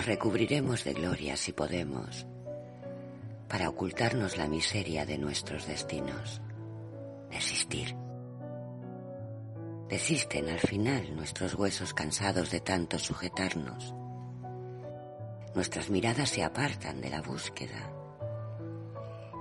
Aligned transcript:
Nos 0.00 0.06
recubriremos 0.06 0.82
de 0.84 0.94
gloria 0.94 1.36
si 1.36 1.52
podemos, 1.52 2.26
para 3.50 3.68
ocultarnos 3.68 4.38
la 4.38 4.48
miseria 4.48 5.04
de 5.04 5.18
nuestros 5.18 5.66
destinos. 5.66 6.40
Desistir. 7.30 7.94
Desisten 9.90 10.48
al 10.48 10.60
final 10.60 11.14
nuestros 11.14 11.54
huesos 11.54 11.92
cansados 11.92 12.50
de 12.50 12.60
tanto 12.60 12.98
sujetarnos. 12.98 13.94
Nuestras 15.54 15.90
miradas 15.90 16.30
se 16.30 16.44
apartan 16.44 17.02
de 17.02 17.10
la 17.10 17.20
búsqueda 17.20 17.92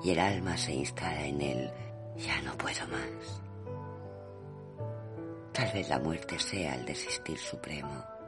y 0.03 0.11
el 0.11 0.19
alma 0.19 0.57
se 0.57 0.73
instala 0.73 1.25
en 1.25 1.39
él. 1.39 1.71
Ya 2.17 2.41
no 2.41 2.57
puedo 2.57 2.85
más. 2.89 3.41
Tal 5.53 5.71
vez 5.71 5.87
la 5.87 5.99
muerte 5.99 6.37
sea 6.37 6.75
el 6.75 6.83
desistir 6.83 7.37
supremo 7.37 8.18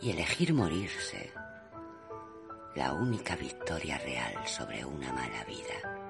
y 0.00 0.10
elegir 0.10 0.52
morirse, 0.52 1.32
la 2.74 2.92
única 2.92 3.36
victoria 3.36 3.98
real 3.98 4.34
sobre 4.46 4.84
una 4.84 5.12
mala 5.12 5.44
vida. 5.44 6.02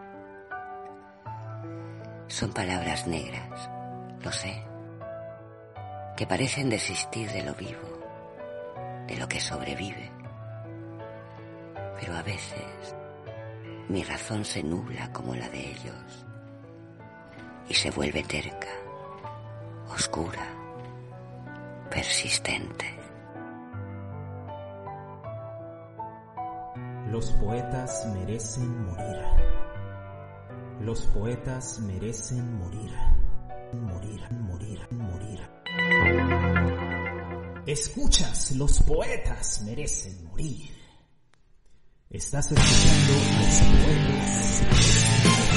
Son 2.26 2.52
palabras 2.52 3.06
negras, 3.06 3.68
lo 4.22 4.32
sé, 4.32 4.62
que 6.16 6.26
parecen 6.26 6.70
desistir 6.70 7.30
de 7.30 7.42
lo 7.42 7.54
vivo, 7.54 8.00
de 9.06 9.16
lo 9.16 9.28
que 9.28 9.40
sobrevive. 9.40 10.10
Pero 12.00 12.16
a 12.16 12.22
veces 12.22 12.94
mi 13.88 14.02
razón 14.02 14.44
se 14.44 14.62
nubla 14.62 15.12
como 15.12 15.34
la 15.34 15.48
de 15.50 15.60
ellos 15.60 16.26
y 17.68 17.74
se 17.74 17.90
vuelve 17.90 18.22
terca, 18.22 18.68
oscura, 19.90 20.46
persistente. 21.90 23.03
Los 27.14 27.30
poetas 27.30 28.06
merecen 28.12 28.86
morir. 28.86 29.22
Los 30.80 31.02
poetas 31.02 31.78
merecen 31.78 32.58
morir. 32.58 32.90
Morir, 33.72 34.20
morir, 34.32 34.80
morir. 34.90 35.40
Escuchas, 37.66 38.50
los 38.56 38.82
poetas 38.82 39.62
merecen 39.64 40.24
morir. 40.24 40.70
Estás 42.10 42.50
escuchando 42.50 43.12
los 43.38 43.60
poetas 43.70 45.53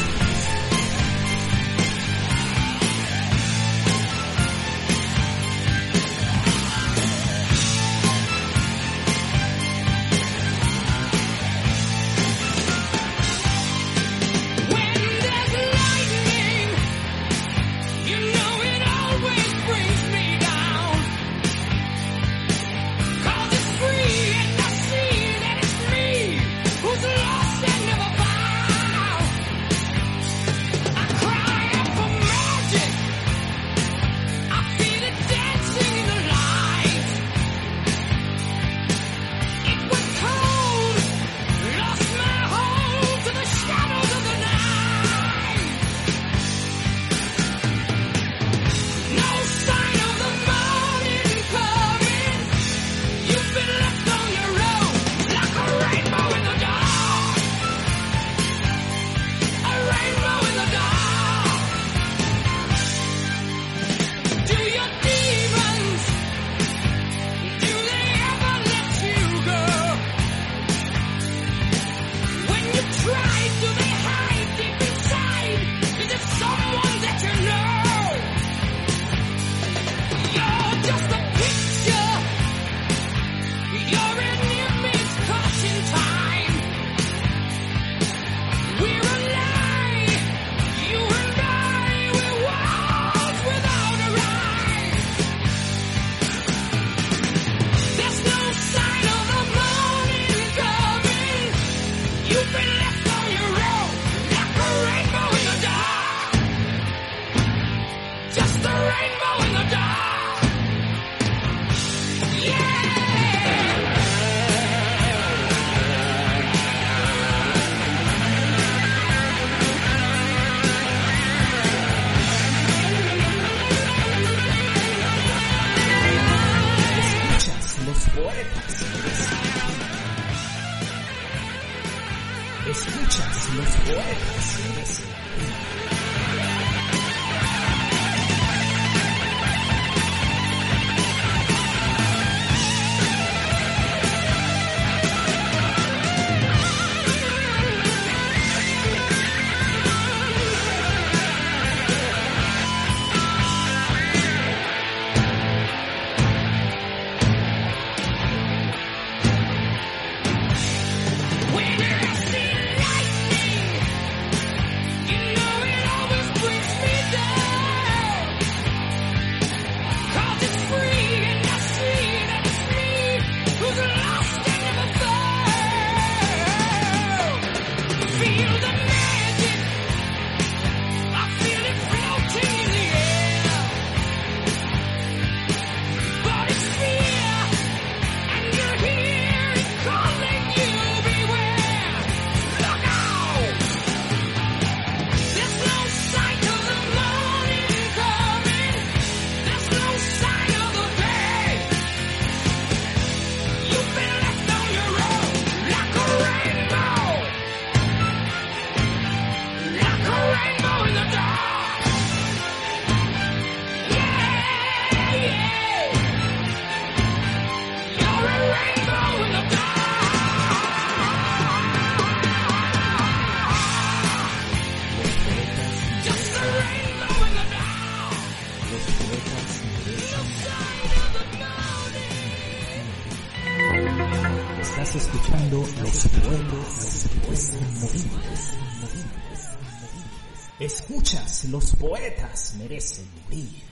Escuchas, 240.60 241.46
los 241.46 241.76
poetas 241.76 242.56
merecen 242.58 243.08
morir. 243.26 243.64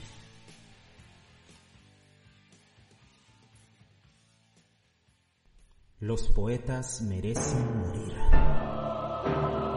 Los 5.98 6.22
poetas 6.28 7.02
merecen 7.02 7.80
morir. 7.80 8.12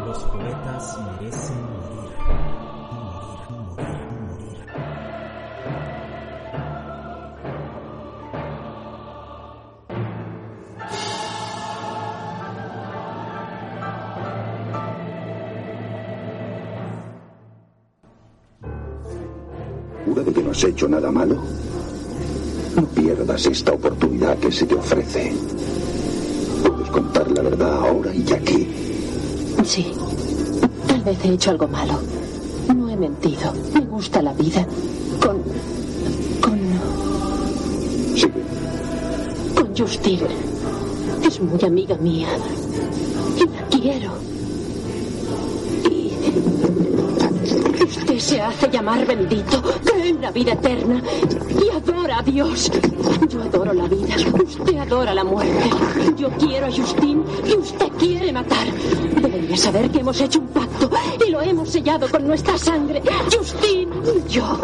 Los 0.05 0.23
poetas 0.25 0.99
merecen 1.19 1.63
morir. 1.63 2.08
Has 20.59 20.65
hecho 20.65 20.89
nada 20.89 21.09
malo? 21.09 21.37
No 22.75 22.85
pierdas 22.87 23.45
esta 23.45 23.71
oportunidad 23.71 24.37
que 24.39 24.51
se 24.51 24.65
te 24.65 24.75
ofrece. 24.75 25.33
Puedes 26.61 26.89
contar 26.89 27.31
la 27.31 27.43
verdad 27.43 27.73
ahora 27.75 28.13
y 28.13 28.33
aquí. 28.33 28.67
Sí. 29.63 29.93
Tal 30.85 31.01
vez 31.03 31.17
he 31.23 31.33
hecho 31.33 31.51
algo 31.51 31.67
malo. 31.69 32.01
No 32.75 32.89
he 32.89 32.97
mentido. 32.97 33.53
Me 33.73 33.81
gusta 33.81 34.21
la 34.21 34.33
vida. 34.33 34.67
Con. 35.21 35.37
con. 36.41 36.59
Sigue. 38.17 38.43
con 39.55 39.77
Justine. 39.77 40.27
Es 41.25 41.39
muy 41.39 41.63
amiga 41.63 41.95
mía. 41.95 42.27
Y 43.37 43.45
la 43.45 43.65
quiero. 43.69 44.11
Usted 47.99 48.19
se 48.19 48.41
hace 48.41 48.69
llamar 48.69 49.05
bendito, 49.05 49.61
cree 49.83 50.09
en 50.09 50.21
la 50.21 50.31
vida 50.31 50.53
eterna 50.53 51.01
y 51.49 51.69
adora 51.69 52.19
a 52.19 52.21
Dios. 52.21 52.71
Yo 53.27 53.41
adoro 53.41 53.73
la 53.73 53.87
vida, 53.87 54.15
usted 54.43 54.77
adora 54.77 55.13
la 55.13 55.23
muerte. 55.23 55.69
Yo 56.17 56.29
quiero 56.31 56.67
a 56.67 56.71
Justine 56.71 57.23
y 57.45 57.57
usted 57.57 57.87
quiere 57.99 58.31
matar. 58.31 58.67
Debería 59.21 59.57
saber 59.57 59.91
que 59.91 59.99
hemos 59.99 60.19
hecho 60.21 60.39
un 60.39 60.47
pacto 60.47 60.89
y 61.25 61.29
lo 61.29 61.41
hemos 61.41 61.69
sellado 61.69 62.09
con 62.09 62.25
nuestra 62.25 62.57
sangre. 62.57 63.01
Justine 63.31 63.91
y 64.05 64.31
yo. 64.31 64.59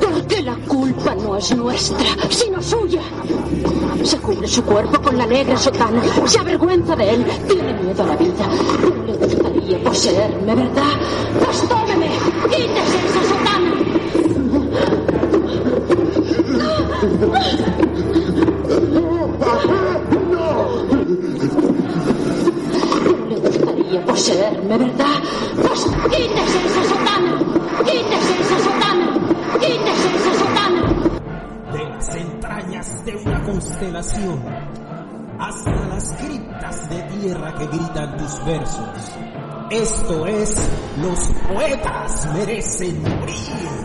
Porque 0.00 0.42
la 0.42 0.56
culpa 0.66 1.14
no 1.14 1.36
es 1.36 1.56
nuestra, 1.56 2.06
sino 2.28 2.60
suya. 2.60 3.02
Se 4.02 4.18
cubre 4.18 4.48
su 4.48 4.64
cuerpo 4.64 5.00
con 5.00 5.16
la 5.16 5.26
negra 5.26 5.56
sotana. 5.56 6.02
Se 6.26 6.38
avergüenza 6.40 6.96
de 6.96 7.10
él. 7.10 7.24
Tiene 7.46 7.72
miedo 7.74 8.02
a 8.02 8.06
la 8.06 8.16
vida. 8.16 8.46
No 8.82 9.04
le 9.04 9.16
gustaría 9.16 9.84
poseerme, 9.84 10.54
¿verdad? 10.54 10.92
Pues 11.44 11.68
tómeme. 11.68 12.31
Quítese 12.52 12.96
esa 13.06 13.22
sotana. 13.30 13.70
No 23.02 23.28
le 23.28 23.38
gustaría 23.40 24.04
poseerme, 24.04 24.78
¿verdad? 24.78 25.16
Pues 25.56 25.86
quítese 26.10 26.58
esa 26.66 26.82
sotana. 26.84 27.32
Quítese 27.84 28.32
esa 28.40 28.58
sotana. 28.58 29.06
Quítese 29.54 30.08
esa 30.16 30.32
sotana. 30.44 30.82
de 31.72 31.84
las 31.88 32.14
entrañas 32.16 33.04
de 33.04 33.16
una 33.16 33.42
constelación 33.44 34.42
hasta 35.38 35.70
las 35.86 36.12
criptas 36.14 36.88
de 36.90 37.02
tierra 37.02 37.54
que 37.54 37.66
gritan 37.66 38.16
tus 38.16 38.44
versos. 38.44 39.21
Esto 39.72 40.26
es 40.26 40.54
Los 40.98 41.18
poetas 41.48 42.28
merecen 42.34 43.02
morir. 43.02 43.81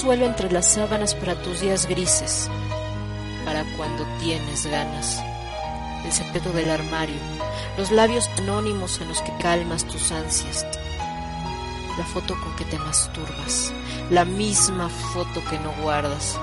Un 0.00 0.06
consuelo 0.06 0.24
entre 0.28 0.50
las 0.50 0.66
sábanas 0.66 1.14
para 1.14 1.34
tus 1.42 1.60
días 1.60 1.84
grises, 1.86 2.48
para 3.44 3.64
cuando 3.76 4.06
tienes 4.18 4.64
ganas. 4.64 5.22
El 6.06 6.10
secreto 6.10 6.50
del 6.52 6.70
armario, 6.70 7.16
los 7.76 7.90
labios 7.90 8.26
anónimos 8.38 8.98
en 9.02 9.08
los 9.08 9.20
que 9.20 9.36
calmas 9.42 9.84
tus 9.84 10.10
ansias. 10.10 10.66
La 11.98 12.04
foto 12.06 12.34
con 12.40 12.56
que 12.56 12.64
te 12.64 12.78
masturbas, 12.78 13.74
la 14.08 14.24
misma 14.24 14.88
foto 14.88 15.44
que 15.50 15.58
no 15.58 15.70
guardas. 15.82 16.40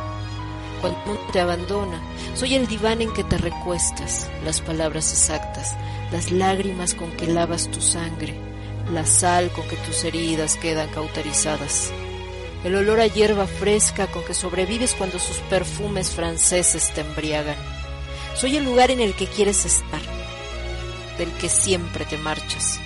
Cuando 0.79 1.17
te 1.33 1.39
abandona, 1.39 1.99
soy 2.35 2.53
el 2.53 2.67
diván 2.67 3.01
en 3.01 3.11
que 3.11 3.23
te 3.23 3.39
recuestas, 3.39 4.29
las 4.45 4.61
palabras 4.61 5.11
exactas, 5.11 5.75
las 6.11 6.29
lágrimas 6.29 6.93
con 6.93 7.09
que 7.13 7.25
lavas 7.25 7.71
tu 7.71 7.81
sangre, 7.81 8.39
la 8.93 9.07
sal 9.07 9.49
con 9.49 9.67
que 9.67 9.77
tus 9.77 10.03
heridas 10.03 10.57
quedan 10.57 10.89
cauterizadas, 10.89 11.91
el 12.63 12.75
olor 12.75 12.99
a 12.99 13.07
hierba 13.07 13.47
fresca 13.47 14.07
con 14.07 14.23
que 14.23 14.33
sobrevives 14.33 14.95
cuando 14.95 15.19
sus 15.19 15.37
perfumes 15.49 16.11
franceses 16.11 16.91
te 16.93 17.01
embriagan. 17.01 17.55
Soy 18.35 18.57
el 18.57 18.65
lugar 18.65 18.91
en 18.91 18.99
el 18.99 19.13
que 19.13 19.27
quieres 19.27 19.65
estar, 19.65 20.01
del 21.17 21.31
que 21.33 21.49
siempre 21.49 22.05
te 22.05 22.17
marchas. 22.17 22.79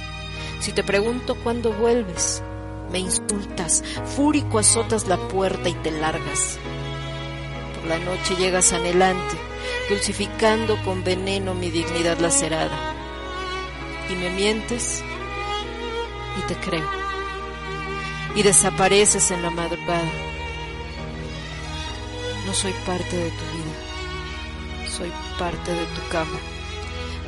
Si 0.59 0.71
te 0.71 0.83
pregunto 0.83 1.35
cuándo 1.35 1.71
vuelves, 1.73 2.43
me 2.91 2.99
insultas, 2.99 3.83
fúrico 4.15 4.59
azotas 4.59 5.07
la 5.07 5.17
puerta 5.17 5.69
y 5.69 5.73
te 5.73 5.91
largas. 5.91 6.59
Por 7.75 7.89
la 7.89 7.97
noche 7.97 8.35
llegas 8.37 8.73
anhelante, 8.73 9.35
dulcificando 9.89 10.77
con 10.83 11.03
veneno 11.03 11.53
mi 11.53 11.69
dignidad 11.69 12.19
lacerada. 12.19 12.93
Y 14.09 14.15
me 14.15 14.29
mientes 14.29 15.03
y 16.37 16.47
te 16.47 16.55
creo. 16.55 17.00
Y 18.35 18.43
desapareces 18.43 19.31
en 19.31 19.41
la 19.41 19.49
madrugada. 19.49 20.11
No 22.45 22.53
soy 22.53 22.73
parte 22.85 23.15
de 23.15 23.29
tu 23.29 23.45
vida, 23.55 24.89
soy 24.89 25.11
parte 25.37 25.71
de 25.71 25.85
tu 25.85 26.07
cama. 26.09 26.39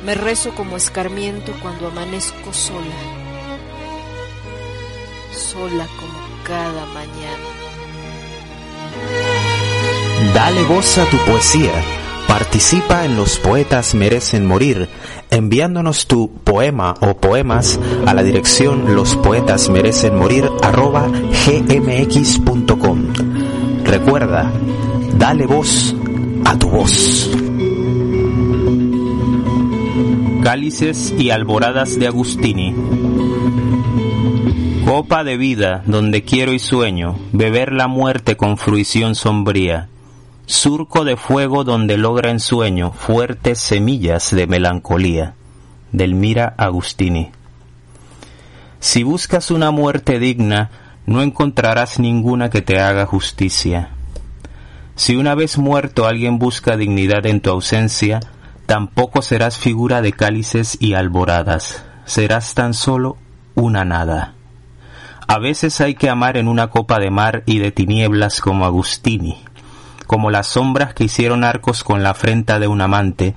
Me 0.04 0.14
rezo 0.14 0.54
como 0.54 0.76
escarmiento 0.76 1.52
cuando 1.62 1.88
amanezco 1.88 2.52
sola, 2.52 2.94
sola 5.32 5.86
como 5.98 6.18
cada 6.44 6.84
mañana. 6.86 7.64
Dale 10.34 10.62
voz 10.64 10.98
a 10.98 11.08
tu 11.08 11.16
poesía. 11.18 11.72
Participa 12.34 13.04
en 13.04 13.14
Los 13.14 13.38
Poetas 13.38 13.94
Merecen 13.94 14.44
Morir, 14.44 14.88
enviándonos 15.30 16.08
tu 16.08 16.32
poema 16.42 16.92
o 17.00 17.16
poemas 17.16 17.78
a 18.06 18.12
la 18.12 18.24
dirección 18.24 18.96
lospoetasmerecenmorir 18.96 20.50
arroba 20.60 21.06
gmx.com. 21.06 23.12
Recuerda, 23.84 24.50
dale 25.16 25.46
voz 25.46 25.94
a 26.44 26.58
tu 26.58 26.70
voz. 26.70 27.30
Cálices 30.42 31.14
y 31.16 31.30
alboradas 31.30 32.00
de 32.00 32.08
Agustini. 32.08 32.74
Copa 34.84 35.22
de 35.22 35.36
vida 35.36 35.84
donde 35.86 36.24
quiero 36.24 36.52
y 36.52 36.58
sueño, 36.58 37.16
beber 37.30 37.72
la 37.72 37.86
muerte 37.86 38.36
con 38.36 38.58
fruición 38.58 39.14
sombría. 39.14 39.88
Surco 40.46 41.04
de 41.04 41.16
fuego 41.16 41.64
donde 41.64 41.96
logra 41.96 42.30
en 42.30 42.38
sueño 42.38 42.92
fuertes 42.92 43.58
semillas 43.58 44.30
de 44.30 44.46
melancolía. 44.46 45.34
Delmira 45.90 46.54
Agustini. 46.58 47.30
Si 48.78 49.04
buscas 49.04 49.50
una 49.50 49.70
muerte 49.70 50.18
digna, 50.18 50.70
no 51.06 51.22
encontrarás 51.22 51.98
ninguna 51.98 52.50
que 52.50 52.60
te 52.60 52.78
haga 52.78 53.06
justicia. 53.06 53.90
Si 54.96 55.16
una 55.16 55.34
vez 55.34 55.56
muerto 55.56 56.06
alguien 56.06 56.38
busca 56.38 56.76
dignidad 56.76 57.24
en 57.24 57.40
tu 57.40 57.50
ausencia, 57.50 58.20
tampoco 58.66 59.22
serás 59.22 59.56
figura 59.56 60.02
de 60.02 60.12
cálices 60.12 60.76
y 60.78 60.92
alboradas, 60.92 61.84
serás 62.04 62.52
tan 62.52 62.74
solo 62.74 63.16
una 63.54 63.86
nada. 63.86 64.34
A 65.26 65.38
veces 65.38 65.80
hay 65.80 65.94
que 65.94 66.10
amar 66.10 66.36
en 66.36 66.48
una 66.48 66.68
copa 66.68 66.98
de 66.98 67.10
mar 67.10 67.44
y 67.46 67.60
de 67.60 67.72
tinieblas 67.72 68.42
como 68.42 68.66
Agustini, 68.66 69.43
como 70.06 70.30
las 70.30 70.48
sombras 70.48 70.94
que 70.94 71.04
hicieron 71.04 71.44
arcos 71.44 71.84
con 71.84 72.02
la 72.02 72.10
afrenta 72.10 72.58
de 72.58 72.68
un 72.68 72.80
amante 72.80 73.34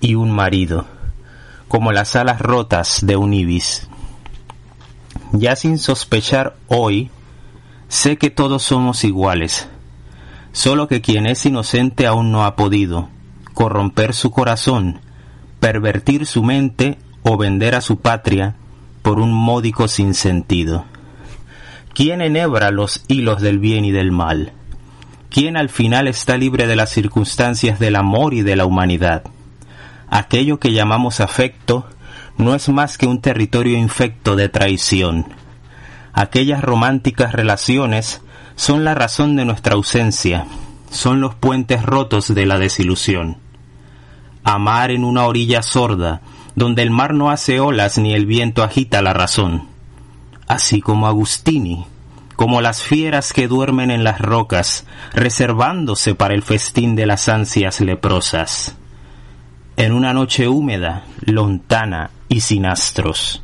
y 0.00 0.14
un 0.14 0.30
marido, 0.30 0.86
como 1.68 1.92
las 1.92 2.16
alas 2.16 2.40
rotas 2.40 3.00
de 3.06 3.16
un 3.16 3.32
ibis. 3.32 3.88
Ya 5.32 5.56
sin 5.56 5.78
sospechar 5.78 6.56
hoy, 6.68 7.10
sé 7.88 8.16
que 8.16 8.30
todos 8.30 8.62
somos 8.62 9.04
iguales, 9.04 9.68
solo 10.52 10.88
que 10.88 11.00
quien 11.00 11.26
es 11.26 11.44
inocente 11.46 12.06
aún 12.06 12.30
no 12.30 12.44
ha 12.44 12.56
podido 12.56 13.08
corromper 13.54 14.14
su 14.14 14.30
corazón, 14.30 15.00
pervertir 15.60 16.26
su 16.26 16.42
mente 16.42 16.98
o 17.22 17.38
vender 17.38 17.74
a 17.74 17.80
su 17.80 17.98
patria 17.98 18.56
por 19.02 19.20
un 19.20 19.32
módico 19.32 19.88
sinsentido. 19.88 20.84
¿Quién 21.94 22.20
enhebra 22.20 22.70
los 22.70 23.04
hilos 23.06 23.40
del 23.40 23.60
bien 23.60 23.84
y 23.84 23.92
del 23.92 24.10
mal? 24.10 24.52
¿Quién 25.34 25.56
al 25.56 25.68
final 25.68 26.06
está 26.06 26.36
libre 26.36 26.68
de 26.68 26.76
las 26.76 26.90
circunstancias 26.90 27.80
del 27.80 27.96
amor 27.96 28.34
y 28.34 28.42
de 28.42 28.54
la 28.54 28.66
humanidad? 28.66 29.24
Aquello 30.08 30.60
que 30.60 30.70
llamamos 30.70 31.18
afecto 31.18 31.88
no 32.38 32.54
es 32.54 32.68
más 32.68 32.98
que 32.98 33.08
un 33.08 33.20
territorio 33.20 33.76
infecto 33.76 34.36
de 34.36 34.48
traición. 34.48 35.26
Aquellas 36.12 36.62
románticas 36.62 37.32
relaciones 37.32 38.22
son 38.54 38.84
la 38.84 38.94
razón 38.94 39.34
de 39.34 39.44
nuestra 39.44 39.74
ausencia, 39.74 40.46
son 40.88 41.20
los 41.20 41.34
puentes 41.34 41.82
rotos 41.82 42.32
de 42.32 42.46
la 42.46 42.60
desilusión. 42.60 43.38
Amar 44.44 44.92
en 44.92 45.02
una 45.02 45.24
orilla 45.24 45.62
sorda, 45.62 46.20
donde 46.54 46.82
el 46.82 46.92
mar 46.92 47.12
no 47.12 47.30
hace 47.30 47.58
olas 47.58 47.98
ni 47.98 48.14
el 48.14 48.26
viento 48.26 48.62
agita 48.62 49.02
la 49.02 49.12
razón. 49.12 49.66
Así 50.46 50.80
como 50.80 51.08
Agustini, 51.08 51.86
como 52.36 52.60
las 52.60 52.82
fieras 52.82 53.32
que 53.32 53.48
duermen 53.48 53.90
en 53.90 54.04
las 54.04 54.20
rocas, 54.20 54.86
reservándose 55.12 56.14
para 56.14 56.34
el 56.34 56.42
festín 56.42 56.96
de 56.96 57.06
las 57.06 57.28
ansias 57.28 57.80
leprosas. 57.80 58.76
En 59.76 59.92
una 59.92 60.12
noche 60.12 60.48
húmeda, 60.48 61.04
lontana 61.20 62.10
y 62.28 62.40
sin 62.40 62.66
astros. 62.66 63.43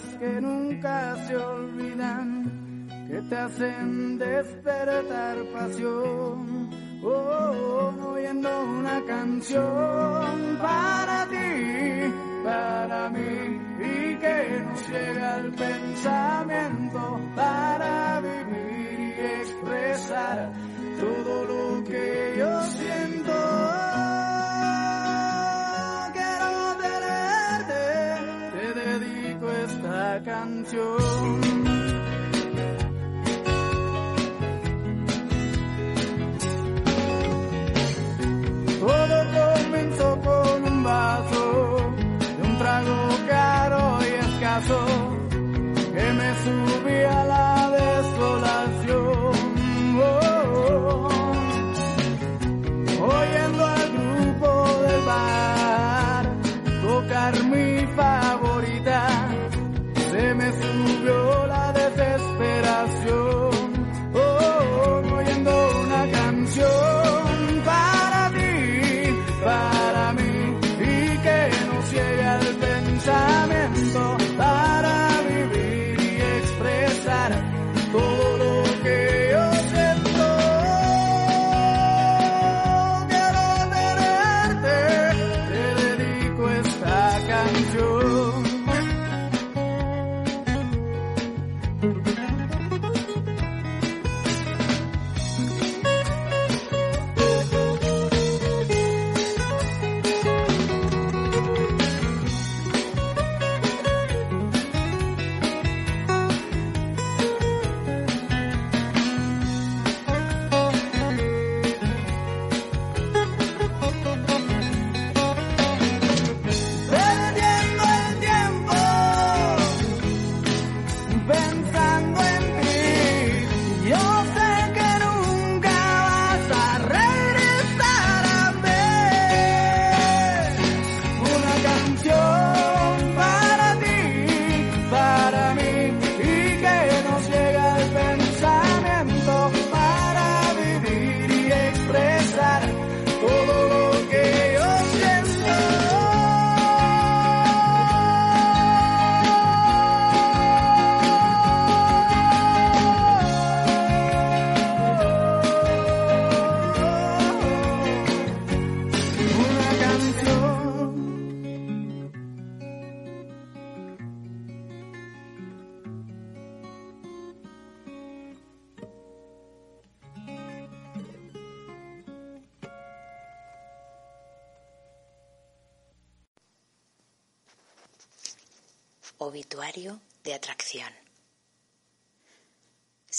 Que 0.00 0.40
nunca 0.40 1.16
se 1.26 1.36
olvidan, 1.36 2.88
que 3.08 3.20
te 3.28 3.36
hacen 3.36 4.18
despertar 4.18 5.36
pasión. 5.52 6.70
Oh, 7.04 7.92
oyendo 8.12 8.48
una 8.78 9.04
canción 9.04 10.58
para 10.62 11.26
ti, 11.26 12.14
para 12.42 13.10
mí, 13.10 13.60
y 13.80 14.16
que 14.16 14.64
nos 14.64 14.88
llega 14.88 15.34
al 15.34 15.52
pensamiento 15.52 17.20
para 17.34 18.20
vivir 18.20 19.14
y 19.18 19.20
expresar 19.42 20.52
todo 21.00 21.44
lo 21.44 21.84
que 21.84 22.34
yo 22.38 22.62
siento. 22.62 23.71
Esta 30.12 30.20
canción. 30.24 31.51
Desesperación. 62.42 63.01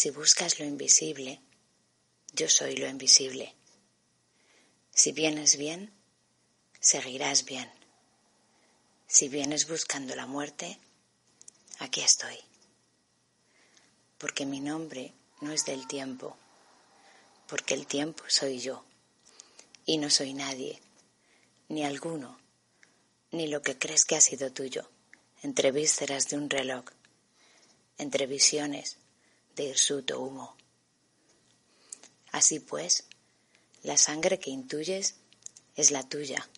Si 0.03 0.09
buscas 0.09 0.59
lo 0.59 0.65
invisible, 0.65 1.39
yo 2.33 2.49
soy 2.49 2.75
lo 2.75 2.89
invisible. 2.89 3.55
Si 4.93 5.13
vienes 5.13 5.55
bien, 5.55 5.93
seguirás 6.81 7.45
bien. 7.45 7.71
Si 9.07 9.29
vienes 9.29 9.65
buscando 9.65 10.13
la 10.13 10.25
muerte, 10.25 10.77
aquí 11.79 12.01
estoy. 12.01 12.37
porque 14.17 14.45
mi 14.45 14.59
nombre 14.59 15.13
no 15.39 15.53
es 15.53 15.63
del 15.63 15.87
tiempo, 15.87 16.35
porque 17.47 17.73
el 17.73 17.87
tiempo 17.87 18.25
soy 18.27 18.59
yo, 18.59 18.83
y 19.85 19.99
no 19.99 20.09
soy 20.09 20.33
nadie, 20.33 20.81
ni 21.69 21.85
alguno, 21.85 22.37
ni 23.31 23.47
lo 23.47 23.61
que 23.61 23.77
crees 23.77 24.03
que 24.03 24.17
ha 24.17 24.21
sido 24.21 24.51
tuyo, 24.51 24.89
entre 25.43 25.71
vísceras 25.71 26.27
de 26.27 26.35
un 26.35 26.49
reloj, 26.49 26.83
entre 27.97 28.27
visiones 28.27 28.97
de 29.55 29.63
hirsuto 29.65 30.19
humo. 30.19 30.55
Así 32.31 32.59
pues, 32.59 33.05
la 33.83 33.97
sangre 33.97 34.39
que 34.39 34.49
intuyes 34.49 35.15
es 35.75 35.91
la 35.91 36.07
tuya, 36.07 36.49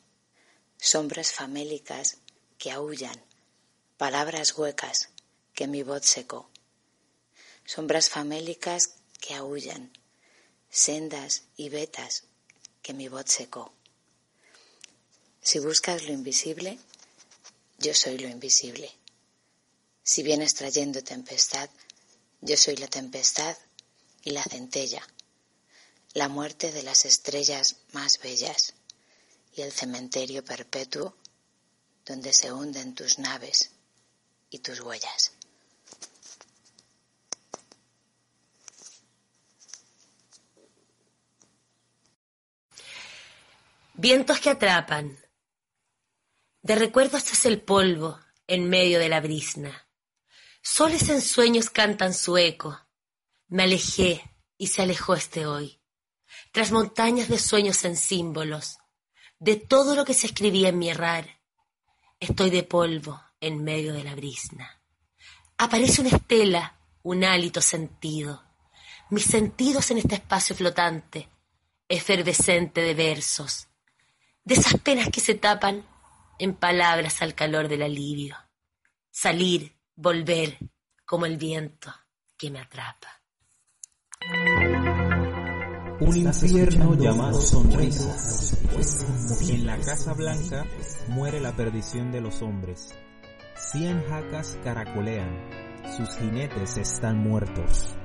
sombras 0.78 1.32
famélicas 1.32 2.18
que 2.58 2.72
aullan, 2.72 3.22
palabras 3.98 4.58
huecas 4.58 5.10
que 5.54 5.68
mi 5.68 5.84
voz 5.84 6.06
secó, 6.06 6.50
sombras 7.66 8.10
famélicas 8.10 8.96
que 9.20 9.34
aullan, 9.34 9.92
sendas 10.70 11.44
y 11.58 11.70
vetas 11.70 12.24
que 12.82 12.94
mi 12.94 13.08
voz 13.08 13.25
secó. 13.28 13.74
Si 15.42 15.60
buscas 15.60 16.04
lo 16.04 16.14
invisible, 16.14 16.80
yo 17.80 17.94
soy 17.94 18.18
lo 18.18 18.28
invisible. 18.28 18.92
Si 20.04 20.24
vienes 20.24 20.54
trayendo 20.54 21.04
tempestad, 21.04 21.70
yo 22.46 22.56
soy 22.56 22.75
la 22.78 22.88
tempestad 22.88 23.58
y 24.24 24.30
la 24.30 24.44
centella, 24.44 25.02
la 26.14 26.30
muerte 26.30 26.72
de 26.72 26.84
las 26.84 27.06
estrellas 27.06 27.78
más 27.92 28.20
bellas 28.20 28.75
y 29.56 29.62
el 29.62 29.72
cementerio 29.72 30.46
perpetuo 30.46 31.18
donde 32.06 32.34
se 32.34 32.54
hunden 32.54 32.94
tus 32.94 33.18
naves 33.18 33.72
y 34.52 34.60
tus 34.60 34.80
huellas. 34.80 35.32
Vientos 43.96 44.40
que 44.40 44.52
atrapan. 44.52 45.18
De 46.62 46.75
recuerdo 46.75 47.18
es 47.18 47.46
el 47.46 47.62
polvo 47.62 48.20
en 48.46 48.70
medio 48.70 49.00
de 49.00 49.10
la 49.10 49.20
brisna. 49.20 49.85
Soles 50.68 51.10
en 51.10 51.22
sueños 51.22 51.70
cantan 51.70 52.12
su 52.16 52.40
eco. 52.40 52.82
Me 53.50 53.64
alejé 53.64 54.24
y 54.58 54.66
se 54.66 54.82
alejó 54.82 55.14
este 55.14 55.46
hoy. 55.46 55.80
Tras 56.52 56.72
montañas 56.72 57.30
de 57.30 57.38
sueños 57.38 57.86
en 57.86 57.96
símbolos, 57.96 58.80
de 59.38 59.58
todo 59.58 59.96
lo 59.96 60.04
que 60.06 60.16
se 60.16 60.25
escribía 60.25 60.70
en 60.70 60.80
mi 60.80 60.90
errar, 60.90 61.40
estoy 62.20 62.50
de 62.50 62.64
polvo 62.64 63.22
en 63.40 63.64
medio 63.64 63.94
de 63.94 64.04
la 64.04 64.16
brisna. 64.16 64.82
Aparece 65.60 66.01
una 66.01 66.10
estela, 66.10 66.75
un 67.04 67.24
hálito 67.24 67.62
sentido. 67.62 68.44
Mis 69.12 69.25
sentidos 69.25 69.92
en 69.92 70.00
este 70.00 70.16
espacio 70.16 70.56
flotante, 70.56 71.30
efervescente 71.88 72.82
de 72.82 72.96
versos, 72.96 73.68
de 74.44 74.56
esas 74.56 74.80
penas 74.82 75.10
que 75.10 75.22
se 75.22 75.36
tapan 75.36 75.88
en 76.40 76.56
palabras 76.56 77.22
al 77.22 77.36
calor 77.36 77.68
del 77.68 77.84
alivio. 77.84 78.36
Salir, 79.12 79.75
volver, 79.96 80.58
como 81.05 81.25
el 81.25 81.38
viento 81.38 81.92
que 82.38 82.51
me 82.51 82.60
atrapa. 82.60 83.08
Un 86.01 86.18
infierno 86.18 86.96
llamado 86.96 87.40
sonrisas. 87.40 88.58
En 89.50 89.66
la 89.66 89.77
Casa 89.77 90.14
Blanca 90.14 90.66
muere 91.08 91.40
la 91.40 91.55
perdición 91.55 92.12
de 92.12 92.20
los 92.20 92.42
hombres. 92.42 92.94
Cien 93.55 94.03
jacas 94.03 94.60
caracolean. 94.64 95.86
Sus 95.96 96.18
jinetes 96.18 96.77
están 96.77 97.18
muertos. 97.20 97.96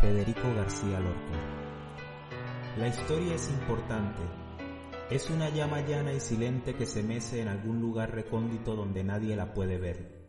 Federico 0.00 0.54
García 0.54 1.00
Lorca. 1.00 1.38
La 2.78 2.88
historia 2.88 3.34
es 3.34 3.50
importante. 3.50 4.22
Es 5.10 5.28
una 5.28 5.50
llama 5.50 5.82
llana 5.82 6.14
y 6.14 6.20
silente 6.20 6.74
que 6.74 6.86
se 6.86 7.02
mece 7.02 7.42
en 7.42 7.48
algún 7.48 7.80
lugar 7.80 8.12
recóndito 8.12 8.74
donde 8.74 9.04
nadie 9.04 9.36
la 9.36 9.52
puede 9.52 9.76
ver. 9.76 10.19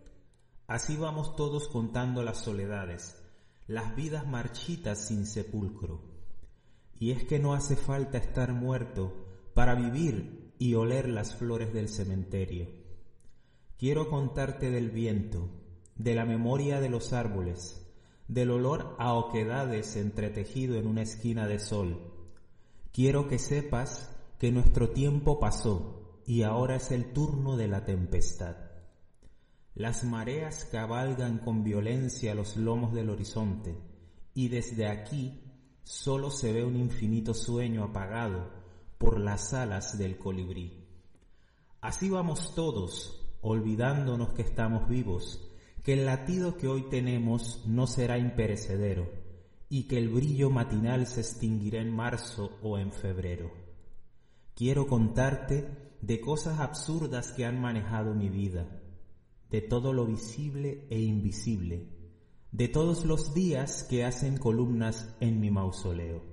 Así 0.71 0.95
vamos 0.95 1.35
todos 1.35 1.67
contando 1.67 2.23
las 2.23 2.37
soledades, 2.37 3.21
las 3.67 3.93
vidas 3.93 4.25
marchitas 4.25 5.05
sin 5.05 5.25
sepulcro. 5.25 5.99
Y 6.97 7.11
es 7.11 7.25
que 7.25 7.39
no 7.39 7.53
hace 7.53 7.75
falta 7.75 8.17
estar 8.17 8.53
muerto 8.53 9.51
para 9.53 9.75
vivir 9.75 10.53
y 10.59 10.75
oler 10.75 11.09
las 11.09 11.35
flores 11.35 11.73
del 11.73 11.89
cementerio. 11.89 12.69
Quiero 13.77 14.07
contarte 14.07 14.71
del 14.71 14.91
viento, 14.91 15.49
de 15.97 16.15
la 16.15 16.23
memoria 16.23 16.79
de 16.79 16.87
los 16.87 17.11
árboles, 17.11 17.85
del 18.29 18.51
olor 18.51 18.95
a 18.97 19.13
oquedades 19.13 19.97
entretejido 19.97 20.77
en 20.77 20.87
una 20.87 21.01
esquina 21.01 21.47
de 21.47 21.59
sol. 21.59 22.13
Quiero 22.93 23.27
que 23.27 23.39
sepas 23.39 24.09
que 24.39 24.53
nuestro 24.53 24.91
tiempo 24.91 25.37
pasó 25.37 26.21
y 26.25 26.43
ahora 26.43 26.77
es 26.77 26.91
el 26.91 27.11
turno 27.11 27.57
de 27.57 27.67
la 27.67 27.83
tempestad. 27.83 28.70
Las 29.75 30.03
mareas 30.03 30.65
cabalgan 30.65 31.37
con 31.37 31.63
violencia 31.63 32.35
los 32.35 32.57
lomos 32.57 32.93
del 32.93 33.09
horizonte 33.09 33.77
y 34.33 34.49
desde 34.49 34.87
aquí 34.87 35.41
solo 35.83 36.29
se 36.29 36.51
ve 36.51 36.63
un 36.65 36.75
infinito 36.75 37.33
sueño 37.33 37.83
apagado 37.83 38.51
por 38.97 39.19
las 39.19 39.53
alas 39.53 39.97
del 39.97 40.17
colibrí. 40.17 40.87
Así 41.79 42.09
vamos 42.09 42.53
todos, 42.53 43.37
olvidándonos 43.41 44.33
que 44.33 44.41
estamos 44.41 44.87
vivos, 44.89 45.49
que 45.83 45.93
el 45.93 46.05
latido 46.05 46.57
que 46.57 46.67
hoy 46.67 46.89
tenemos 46.89 47.63
no 47.65 47.87
será 47.87 48.17
imperecedero 48.17 49.09
y 49.69 49.87
que 49.87 49.97
el 49.97 50.09
brillo 50.09 50.49
matinal 50.49 51.07
se 51.07 51.21
extinguirá 51.21 51.81
en 51.81 51.95
marzo 51.95 52.59
o 52.61 52.77
en 52.77 52.91
febrero. 52.91 53.51
Quiero 54.53 54.85
contarte 54.85 55.95
de 56.01 56.19
cosas 56.19 56.59
absurdas 56.59 57.31
que 57.31 57.45
han 57.45 57.59
manejado 57.59 58.13
mi 58.13 58.29
vida, 58.29 58.80
de 59.51 59.61
todo 59.61 59.91
lo 59.91 60.05
visible 60.05 60.87
e 60.89 60.99
invisible, 60.99 61.89
de 62.51 62.69
todos 62.69 63.05
los 63.05 63.33
días 63.33 63.83
que 63.83 64.05
hacen 64.05 64.37
columnas 64.37 65.13
en 65.19 65.41
mi 65.41 65.51
mausoleo. 65.51 66.23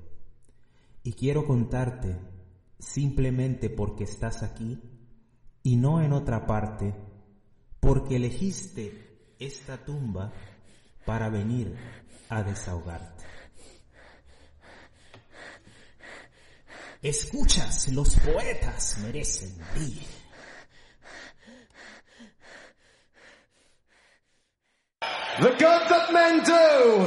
Y 1.03 1.13
quiero 1.13 1.45
contarte, 1.45 2.17
simplemente 2.79 3.71
porque 3.71 4.05
estás 4.05 4.43
aquí 4.43 4.81
y 5.65 5.77
no 5.77 6.01
en 6.01 6.13
otra 6.13 6.47
parte, 6.47 6.95
porque 7.81 8.17
elegiste 8.17 9.35
esta 9.41 9.85
tumba 9.85 10.33
para 11.05 11.29
venir 11.29 11.75
a 12.29 12.43
desahogarte. 12.43 13.25
Escuchas, 17.03 17.89
los 17.93 18.17
poetas 18.17 18.99
merecen 19.03 19.57
vivir. 19.75 20.28
The 25.41 25.51
good 25.51 25.61
that 25.61 26.13
men 26.13 26.43
do 26.43 27.07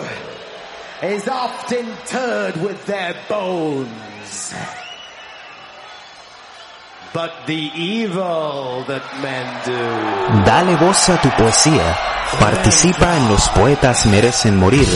is 1.06 1.28
oft 1.28 1.70
interred 1.74 2.56
with 2.64 2.86
their 2.86 3.14
bones. 3.28 4.54
But 7.14 7.34
the 7.46 7.70
evil 7.76 8.86
that 8.88 9.04
men 9.22 9.48
do 9.68 10.46
Dale 10.46 10.78
voz 10.78 11.10
a 11.10 11.20
tu 11.20 11.30
poesía. 11.32 11.84
Participa 12.40 13.18
en 13.18 13.28
Los 13.28 13.50
Poetas 13.50 14.06
Merecen 14.06 14.56
Morir, 14.56 14.88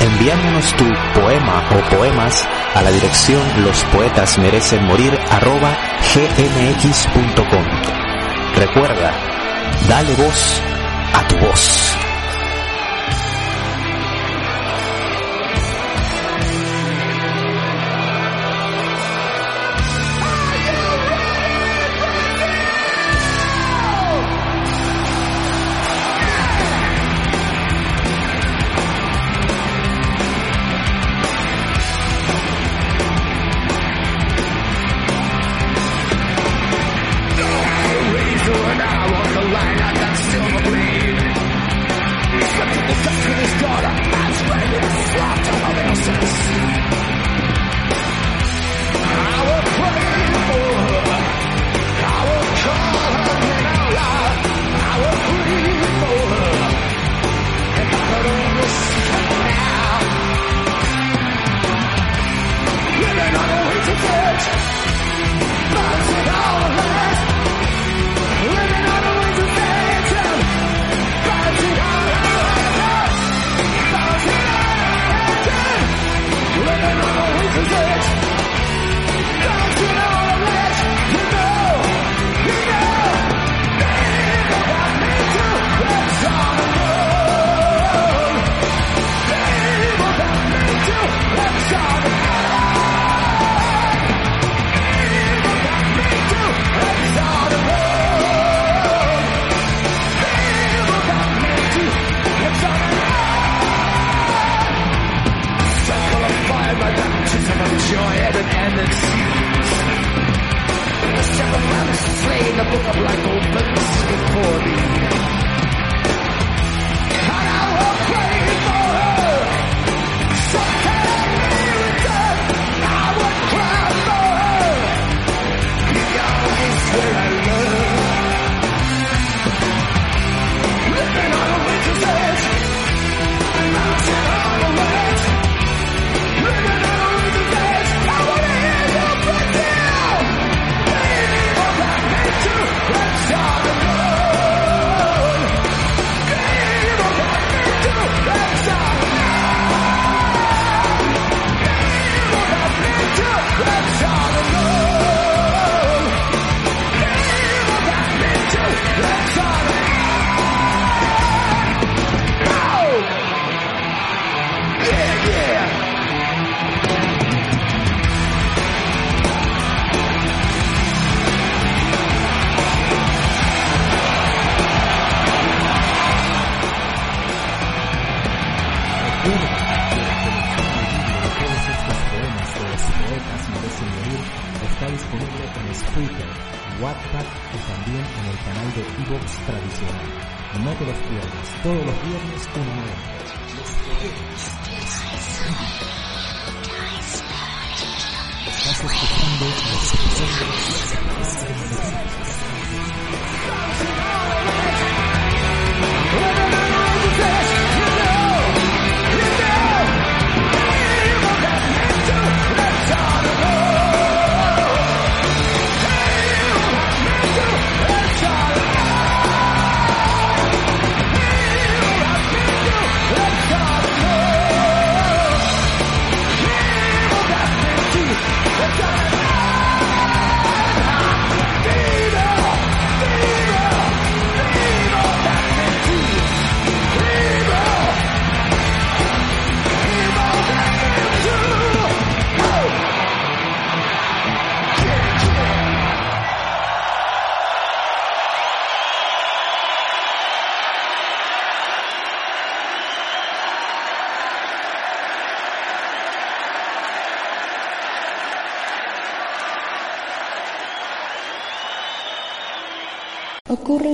enviándonos 0.00 0.74
tu 0.78 0.88
poema 1.12 1.68
o 1.76 1.94
poemas 1.94 2.48
a 2.74 2.80
la 2.80 2.90
dirección 2.90 3.42
lospoetasmerecenmorir 3.64 5.12
arroba 5.30 5.76
gmx.com. 6.14 7.66
Recuerda, 8.56 9.12
dale 9.86 10.14
voz 10.14 10.62
a 11.12 11.28
tu 11.28 11.36
voz. 11.36 12.07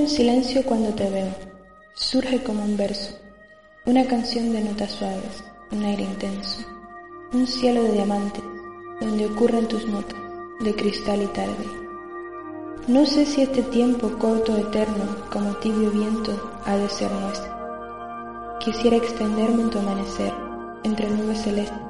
Un 0.05 0.11
silencio 0.11 0.63
cuando 0.63 0.93
te 0.93 1.09
veo. 1.09 1.33
Surge 1.95 2.43
como 2.43 2.63
un 2.63 2.77
verso. 2.77 3.17
Una 3.87 4.05
canción 4.05 4.51
de 4.51 4.61
notas 4.61 4.91
suaves, 4.91 5.43
un 5.71 5.83
aire 5.83 6.03
intenso. 6.03 6.61
Un 7.33 7.47
cielo 7.47 7.81
de 7.81 7.93
diamantes, 7.93 8.43
donde 9.01 9.25
ocurren 9.25 9.67
tus 9.67 9.87
notas, 9.87 10.19
de 10.59 10.75
cristal 10.75 11.23
y 11.23 11.25
tarde. 11.25 11.65
No 12.87 13.03
sé 13.07 13.25
si 13.25 13.41
este 13.41 13.63
tiempo 13.63 14.11
corto 14.19 14.55
eterno, 14.55 15.05
como 15.31 15.55
tibio 15.55 15.89
viento, 15.89 16.61
ha 16.65 16.77
de 16.77 16.87
ser 16.87 17.11
nuestro. 17.11 17.51
Quisiera 18.59 18.97
extenderme 18.97 19.63
en 19.63 19.69
tu 19.71 19.79
amanecer, 19.79 20.31
entre 20.83 21.09
nubes 21.09 21.41
celestes, 21.41 21.81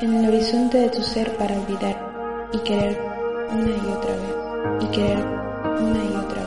en 0.00 0.12
el 0.12 0.28
horizonte 0.28 0.78
de 0.78 0.88
tu 0.88 1.00
ser 1.04 1.36
para 1.36 1.54
olvidar 1.54 2.50
y 2.52 2.58
querer 2.58 3.00
una 3.48 3.70
y 3.70 3.92
otra 3.92 4.16
vez, 4.16 4.82
y 4.82 4.86
querer 4.86 5.24
una 5.78 6.04
y 6.04 6.16
otra 6.16 6.34
vez. 6.34 6.41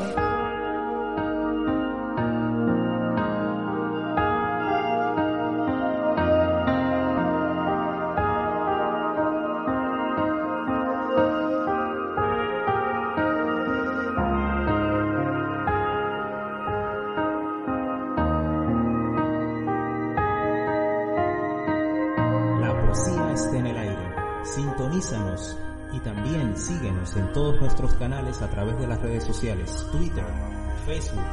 En 27.15 27.31
todos 27.33 27.59
nuestros 27.61 27.93
canales 27.95 28.41
a 28.41 28.49
través 28.49 28.77
de 28.79 28.87
las 28.87 29.01
redes 29.01 29.23
sociales, 29.23 29.87
Twitter, 29.91 30.25
Facebook, 30.85 31.25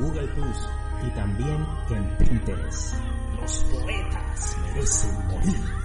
Google 0.00 0.28
Plus 0.28 0.68
y 1.06 1.10
también 1.14 1.66
en 1.90 2.16
Pinterest. 2.18 2.94
Los 3.40 3.64
poetas 3.64 4.56
merecen 4.66 5.26
morir. 5.28 5.79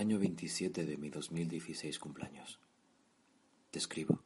Año 0.00 0.18
27 0.18 0.86
de 0.86 0.96
mi 0.96 1.10
2016 1.10 1.98
cumpleaños. 1.98 2.58
Te 3.70 3.78
escribo, 3.78 4.22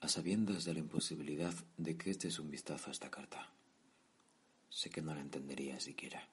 a 0.00 0.06
sabiendas 0.06 0.64
de 0.64 0.72
la 0.72 0.78
imposibilidad 0.78 1.52
de 1.78 1.96
que 1.96 2.12
este 2.12 2.28
es 2.28 2.38
un 2.38 2.48
vistazo 2.48 2.90
a 2.90 2.92
esta 2.92 3.10
carta. 3.10 3.52
Sé 4.68 4.88
que 4.88 5.02
no 5.02 5.12
la 5.12 5.20
entendería 5.20 5.80
siquiera, 5.80 6.28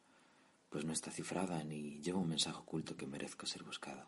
pues 0.70 0.86
no 0.86 0.94
está 0.94 1.10
cifrada 1.10 1.64
ni 1.64 2.00
lleva 2.02 2.20
un 2.20 2.30
mensaje 2.30 2.60
oculto 2.60 2.96
que 2.96 3.08
merezca 3.08 3.48
ser 3.48 3.64
buscado. 3.64 4.06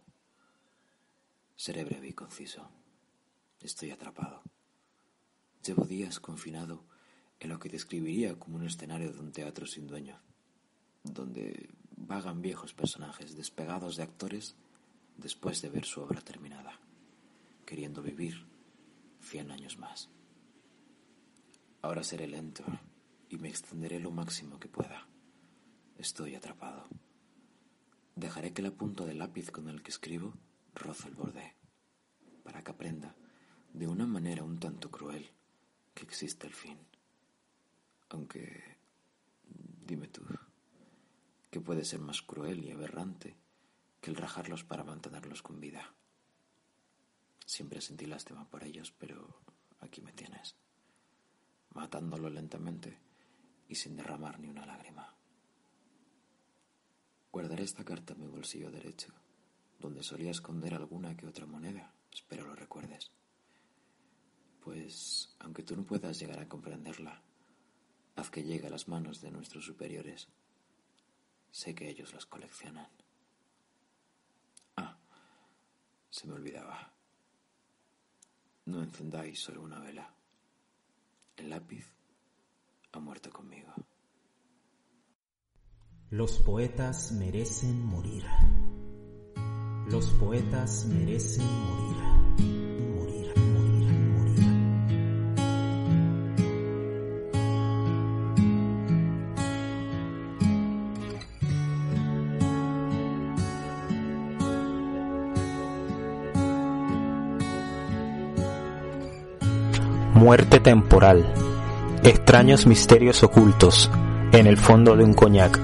Seré 1.56 1.84
breve 1.84 2.10
y 2.10 2.14
conciso. 2.14 2.70
Estoy 3.62 3.90
atrapado. 3.90 4.44
Llevo 5.66 5.86
días 5.86 6.20
confinado 6.20 6.84
en 7.40 7.50
lo 7.50 7.58
que 7.58 7.70
describiría 7.70 8.38
como 8.38 8.58
un 8.58 8.68
escenario 8.68 9.12
de 9.14 9.20
un 9.20 9.32
teatro 9.32 9.66
sin 9.66 9.88
dueño, 9.88 10.22
donde 11.04 11.72
vagan 12.08 12.42
viejos 12.42 12.74
personajes 12.74 13.36
despegados 13.36 13.98
de 13.98 14.04
actores 14.04 14.56
después 15.18 15.62
de 15.62 15.70
ver 15.70 15.86
su 15.86 16.02
obra 16.02 16.22
terminada, 16.22 16.80
queriendo 17.66 18.02
vivir 18.02 18.46
cien 19.22 19.52
años 19.52 19.78
más. 19.78 20.10
Ahora 21.82 22.04
seré 22.04 22.28
lento 22.28 22.64
y 23.30 23.38
me 23.38 23.50
extenderé 23.50 24.00
lo 24.00 24.12
máximo 24.12 24.60
que 24.60 24.68
pueda. 24.68 25.08
Estoy 25.98 26.36
atrapado. 26.36 26.88
Dejaré 28.16 28.54
que 28.54 28.62
la 28.62 28.72
punta 28.72 29.06
del 29.06 29.20
lápiz 29.20 29.52
con 29.52 29.70
el 29.70 29.82
que 29.82 29.92
escribo 29.92 30.34
roce 30.74 31.08
el 31.08 31.16
borde, 31.16 31.56
para 32.44 32.64
que 32.64 32.72
aprenda, 32.72 33.16
de 33.74 33.88
una 33.88 34.08
manera 34.08 34.44
un 34.44 34.60
tanto 34.60 34.90
cruel, 34.90 35.30
que 35.94 36.04
existe 36.04 36.48
el 36.48 36.54
fin. 36.54 36.78
Aunque, 38.10 38.78
dime 39.86 40.08
tú, 40.08 40.22
¿qué 41.50 41.62
puede 41.62 41.86
ser 41.86 42.00
más 42.00 42.22
cruel 42.22 42.64
y 42.64 42.72
aberrante 42.72 43.38
que 44.02 44.10
el 44.12 44.16
rajarlos 44.16 44.64
para 44.64 44.84
mantenerlos 44.84 45.42
con 45.42 45.60
vida? 45.60 45.94
Siempre 47.46 47.82
sentí 47.82 48.06
lástima 48.06 48.48
por 48.50 48.64
ellos, 48.64 48.92
pero 48.92 49.42
aquí 49.80 50.02
me 50.02 50.14
tienes, 50.14 50.56
matándolo 51.74 52.30
lentamente 52.30 53.00
y 53.68 53.76
sin 53.76 53.96
derramar 53.96 54.40
ni 54.40 54.50
una 54.50 54.66
lágrima. 54.66 55.16
Guardaré 57.32 57.64
esta 57.64 57.86
carta 57.86 58.14
en 58.14 58.20
mi 58.20 58.28
bolsillo 58.28 58.72
derecho, 58.72 59.14
donde 59.80 60.04
solía 60.04 60.32
esconder 60.32 60.74
alguna 60.74 61.16
que 61.16 61.28
otra 61.28 61.46
moneda. 61.46 61.94
Espero 62.12 62.46
lo 62.46 62.56
recuerdes. 62.56 63.12
Pues, 64.62 65.36
aunque 65.40 65.64
tú 65.64 65.76
no 65.76 65.86
puedas 65.86 66.20
llegar 66.20 66.40
a 66.40 66.48
comprenderla, 66.48 67.22
haz 68.16 68.30
que 68.30 68.44
llegue 68.44 68.68
a 68.68 68.72
las 68.72 68.88
manos 68.88 69.22
de 69.22 69.32
nuestros 69.32 69.66
superiores. 69.66 70.28
Sé 71.52 71.74
que 71.76 71.90
ellos 71.90 72.14
las 72.14 72.26
coleccionan. 72.26 72.88
Ah, 74.78 74.98
se 76.10 76.28
me 76.28 76.34
olvidaba. 76.34 76.94
No 78.66 78.84
encendáis 78.84 79.40
solo 79.40 79.62
una 79.62 79.80
vela. 79.80 80.14
El 81.38 81.50
lápiz 81.50 81.86
ha 82.92 83.00
muerto 83.00 83.32
conmigo. 83.32 83.74
Los 86.12 86.40
poetas 86.40 87.12
merecen 87.12 87.86
morir. 87.86 88.26
Los 89.90 90.08
poetas 90.14 90.86
merecen. 90.86 91.46
Morir, 91.46 91.99
Muerte 110.20 110.60
temporal. 110.60 111.32
Extraños 112.04 112.68
misterios 112.68 113.24
ocultos 113.24 113.90
en 114.34 114.48
el 114.48 114.58
fondo 114.58 114.98
de 114.98 115.06
un 115.06 115.14
coñac. 115.14 115.58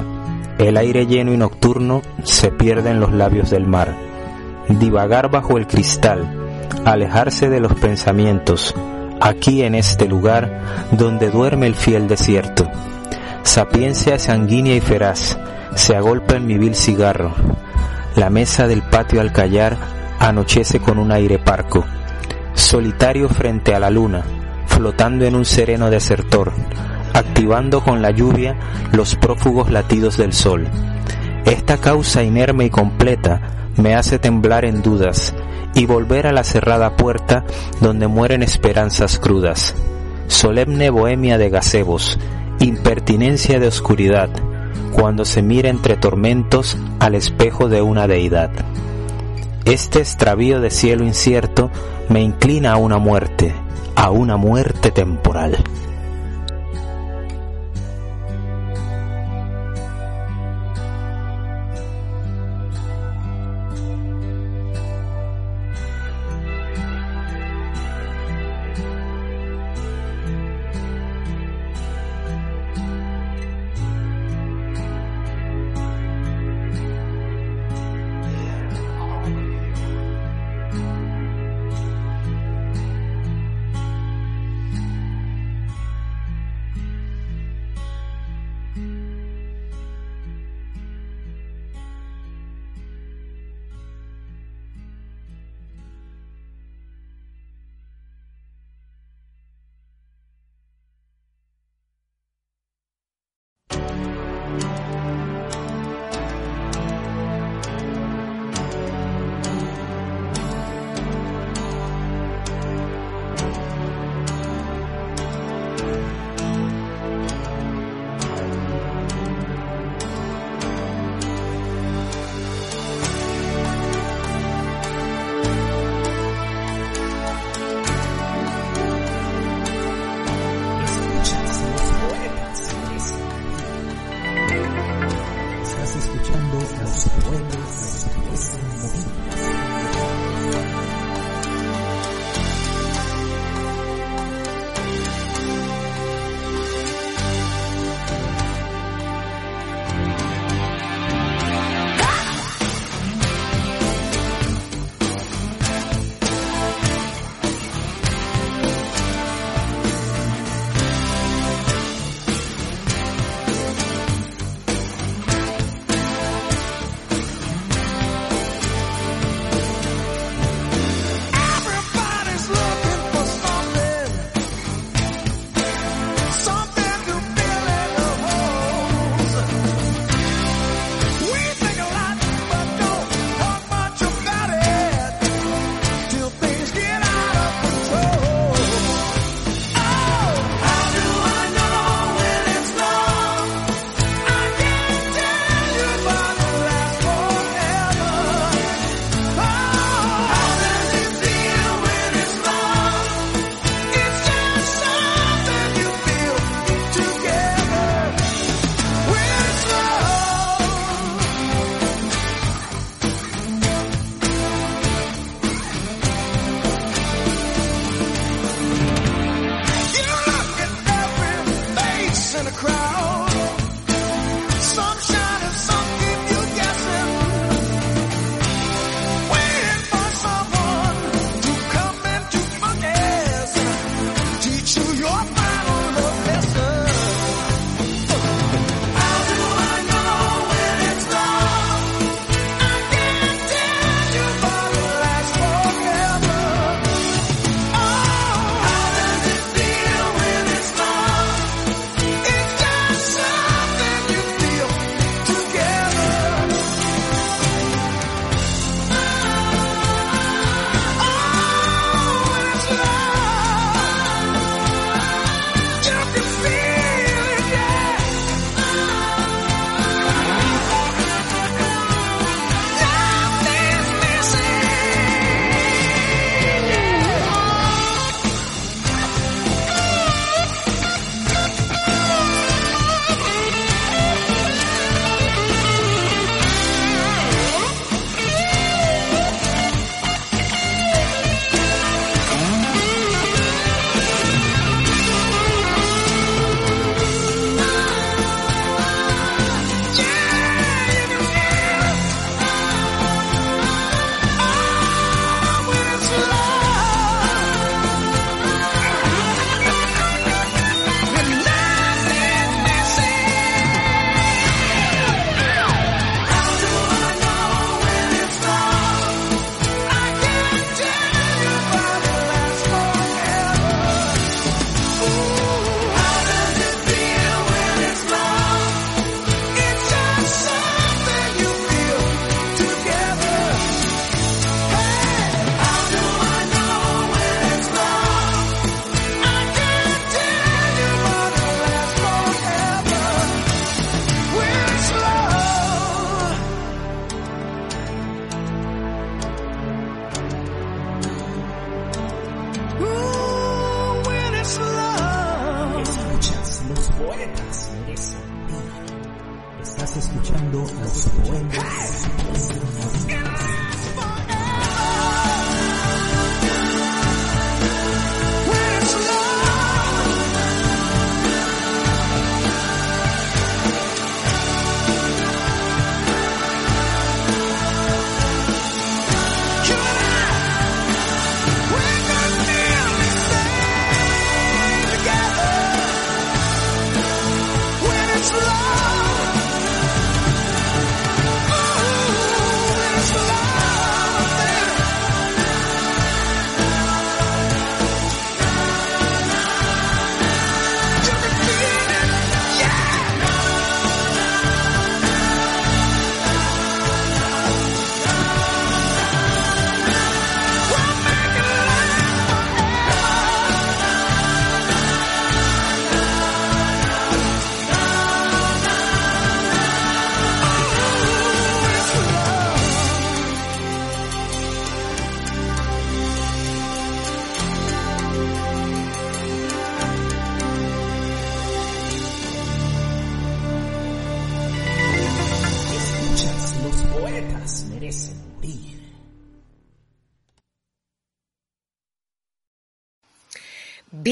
El 0.58 0.78
aire 0.78 1.08
lleno 1.08 1.34
y 1.34 1.38
nocturno 1.38 2.02
se 2.24 2.52
pierde 2.52 2.92
en 2.92 3.02
los 3.02 3.12
labios 3.12 3.50
del 3.50 3.68
mar. 3.68 3.94
Divagar 4.70 5.30
bajo 5.30 5.58
el 5.58 5.68
cristal, 5.68 6.24
alejarse 6.86 7.50
de 7.50 7.60
los 7.60 7.74
pensamientos, 7.74 8.74
aquí 9.20 9.62
en 9.62 9.76
este 9.76 10.08
lugar 10.08 10.62
donde 10.92 11.32
duerme 11.32 11.68
el 11.68 11.76
fiel 11.76 12.08
desierto. 12.08 12.66
Sapiencia 13.44 14.18
sanguínea 14.20 14.78
y 14.78 14.80
feraz 14.80 15.38
se 15.76 15.98
agolpa 15.98 16.38
en 16.38 16.48
mi 16.48 16.58
vil 16.58 16.76
cigarro. 16.76 17.34
La 18.16 18.30
mesa 18.30 18.68
del 18.68 18.84
patio 18.84 19.20
al 19.20 19.34
callar 19.34 19.76
anochece 20.18 20.80
con 20.80 20.98
un 20.98 21.12
aire 21.12 21.40
parco. 21.40 21.84
Solitario 22.54 23.28
frente 23.28 23.76
a 23.76 23.82
la 23.82 23.90
luna, 23.90 24.24
flotando 24.76 25.26
en 25.26 25.36
un 25.36 25.46
sereno 25.46 25.90
desertor, 25.90 26.52
activando 27.14 27.82
con 27.82 28.02
la 28.02 28.12
lluvia 28.12 28.58
los 28.92 29.16
prófugos 29.16 29.72
latidos 29.72 30.18
del 30.18 30.34
sol. 30.34 30.68
Esta 31.46 31.78
causa 31.78 32.24
inerme 32.24 32.66
y 32.66 32.70
completa 32.70 33.70
me 33.78 33.96
hace 33.96 34.20
temblar 34.20 34.66
en 34.66 34.82
dudas 34.82 35.34
y 35.74 35.86
volver 35.86 36.28
a 36.28 36.34
la 36.34 36.44
cerrada 36.44 36.98
puerta 36.98 37.46
donde 37.80 38.08
mueren 38.08 38.44
esperanzas 38.44 39.18
crudas. 39.18 39.76
Solemne 40.28 40.90
bohemia 40.90 41.38
de 41.38 41.50
gazebos, 41.50 42.20
impertinencia 42.60 43.60
de 43.60 43.68
oscuridad, 43.68 44.30
cuando 44.92 45.24
se 45.24 45.42
mira 45.42 45.70
entre 45.70 45.96
tormentos 45.96 46.78
al 47.00 47.16
espejo 47.16 47.70
de 47.70 47.82
una 47.82 48.08
deidad. 48.08 48.52
Este 49.64 50.00
extravío 50.00 50.60
de 50.60 50.70
cielo 50.70 51.06
incierto 51.06 51.72
me 52.10 52.22
inclina 52.22 52.74
a 52.74 52.78
una 52.78 52.98
muerte, 52.98 53.54
a 54.06 54.12
una 54.12 54.38
muerte 54.38 54.92
temporal. 54.92 55.58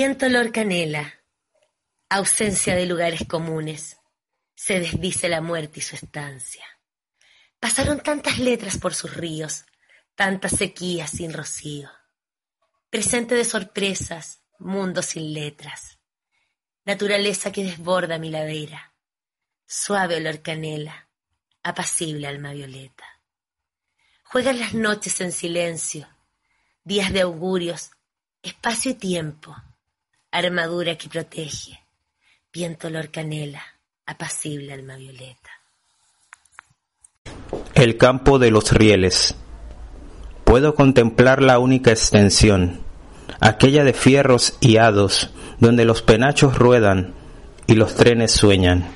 Viento 0.06 0.26
olor 0.26 0.52
canela, 0.52 1.14
ausencia 2.10 2.76
de 2.76 2.86
lugares 2.86 3.22
comunes, 3.26 4.02
se 4.54 4.82
desdice 4.82 5.30
la 5.30 5.40
muerte 5.40 5.80
y 5.80 5.82
su 5.82 5.96
estancia. 5.96 6.66
Pasaron 7.58 8.02
tantas 8.02 8.38
letras 8.38 8.78
por 8.78 8.94
sus 8.94 9.16
ríos, 9.16 9.64
tantas 10.14 10.58
sequías 10.58 11.10
sin 11.10 11.32
rocío. 11.32 11.90
Presente 12.90 13.34
de 13.36 13.46
sorpresas, 13.46 14.42
mundo 14.60 15.02
sin 15.02 15.34
letras. 15.34 16.00
Naturaleza 16.84 17.54
que 17.54 17.64
desborda 17.64 18.20
mi 18.20 18.30
ladera. 18.30 18.94
Suave 19.66 20.18
olor 20.18 20.42
canela, 20.42 21.08
apacible 21.64 22.28
alma 22.28 22.52
violeta. 22.52 23.06
Juegan 24.26 24.60
las 24.60 24.74
noches 24.74 25.22
en 25.22 25.32
silencio, 25.32 26.10
días 26.84 27.14
de 27.14 27.22
augurios, 27.22 27.92
espacio 28.42 28.92
y 28.92 28.96
tiempo, 28.96 29.56
armadura 30.34 30.98
que 30.98 31.10
protege, 31.10 31.80
viento 32.52 32.88
olor 32.88 33.12
canela, 33.12 33.62
apacible 34.08 34.74
alma 34.74 34.96
violeta. 34.98 35.52
El 37.76 37.98
campo 37.98 38.40
de 38.40 38.50
los 38.50 38.72
rieles. 38.72 39.36
Puedo 40.44 40.74
contemplar 40.74 41.42
la 41.44 41.60
única 41.60 41.92
extensión, 41.92 42.82
aquella 43.40 43.84
de 43.84 43.94
fierros 43.94 44.58
y 44.60 44.78
hados, 44.78 45.30
donde 45.60 45.86
los 45.86 46.02
penachos 46.02 46.58
ruedan 46.58 47.14
y 47.68 47.76
los 47.76 47.96
trenes 47.96 48.32
sueñan. 48.32 48.88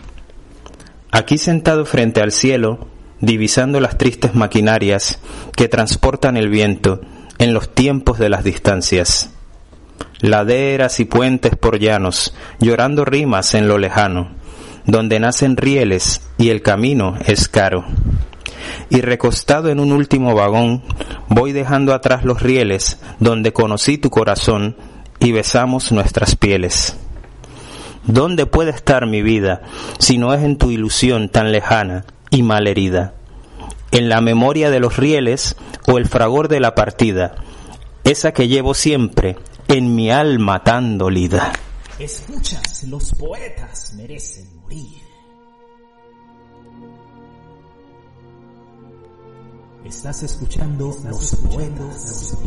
Aquí 1.11 1.37
sentado 1.37 1.85
frente 1.85 2.19
al 2.19 2.31
cielo, 2.31 2.87
divisando 3.21 3.79
las 3.79 3.97
tristes 3.99 4.33
maquinarias 4.33 5.19
que 5.55 5.67
transportan 5.67 6.35
el 6.35 6.49
viento 6.49 7.01
en 7.37 7.53
los 7.53 7.73
tiempos 7.73 8.17
de 8.17 8.29
las 8.29 8.43
distancias. 8.43 9.36
Laderas 10.19 10.99
y 10.99 11.05
puentes 11.05 11.55
por 11.55 11.77
llanos, 11.77 12.33
llorando 12.59 13.05
rimas 13.05 13.53
en 13.53 13.67
lo 13.67 13.77
lejano, 13.77 14.31
donde 14.85 15.19
nacen 15.19 15.57
rieles 15.57 16.21
y 16.39 16.49
el 16.49 16.63
camino 16.63 17.17
es 17.25 17.47
caro. 17.47 17.85
Y 18.89 19.01
recostado 19.01 19.69
en 19.69 19.79
un 19.79 19.91
último 19.91 20.33
vagón, 20.33 20.83
voy 21.27 21.51
dejando 21.51 21.93
atrás 21.93 22.25
los 22.25 22.41
rieles 22.41 22.99
donde 23.19 23.53
conocí 23.53 23.99
tu 23.99 24.09
corazón 24.09 24.75
y 25.19 25.33
besamos 25.33 25.91
nuestras 25.91 26.35
pieles. 26.35 26.97
¿Dónde 28.05 28.47
puede 28.47 28.71
estar 28.71 29.05
mi 29.05 29.21
vida 29.21 29.61
si 29.99 30.17
no 30.17 30.33
es 30.33 30.41
en 30.41 30.57
tu 30.57 30.71
ilusión 30.71 31.29
tan 31.29 31.51
lejana 31.51 32.05
y 32.31 32.41
mal 32.41 32.65
herida? 32.65 33.13
¿En 33.91 34.09
la 34.09 34.21
memoria 34.21 34.71
de 34.71 34.79
los 34.79 34.97
rieles 34.97 35.57
o 35.85 35.99
el 35.99 36.07
fragor 36.07 36.47
de 36.47 36.59
la 36.59 36.73
partida? 36.73 37.35
Esa 38.03 38.31
que 38.31 38.47
llevo 38.47 38.73
siempre 38.73 39.35
en 39.67 39.95
mi 39.95 40.09
alma 40.09 40.63
tan 40.63 40.97
dolida. 40.97 41.51
Escuchas, 41.99 42.83
los 42.83 43.13
poetas 43.15 43.93
merecen 43.95 44.61
morir. 44.61 45.01
Estás 49.83 50.23
escuchando 50.23 50.97
los 51.09 51.35
poetas 51.35 52.37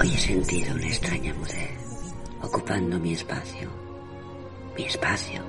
Hoy 0.00 0.14
he 0.14 0.18
sentido 0.18 0.74
una 0.74 0.86
extraña 0.86 1.34
mudez, 1.34 1.70
ocupando 2.42 2.98
mi 2.98 3.12
espacio. 3.12 3.68
Mi 4.76 4.84
espacio. 4.84 5.42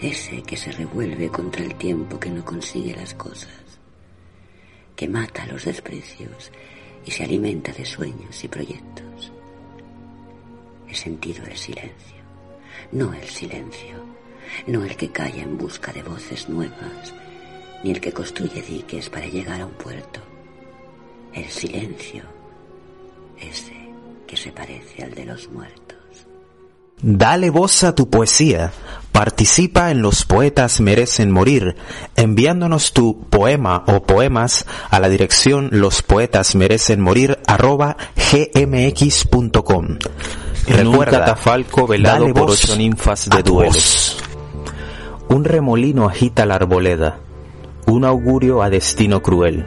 Ese 0.00 0.42
que 0.42 0.56
se 0.56 0.72
revuelve 0.72 1.28
contra 1.30 1.64
el 1.64 1.74
tiempo 1.76 2.18
que 2.18 2.30
no 2.30 2.44
consigue 2.44 2.96
las 2.96 3.14
cosas. 3.14 3.50
Que 4.96 5.08
mata 5.08 5.46
los 5.46 5.64
desprecios 5.64 6.50
y 7.04 7.10
se 7.10 7.24
alimenta 7.24 7.72
de 7.72 7.84
sueños 7.84 8.42
y 8.42 8.48
proyectos. 8.48 9.03
He 10.94 10.96
sentido 10.96 11.44
el 11.44 11.56
silencio. 11.56 12.22
No 12.92 13.12
el 13.12 13.28
silencio. 13.28 13.96
No 14.68 14.84
el 14.84 14.96
que 14.96 15.10
calla 15.10 15.42
en 15.42 15.58
busca 15.58 15.92
de 15.92 16.04
voces 16.04 16.48
nuevas, 16.48 17.12
ni 17.82 17.90
el 17.90 18.00
que 18.00 18.12
construye 18.12 18.62
diques 18.62 19.10
para 19.10 19.26
llegar 19.26 19.60
a 19.60 19.66
un 19.66 19.72
puerto. 19.72 20.20
El 21.32 21.46
silencio. 21.46 22.22
Ese 23.40 23.74
que 24.24 24.36
se 24.36 24.52
parece 24.52 25.02
al 25.02 25.12
de 25.14 25.24
los 25.24 25.50
muertos. 25.50 25.98
Dale 27.02 27.50
voz 27.50 27.82
a 27.82 27.96
tu 27.96 28.08
poesía. 28.08 28.70
Participa 29.10 29.90
en 29.90 30.00
Los 30.00 30.24
Poetas 30.24 30.80
Merecen 30.80 31.32
Morir, 31.32 31.74
enviándonos 32.14 32.92
tu 32.92 33.24
poema 33.28 33.82
o 33.88 34.04
poemas 34.04 34.64
a 34.90 35.00
la 35.00 35.08
dirección 35.08 35.70
lospoetasmerecenmorir 35.72 37.40
En 40.66 40.86
un 40.86 40.98
catafalco 41.04 41.86
velado 41.86 42.32
por 42.32 42.50
ocho 42.50 42.74
ninfas 42.76 43.28
de 43.28 43.42
duelos. 43.42 44.16
Un 45.28 45.44
remolino 45.44 46.06
agita 46.06 46.46
la 46.46 46.54
arboleda, 46.54 47.18
un 47.86 48.04
augurio 48.04 48.62
a 48.62 48.70
destino 48.70 49.22
cruel, 49.22 49.66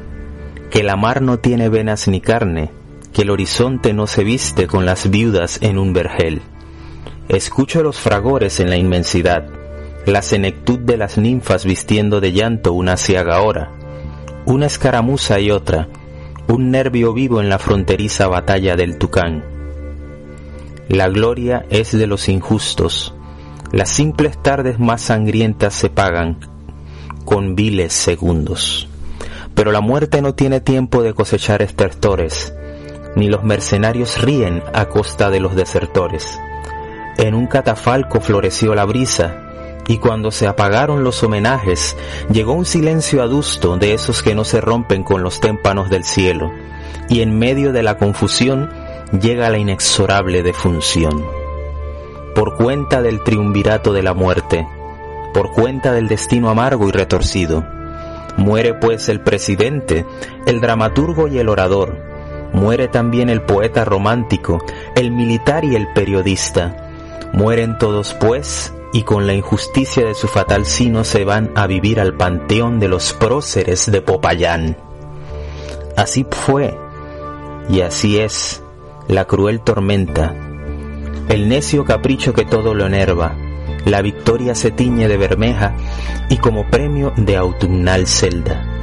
que 0.72 0.84
la 0.84 0.96
mar 0.96 1.22
no 1.22 1.40
tiene 1.40 1.70
venas 1.70 2.08
ni 2.08 2.22
carne, 2.22 2.72
que 3.14 3.24
el 3.24 3.30
horizonte 3.30 3.94
no 3.94 4.08
se 4.08 4.24
viste 4.24 4.68
con 4.68 4.86
las 4.86 5.10
viudas 5.10 5.60
en 5.62 5.78
un 5.78 5.94
vergel. 5.94 6.42
Escucho 7.30 7.84
los 7.84 8.00
fragores 8.00 8.60
en 8.60 8.70
la 8.70 8.78
inmensidad, 8.78 9.46
la 10.06 10.22
senectud 10.22 10.80
de 10.80 10.98
las 10.98 11.18
ninfas 11.18 11.66
vistiendo 11.66 12.22
de 12.22 12.32
llanto 12.32 12.74
una 12.74 12.98
ciaga 12.98 13.42
hora, 13.42 13.72
una 14.46 14.66
escaramuza 14.66 15.40
y 15.40 15.52
otra, 15.52 15.90
un 16.48 16.72
nervio 16.72 17.14
vivo 17.14 17.42
en 17.42 17.50
la 17.50 17.60
fronteriza 17.60 18.28
batalla 18.28 18.76
del 18.76 18.98
Tucán. 18.98 19.57
La 20.90 21.10
gloria 21.10 21.66
es 21.70 21.92
de 21.92 22.08
los 22.08 22.30
injustos, 22.30 23.14
las 23.74 23.90
simples 23.90 24.42
tardes 24.42 24.80
más 24.80 25.02
sangrientas 25.02 25.74
se 25.74 25.90
pagan 25.90 26.38
con 27.26 27.58
viles 27.58 27.92
segundos. 27.92 28.88
Pero 29.54 29.74
la 29.74 29.82
muerte 29.82 30.22
no 30.22 30.34
tiene 30.34 30.62
tiempo 30.62 31.04
de 31.04 31.14
cosechar 31.14 31.62
estertores, 31.62 32.54
ni 33.18 33.28
los 33.28 33.44
mercenarios 33.44 34.22
ríen 34.22 34.64
a 34.74 34.86
costa 34.86 35.30
de 35.30 35.42
los 35.42 35.58
desertores. 35.58 36.40
En 37.18 37.36
un 37.36 37.48
catafalco 37.48 38.22
floreció 38.22 38.74
la 38.74 38.86
brisa, 38.86 39.44
y 39.90 39.98
cuando 39.98 40.32
se 40.32 40.48
apagaron 40.48 41.04
los 41.04 41.22
homenajes, 41.22 41.98
llegó 42.32 42.54
un 42.54 42.66
silencio 42.66 43.22
adusto 43.22 43.76
de 43.76 43.94
esos 43.94 44.24
que 44.24 44.36
no 44.36 44.46
se 44.46 44.62
rompen 44.62 45.04
con 45.04 45.22
los 45.22 45.42
témpanos 45.42 45.90
del 45.90 46.06
cielo, 46.06 46.54
y 47.10 47.22
en 47.22 47.38
medio 47.38 47.74
de 47.74 47.84
la 47.84 47.98
confusión 47.98 48.87
llega 49.12 49.50
la 49.50 49.58
inexorable 49.58 50.44
defunción. 50.44 51.26
Por 52.36 52.56
cuenta 52.56 53.02
del 53.02 53.24
triunvirato 53.24 53.94
de 53.94 54.04
la 54.04 54.14
muerte, 54.14 54.68
por 55.34 55.52
cuenta 55.52 55.92
del 55.94 56.08
destino 56.08 56.50
amargo 56.50 56.88
y 56.88 56.92
retorcido. 56.92 57.66
Muere 58.38 58.76
pues 58.76 59.10
el 59.10 59.22
presidente, 59.22 60.06
el 60.46 60.62
dramaturgo 60.62 61.28
y 61.28 61.40
el 61.40 61.50
orador. 61.50 61.98
Muere 62.54 62.88
también 62.88 63.30
el 63.30 63.42
poeta 63.42 63.84
romántico, 63.84 64.64
el 64.96 65.12
militar 65.12 65.66
y 65.66 65.76
el 65.76 65.88
periodista. 65.94 66.92
Mueren 67.34 67.78
todos 67.78 68.14
pues 68.14 68.74
y 68.94 69.04
con 69.04 69.28
la 69.28 69.34
injusticia 69.34 70.06
de 70.06 70.14
su 70.14 70.28
fatal 70.28 70.66
sino 70.66 71.04
se 71.04 71.26
van 71.26 71.52
a 71.56 71.68
vivir 71.68 72.00
al 72.00 72.16
panteón 72.16 72.80
de 72.80 72.88
los 72.88 73.14
próceres 73.14 73.92
de 73.92 74.02
Popayán. 74.02 74.78
Así 75.96 76.26
fue, 76.30 76.78
y 77.70 77.82
así 77.82 78.20
es, 78.20 78.64
la 79.08 79.26
cruel 79.26 79.62
tormenta, 79.62 80.36
el 81.30 81.48
necio 81.48 81.86
capricho 81.86 82.34
que 82.34 82.46
todo 82.46 82.74
lo 82.74 82.86
enerva, 82.86 83.36
la 83.86 84.02
victoria 84.02 84.54
se 84.54 84.72
tiñe 84.72 85.08
de 85.08 85.18
bermeja 85.18 85.76
y 86.30 86.38
como 86.38 86.70
premio 86.70 87.14
de 87.16 87.38
autumnal 87.38 88.08
celda. 88.08 88.77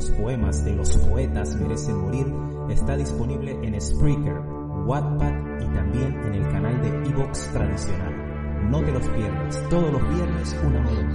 Estos 0.00 0.16
poemas 0.16 0.64
de 0.64 0.74
los 0.74 0.96
poetas 0.96 1.54
merecen 1.56 1.98
morir 1.98 2.26
está 2.70 2.96
disponible 2.96 3.52
en 3.62 3.78
Spreaker, 3.78 4.40
Wattpad 4.86 5.60
y 5.60 5.66
también 5.74 6.18
en 6.24 6.34
el 6.36 6.48
canal 6.50 6.80
de 6.80 6.88
Evox 7.10 7.52
tradicional. 7.52 8.70
No 8.70 8.80
te 8.82 8.92
los 8.92 9.06
pierdas, 9.08 9.68
todos 9.68 9.92
los 9.92 10.08
viernes 10.14 10.56
una 10.64 10.80
nueva. 10.80 11.10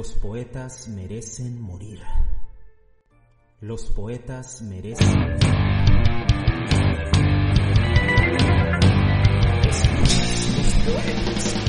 Los 0.00 0.14
poetas. 0.14 0.88
Merecen 0.88 1.60
morir. 1.60 2.00
Los 3.60 3.84
poetas 3.90 4.62
merecen 4.62 5.18
morir. 5.18 5.38
Los 10.56 10.72
poetas. 10.86 11.59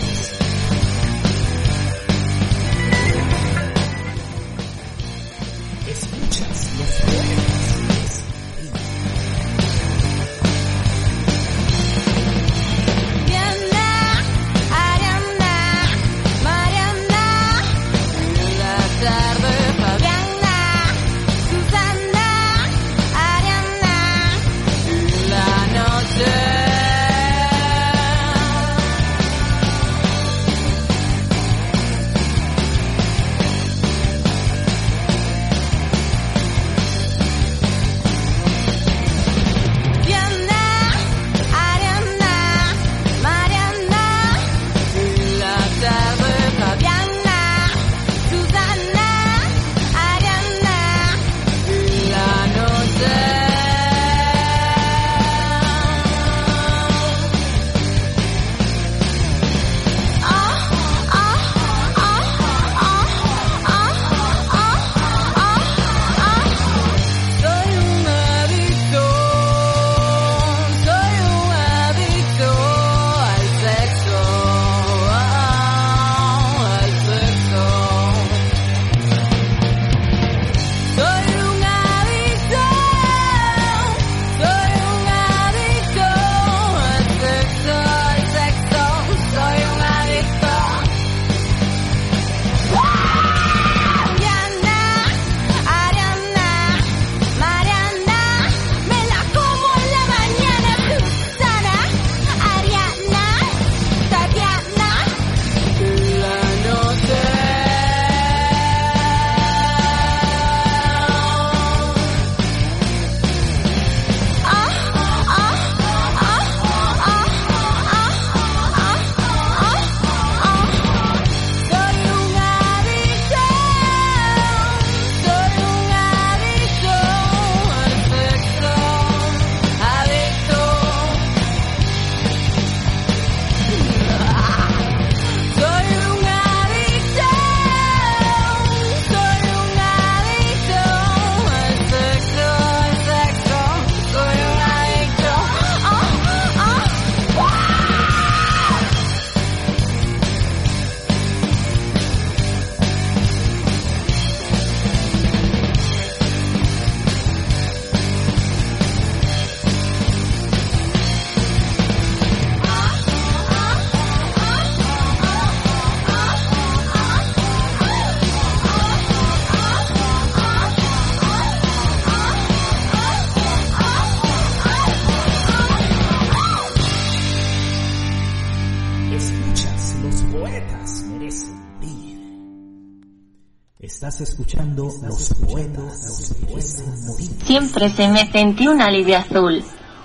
Siempre 187.81 188.53
se 188.59 188.69
una 188.69 188.85
alivio 188.85 189.17
azul, 189.17 189.63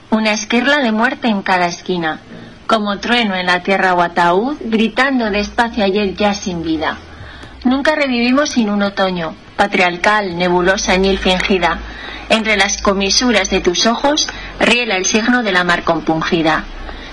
una 0.09 0.33
esquirla 0.33 0.79
de 0.79 0.93
muerte 0.93 1.29
en 1.29 1.43
cada 1.43 1.67
esquina, 1.67 2.21
como 2.67 2.99
trueno 3.01 3.35
en 3.35 3.45
la 3.45 3.63
tierra 3.63 3.93
o 3.93 4.01
ataúd, 4.01 4.57
gritando 4.65 5.31
despacio 5.31 5.85
ayer 5.85 6.15
ya 6.15 6.33
sin 6.33 6.63
vida. 6.63 6.97
Nunca 7.65 7.95
revivimos 7.95 8.49
sin 8.49 8.71
un 8.71 8.83
otoño, 8.83 9.35
patriarcal, 9.57 10.39
nebulosa, 10.39 10.93
añil 10.93 11.19
fingida. 11.19 11.79
Entre 12.31 12.57
las 12.57 12.81
comisuras 12.81 13.51
de 13.51 13.61
tus 13.61 13.85
ojos 13.85 14.27
riela 14.59 14.97
el 14.97 15.05
signo 15.05 15.43
de 15.43 15.53
la 15.53 15.63
mar 15.63 15.83
compungida. 15.83 16.65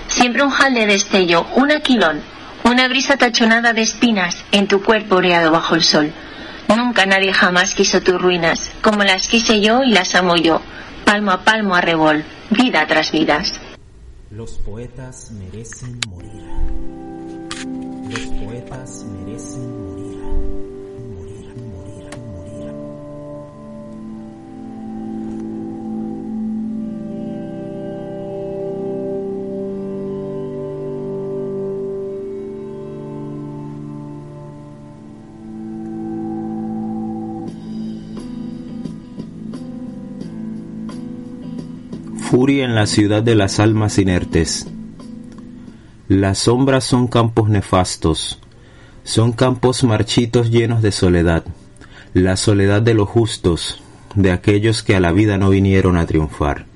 Siempre 0.06 0.44
un 0.44 0.50
jal 0.50 0.72
de 0.72 0.86
destello, 0.86 1.46
un 1.56 1.72
aquilón, 1.72 2.22
una 2.62 2.88
brisa 2.88 3.18
tachonada 3.18 3.74
de 3.74 3.82
espinas 3.82 4.42
en 4.50 4.66
tu 4.66 4.82
cuerpo 4.82 5.16
oreado 5.16 5.50
bajo 5.50 5.74
el 5.74 5.82
sol. 5.82 6.10
Nunca 6.68 7.06
nadie 7.06 7.32
jamás 7.32 7.74
quiso 7.74 8.00
tus 8.00 8.20
ruinas, 8.20 8.70
como 8.82 9.04
las 9.04 9.28
quise 9.28 9.60
yo 9.60 9.82
y 9.82 9.90
las 9.90 10.14
amo 10.14 10.36
yo, 10.36 10.60
palmo 11.04 11.32
a 11.32 11.44
palmo 11.44 11.74
a 11.74 11.80
revol, 11.80 12.24
vida 12.50 12.86
tras 12.86 13.12
vidas. 13.12 13.60
Los 14.30 14.52
poetas 14.52 15.30
merecen 15.32 16.00
morir. 16.08 16.42
Los 18.10 18.26
poetas 18.44 19.04
merecen 19.04 19.84
morir. 19.84 19.93
En 42.36 42.74
la 42.74 42.88
ciudad 42.88 43.22
de 43.22 43.36
las 43.36 43.60
almas 43.60 43.96
inertes. 43.96 44.66
Las 46.08 46.38
sombras 46.38 46.82
son 46.82 47.06
campos 47.06 47.48
nefastos, 47.48 48.40
son 49.04 49.30
campos 49.30 49.84
marchitos 49.84 50.50
llenos 50.50 50.82
de 50.82 50.90
soledad, 50.90 51.44
la 52.12 52.36
soledad 52.36 52.82
de 52.82 52.94
los 52.94 53.08
justos, 53.08 53.84
de 54.16 54.32
aquellos 54.32 54.82
que 54.82 54.96
a 54.96 55.00
la 55.00 55.12
vida 55.12 55.38
no 55.38 55.48
vinieron 55.48 55.96
a 55.96 56.06
triunfar. 56.06 56.66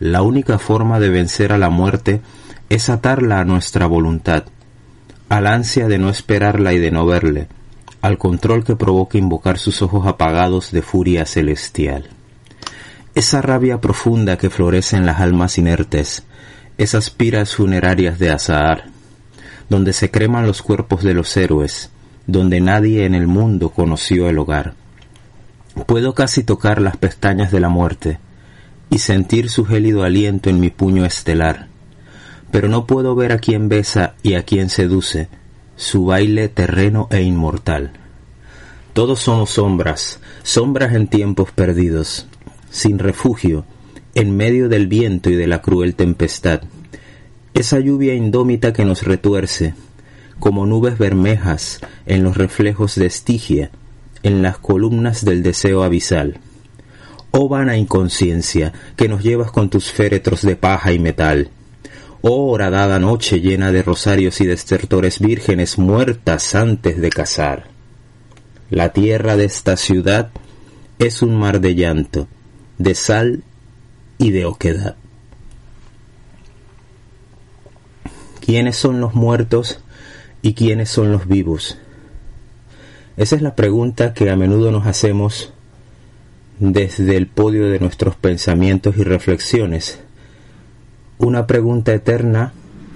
La 0.00 0.22
única 0.22 0.58
forma 0.58 0.98
de 0.98 1.08
vencer 1.08 1.52
a 1.52 1.58
la 1.58 1.70
muerte 1.70 2.20
es 2.68 2.88
atarla 2.88 3.38
a 3.38 3.44
nuestra 3.44 3.86
voluntad, 3.86 4.42
al 5.28 5.46
ansia 5.46 5.86
de 5.86 5.98
no 5.98 6.10
esperarla 6.10 6.72
y 6.72 6.78
de 6.78 6.90
no 6.90 7.06
verle, 7.06 7.46
al 8.02 8.18
control 8.18 8.64
que 8.64 8.74
provoca 8.74 9.18
invocar 9.18 9.56
sus 9.56 9.82
ojos 9.82 10.04
apagados 10.08 10.72
de 10.72 10.82
furia 10.82 11.26
celestial. 11.26 12.08
Esa 13.14 13.40
rabia 13.40 13.80
profunda 13.80 14.36
que 14.38 14.50
florece 14.50 14.96
en 14.96 15.06
las 15.06 15.20
almas 15.20 15.56
inertes, 15.56 16.24
esas 16.78 17.10
piras 17.10 17.54
funerarias 17.54 18.18
de 18.18 18.32
Azahar, 18.32 18.86
donde 19.70 19.92
se 19.92 20.10
creman 20.10 20.48
los 20.48 20.62
cuerpos 20.62 21.04
de 21.04 21.14
los 21.14 21.36
héroes, 21.36 21.90
donde 22.26 22.60
nadie 22.60 23.04
en 23.04 23.14
el 23.14 23.28
mundo 23.28 23.70
conoció 23.70 24.28
el 24.28 24.38
hogar. 24.40 24.74
Puedo 25.86 26.14
casi 26.14 26.42
tocar 26.42 26.80
las 26.80 26.96
pestañas 26.96 27.52
de 27.52 27.60
la 27.60 27.68
muerte 27.68 28.18
y 28.90 28.98
sentir 28.98 29.48
su 29.48 29.64
gélido 29.64 30.02
aliento 30.02 30.50
en 30.50 30.58
mi 30.58 30.70
puño 30.70 31.04
estelar, 31.04 31.68
pero 32.50 32.68
no 32.68 32.84
puedo 32.84 33.14
ver 33.14 33.30
a 33.30 33.38
quien 33.38 33.68
besa 33.68 34.14
y 34.24 34.34
a 34.34 34.42
quien 34.42 34.68
seduce, 34.70 35.28
su 35.76 36.04
baile 36.06 36.48
terreno 36.48 37.06
e 37.12 37.22
inmortal. 37.22 37.92
Todos 38.92 39.20
somos 39.20 39.50
sombras, 39.50 40.18
sombras 40.42 40.94
en 40.94 41.06
tiempos 41.06 41.52
perdidos, 41.52 42.26
sin 42.74 42.98
refugio, 42.98 43.64
en 44.16 44.36
medio 44.36 44.68
del 44.68 44.88
viento 44.88 45.30
y 45.30 45.36
de 45.36 45.46
la 45.46 45.62
cruel 45.62 45.94
tempestad. 45.94 46.62
Esa 47.54 47.78
lluvia 47.78 48.14
indómita 48.14 48.72
que 48.72 48.84
nos 48.84 49.04
retuerce, 49.04 49.74
como 50.40 50.66
nubes 50.66 50.98
bermejas 50.98 51.80
en 52.04 52.24
los 52.24 52.36
reflejos 52.36 52.96
de 52.96 53.06
Estigia, 53.06 53.70
en 54.24 54.42
las 54.42 54.58
columnas 54.58 55.24
del 55.24 55.44
deseo 55.44 55.84
abisal. 55.84 56.38
Oh 57.30 57.48
vana 57.48 57.76
inconsciencia, 57.76 58.72
que 58.96 59.08
nos 59.08 59.22
llevas 59.22 59.52
con 59.52 59.70
tus 59.70 59.92
féretros 59.92 60.42
de 60.42 60.56
paja 60.56 60.92
y 60.92 60.98
metal. 60.98 61.50
Oh 62.22 62.50
horadada 62.50 62.98
noche 62.98 63.40
llena 63.40 63.70
de 63.70 63.84
rosarios 63.84 64.40
y 64.40 64.46
destertores 64.46 65.20
vírgenes 65.20 65.78
muertas 65.78 66.56
antes 66.56 67.00
de 67.00 67.10
casar. 67.10 67.68
La 68.68 68.92
tierra 68.92 69.36
de 69.36 69.44
esta 69.44 69.76
ciudad 69.76 70.32
es 70.98 71.22
un 71.22 71.36
mar 71.36 71.60
de 71.60 71.76
llanto, 71.76 72.26
de 72.78 72.94
sal 72.94 73.42
y 74.18 74.30
de 74.30 74.44
oquedad. 74.46 74.96
¿Quiénes 78.40 78.76
son 78.76 79.00
los 79.00 79.14
muertos 79.14 79.80
y 80.42 80.54
quiénes 80.54 80.90
son 80.90 81.12
los 81.12 81.26
vivos? 81.26 81.78
Esa 83.16 83.36
es 83.36 83.42
la 83.42 83.54
pregunta 83.54 84.12
que 84.12 84.28
a 84.30 84.36
menudo 84.36 84.70
nos 84.70 84.86
hacemos 84.86 85.52
desde 86.58 87.16
el 87.16 87.26
podio 87.26 87.68
de 87.70 87.78
nuestros 87.78 88.16
pensamientos 88.16 88.96
y 88.96 89.02
reflexiones. 89.02 90.00
Una 91.18 91.46
pregunta 91.46 91.94
eterna 91.94 92.52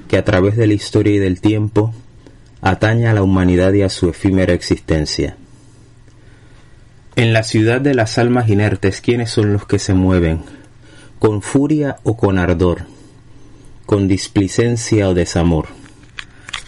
que 0.08 0.16
a 0.18 0.24
través 0.24 0.56
de 0.56 0.66
la 0.66 0.74
historia 0.74 1.14
y 1.14 1.18
del 1.18 1.40
tiempo 1.40 1.94
atañe 2.60 3.06
a 3.06 3.14
la 3.14 3.22
humanidad 3.22 3.72
y 3.72 3.82
a 3.82 3.88
su 3.88 4.08
efímera 4.08 4.52
existencia. 4.52 5.36
En 7.18 7.32
la 7.32 7.42
ciudad 7.42 7.80
de 7.80 7.96
las 7.96 8.16
almas 8.16 8.48
inertes, 8.48 9.00
¿quiénes 9.00 9.30
son 9.30 9.52
los 9.52 9.66
que 9.66 9.80
se 9.80 9.92
mueven? 9.92 10.44
¿Con 11.18 11.42
furia 11.42 11.96
o 12.04 12.16
con 12.16 12.38
ardor? 12.38 12.82
¿Con 13.86 14.06
displicencia 14.06 15.08
o 15.08 15.14
desamor? 15.14 15.66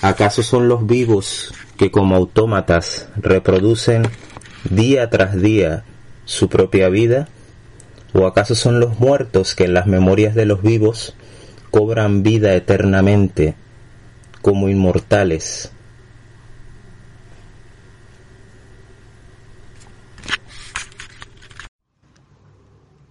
¿Acaso 0.03 0.43
son 0.43 0.67
los 0.67 0.89
vivos 0.89 1.55
que 1.79 1.93
como 1.93 2.17
autómatas 2.17 3.11
reproducen 3.15 4.03
día 4.69 5.09
tras 5.09 5.41
día 5.41 5.85
su 6.25 6.49
propia 6.49 6.89
vida? 6.89 7.29
¿O 8.13 8.27
acaso 8.27 8.57
son 8.57 8.81
los 8.81 8.99
muertos 8.99 9.55
que 9.55 9.67
en 9.67 9.75
las 9.75 9.87
memorias 9.87 10.35
de 10.35 10.47
los 10.47 10.63
vivos 10.63 11.15
cobran 11.71 12.25
vida 12.25 12.57
eternamente 12.57 13.55
como 14.43 14.69
inmortales 14.69 15.71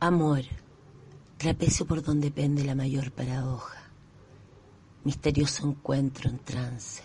Amor, 0.01 0.43
trapecio 1.35 1.85
por 1.85 2.01
donde 2.01 2.31
pende 2.31 2.63
la 2.63 2.73
mayor 2.73 3.11
paradoja, 3.11 3.83
misterioso 5.03 5.67
encuentro 5.67 6.29
en 6.29 6.39
trance, 6.39 7.03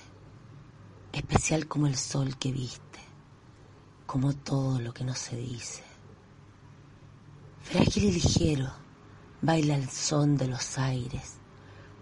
especial 1.13 1.67
como 1.67 1.89
el 1.89 1.97
sol 1.97 2.39
que 2.39 2.53
viste, 2.53 3.01
como 4.07 4.33
todo 4.33 4.79
lo 4.79 4.95
que 4.95 5.03
no 5.03 5.13
se 5.17 5.35
dice. 5.35 5.83
Frágil 7.63 8.05
y 8.05 8.13
ligero, 8.13 8.71
baila 9.43 9.75
el 9.75 9.91
son 9.91 10.37
de 10.37 10.47
los 10.47 10.79
aires 10.79 11.39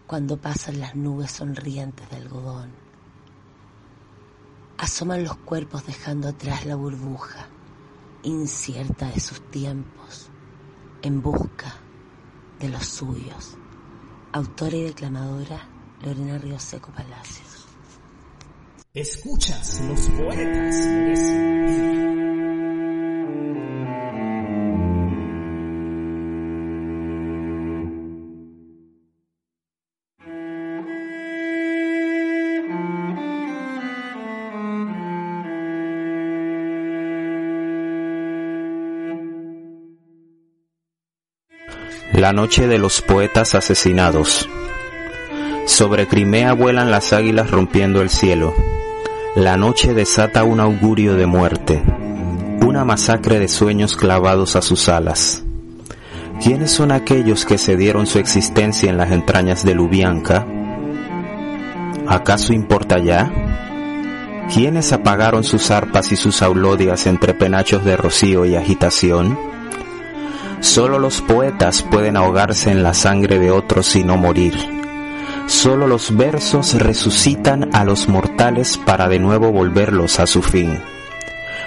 cuando 0.06 0.36
pasan 0.36 0.78
las 0.78 0.94
nubes 0.94 1.30
sonrientes 1.30 2.10
de 2.10 2.16
algodón. 2.16 2.70
Asoman 4.76 5.24
los 5.24 5.38
cuerpos 5.38 5.86
dejando 5.86 6.28
atrás 6.28 6.66
la 6.66 6.74
burbuja, 6.74 7.46
incierta 8.24 9.08
de 9.08 9.20
sus 9.20 9.40
tiempos 9.50 10.28
en 11.02 11.20
busca 11.20 11.74
de 12.60 12.68
los 12.68 12.86
suyos. 12.86 13.56
Autora 14.32 14.76
y 14.76 14.82
declamadora 14.84 15.68
Lorena 16.02 16.38
Río 16.38 16.58
Seco 16.58 16.90
Palacios. 16.92 17.66
Escuchas, 18.94 19.80
los 19.88 20.00
poetas 20.10 20.76
merecen 20.86 21.60
morir. 21.60 22.51
La 42.12 42.34
noche 42.34 42.68
de 42.68 42.78
los 42.78 43.00
poetas 43.00 43.54
asesinados. 43.54 44.46
Sobre 45.64 46.06
Crimea 46.06 46.52
vuelan 46.52 46.90
las 46.90 47.14
águilas 47.14 47.50
rompiendo 47.50 48.02
el 48.02 48.10
cielo. 48.10 48.54
La 49.34 49.56
noche 49.56 49.94
desata 49.94 50.44
un 50.44 50.60
augurio 50.60 51.14
de 51.14 51.24
muerte, 51.24 51.82
una 52.66 52.84
masacre 52.84 53.38
de 53.38 53.48
sueños 53.48 53.96
clavados 53.96 54.56
a 54.56 54.62
sus 54.62 54.90
alas. 54.90 55.42
¿Quiénes 56.42 56.70
son 56.70 56.92
aquellos 56.92 57.46
que 57.46 57.56
se 57.56 57.78
dieron 57.78 58.06
su 58.06 58.18
existencia 58.18 58.90
en 58.90 58.98
las 58.98 59.10
entrañas 59.10 59.64
de 59.64 59.74
Lubianka? 59.74 60.46
¿Acaso 62.06 62.52
importa 62.52 62.98
ya? 62.98 63.32
¿Quiénes 64.52 64.92
apagaron 64.92 65.44
sus 65.44 65.70
arpas 65.70 66.12
y 66.12 66.16
sus 66.16 66.42
aulodias 66.42 67.06
entre 67.06 67.32
penachos 67.32 67.86
de 67.86 67.96
rocío 67.96 68.44
y 68.44 68.54
agitación? 68.54 69.51
Solo 70.62 71.00
los 71.00 71.20
poetas 71.22 71.82
pueden 71.82 72.16
ahogarse 72.16 72.70
en 72.70 72.84
la 72.84 72.94
sangre 72.94 73.40
de 73.40 73.50
otros 73.50 73.96
y 73.96 74.04
no 74.04 74.16
morir. 74.16 74.54
Solo 75.48 75.88
los 75.88 76.16
versos 76.16 76.74
resucitan 76.74 77.74
a 77.74 77.84
los 77.84 78.08
mortales 78.08 78.78
para 78.78 79.08
de 79.08 79.18
nuevo 79.18 79.50
volverlos 79.50 80.20
a 80.20 80.26
su 80.28 80.40
fin. 80.40 80.78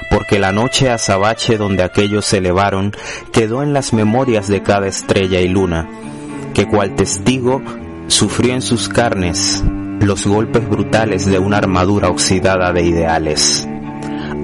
Porque 0.09 0.39
la 0.39 0.53
noche 0.53 0.89
azabache 0.89 1.57
donde 1.57 1.83
aquellos 1.83 2.25
se 2.25 2.37
elevaron 2.37 2.93
quedó 3.33 3.63
en 3.63 3.73
las 3.73 3.91
memorias 3.91 4.47
de 4.47 4.63
cada 4.63 4.87
estrella 4.87 5.41
y 5.41 5.49
luna, 5.49 5.89
que 6.53 6.65
cual 6.65 6.95
testigo 6.95 7.61
sufrió 8.07 8.53
en 8.53 8.61
sus 8.61 8.87
carnes 8.87 9.61
los 9.99 10.25
golpes 10.25 10.67
brutales 10.69 11.25
de 11.25 11.37
una 11.37 11.57
armadura 11.57 12.09
oxidada 12.09 12.71
de 12.71 12.83
ideales. 12.83 13.67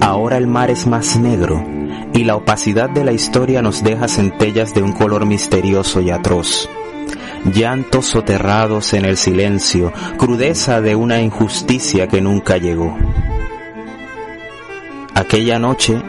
Ahora 0.02 0.36
el 0.36 0.46
mar 0.46 0.70
es 0.70 0.86
más 0.86 1.16
negro 1.16 1.71
y 2.14 2.24
la 2.24 2.36
opacidad 2.36 2.90
de 2.90 3.04
la 3.04 3.12
historia 3.12 3.62
nos 3.62 3.82
deja 3.82 4.08
centellas 4.08 4.74
de 4.74 4.82
un 4.82 4.92
color 4.92 5.26
misterioso 5.26 6.00
y 6.00 6.10
atroz. 6.10 6.68
Llantos 7.44 8.06
soterrados 8.06 8.92
en 8.92 9.04
el 9.04 9.16
silencio, 9.16 9.92
crudeza 10.18 10.80
de 10.80 10.94
una 10.94 11.20
injusticia 11.20 12.06
que 12.06 12.20
nunca 12.20 12.58
llegó. 12.58 12.96
Aquella 15.14 15.58
noche, 15.58 16.00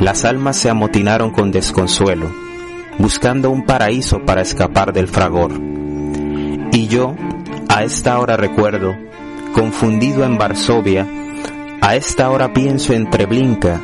las 0.00 0.24
almas 0.24 0.56
se 0.56 0.70
amotinaron 0.70 1.30
con 1.30 1.50
desconsuelo, 1.50 2.30
buscando 2.98 3.50
un 3.50 3.64
paraíso 3.64 4.20
para 4.24 4.42
escapar 4.42 4.92
del 4.92 5.08
fragor. 5.08 5.52
Y 6.72 6.86
yo, 6.86 7.14
a 7.68 7.82
esta 7.82 8.18
hora 8.18 8.36
recuerdo, 8.36 8.96
confundido 9.52 10.24
en 10.24 10.38
Varsovia, 10.38 11.06
a 11.80 11.96
esta 11.96 12.30
hora 12.30 12.52
pienso 12.52 12.92
en 12.92 13.10
Treblinka 13.10 13.80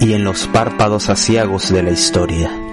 y 0.00 0.12
en 0.12 0.24
los 0.24 0.46
párpados 0.46 1.08
asiagos 1.08 1.72
de 1.72 1.82
la 1.82 1.90
historia. 1.90 2.65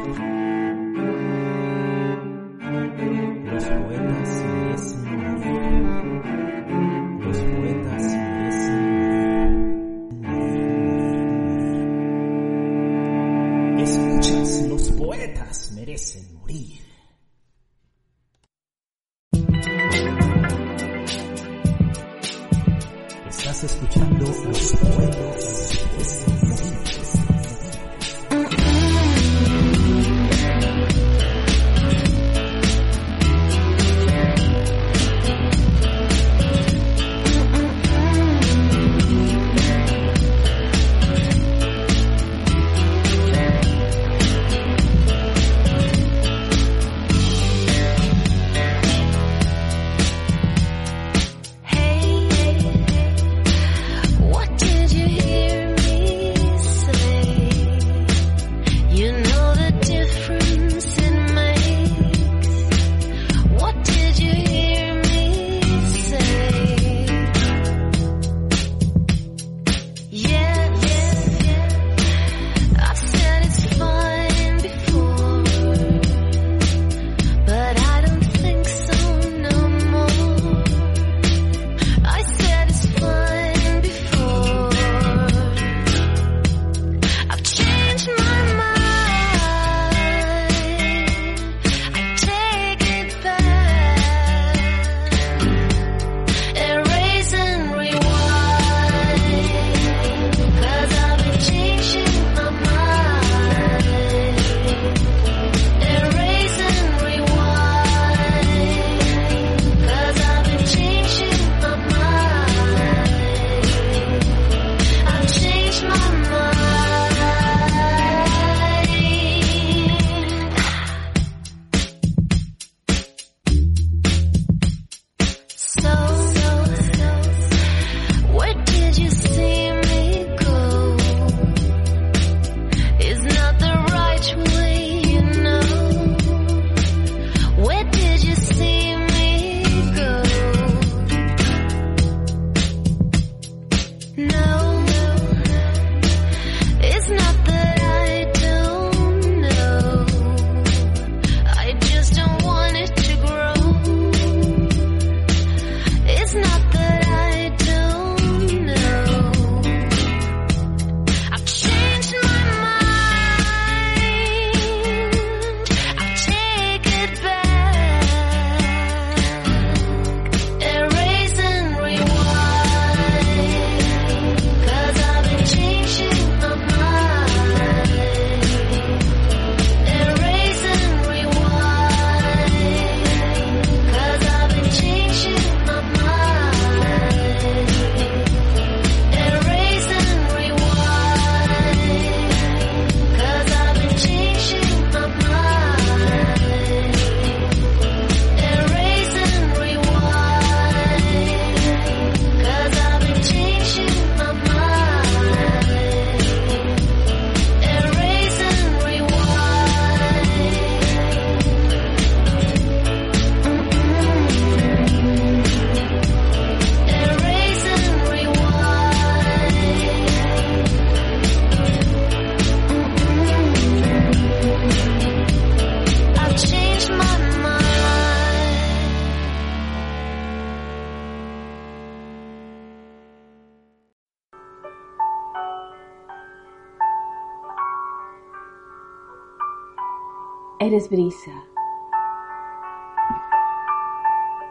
Eres 240.66 240.90
brisa, 240.90 241.32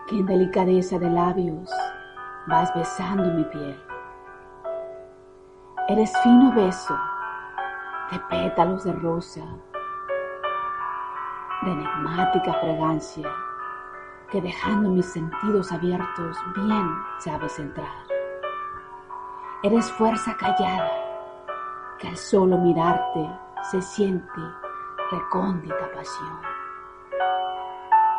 que 0.06 0.18
en 0.18 0.26
delicadeza 0.26 0.98
de 0.98 1.08
labios 1.08 1.70
vas 2.46 2.70
besando 2.74 3.32
mi 3.32 3.44
piel. 3.44 3.82
Eres 5.88 6.12
fino 6.22 6.52
beso 6.52 6.94
de 8.10 8.18
pétalos 8.28 8.84
de 8.84 8.92
rosa, 8.92 9.40
de 11.62 11.72
enigmática 11.72 12.52
fragancia, 12.60 13.30
que 14.30 14.42
dejando 14.42 14.90
mis 14.90 15.06
sentidos 15.06 15.72
abiertos 15.72 16.36
bien 16.54 16.94
sabes 17.20 17.58
entrar. 17.58 18.04
Eres 19.62 19.90
fuerza 19.92 20.36
callada, 20.36 20.92
que 21.98 22.08
al 22.08 22.18
solo 22.18 22.58
mirarte 22.58 23.30
se 23.70 23.80
siente 23.80 24.61
recóndita 25.12 25.92
pasión. 25.92 26.40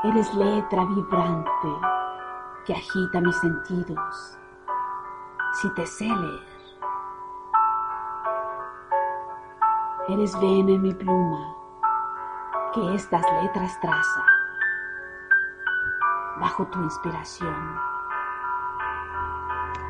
Eres 0.03 0.33
letra 0.35 0.85
vibrante 0.85 1.69
que 2.65 2.73
agita 2.73 3.19
mis 3.19 3.35
sentidos. 3.37 4.37
Si 5.53 5.73
te 5.73 5.85
sé 5.87 6.05
leer, 6.05 6.53
eres 10.09 10.39
vena 10.39 10.71
en 10.71 10.81
mi 10.81 10.93
pluma 10.93 11.55
que 12.73 12.95
estas 12.95 13.23
letras 13.41 13.79
traza 13.81 14.25
bajo 16.39 16.65
tu 16.67 16.79
inspiración. 16.79 17.79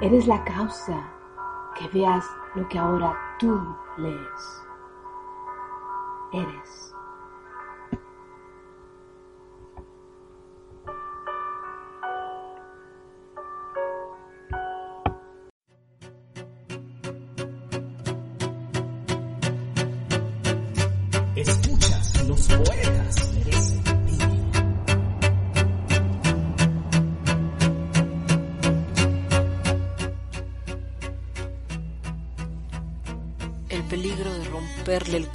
Eres 0.02 0.28
la 0.28 0.44
causa 0.44 1.04
que 1.76 1.88
veas 1.90 2.26
lo 2.56 2.68
que 2.68 2.80
ahora 2.80 3.18
tú 3.40 3.76
lees. 3.98 4.68
Eres. 6.34 6.93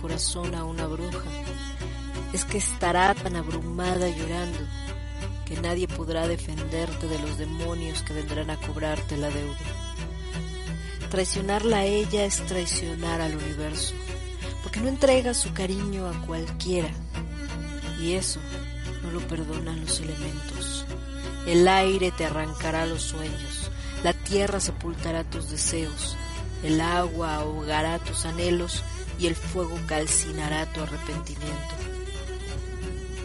Corazón 0.09 0.55
a 0.55 0.65
una 0.65 0.87
bruja 0.87 1.29
es 2.33 2.47
que 2.47 2.57
estará 2.57 3.15
tan 3.15 3.37
abrumada 3.37 4.09
llorando 4.09 4.59
que 5.45 5.61
nadie 5.61 5.87
podrá 5.87 6.27
defenderte 6.27 7.07
de 7.07 7.19
los 7.19 7.37
demonios 7.37 8.01
que 8.03 8.15
vendrán 8.15 8.49
a 8.49 8.57
cobrarte 8.57 9.19
la 9.19 9.29
deuda. 9.29 9.59
Traicionarla 11.11 11.79
a 11.81 11.85
ella 11.85 12.25
es 12.25 12.39
traicionar 12.47 13.21
al 13.21 13.37
universo, 13.37 13.93
porque 14.63 14.81
no 14.81 14.89
entrega 14.89 15.35
su 15.35 15.53
cariño 15.53 16.09
a 16.09 16.27
cualquiera, 16.27 16.89
y 18.01 18.15
eso 18.15 18.41
no 19.03 19.11
lo 19.11 19.21
perdonan 19.29 19.83
los 19.83 20.01
elementos. 20.01 20.87
El 21.47 21.69
aire 21.69 22.13
te 22.13 22.25
arrancará 22.25 22.87
los 22.87 23.03
sueños, 23.03 23.71
la 24.03 24.15
tierra 24.15 24.59
sepultará 24.59 25.23
tus 25.25 25.51
deseos, 25.51 26.17
el 26.63 26.81
agua 26.81 27.35
ahogará 27.37 27.99
tus 27.99 28.25
anhelos 28.25 28.83
y 29.19 29.27
el 29.27 29.35
fuego 29.35 29.79
calcinará 29.87 30.73
tu 30.73 30.81
arrepentimiento. 30.81 31.75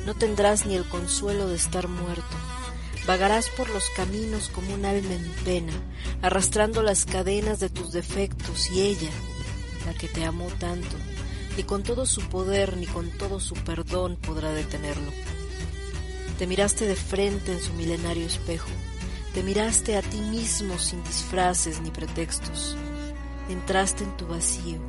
No 0.05 0.15
tendrás 0.15 0.65
ni 0.65 0.75
el 0.75 0.85
consuelo 0.85 1.47
de 1.47 1.55
estar 1.55 1.87
muerto. 1.87 2.35
Vagarás 3.07 3.49
por 3.49 3.69
los 3.69 3.89
caminos 3.91 4.49
como 4.49 4.73
un 4.73 4.85
alma 4.85 5.13
en 5.13 5.31
pena, 5.43 5.73
arrastrando 6.21 6.83
las 6.83 7.05
cadenas 7.05 7.59
de 7.59 7.69
tus 7.69 7.91
defectos 7.91 8.69
y 8.71 8.81
ella, 8.81 9.09
la 9.85 9.93
que 9.93 10.07
te 10.07 10.23
amó 10.25 10.47
tanto, 10.59 10.95
ni 11.57 11.63
con 11.63 11.83
todo 11.83 12.05
su 12.05 12.21
poder 12.21 12.77
ni 12.77 12.85
con 12.85 13.09
todo 13.11 13.39
su 13.39 13.55
perdón 13.55 14.15
podrá 14.15 14.53
detenerlo. 14.53 15.11
Te 16.39 16.47
miraste 16.47 16.85
de 16.87 16.95
frente 16.95 17.51
en 17.51 17.61
su 17.61 17.73
milenario 17.73 18.25
espejo, 18.25 18.69
te 19.33 19.43
miraste 19.43 19.97
a 19.97 20.01
ti 20.01 20.17
mismo 20.17 20.79
sin 20.79 21.03
disfraces 21.03 21.81
ni 21.81 21.91
pretextos, 21.91 22.77
entraste 23.49 24.05
en 24.05 24.15
tu 24.15 24.27
vacío, 24.27 24.79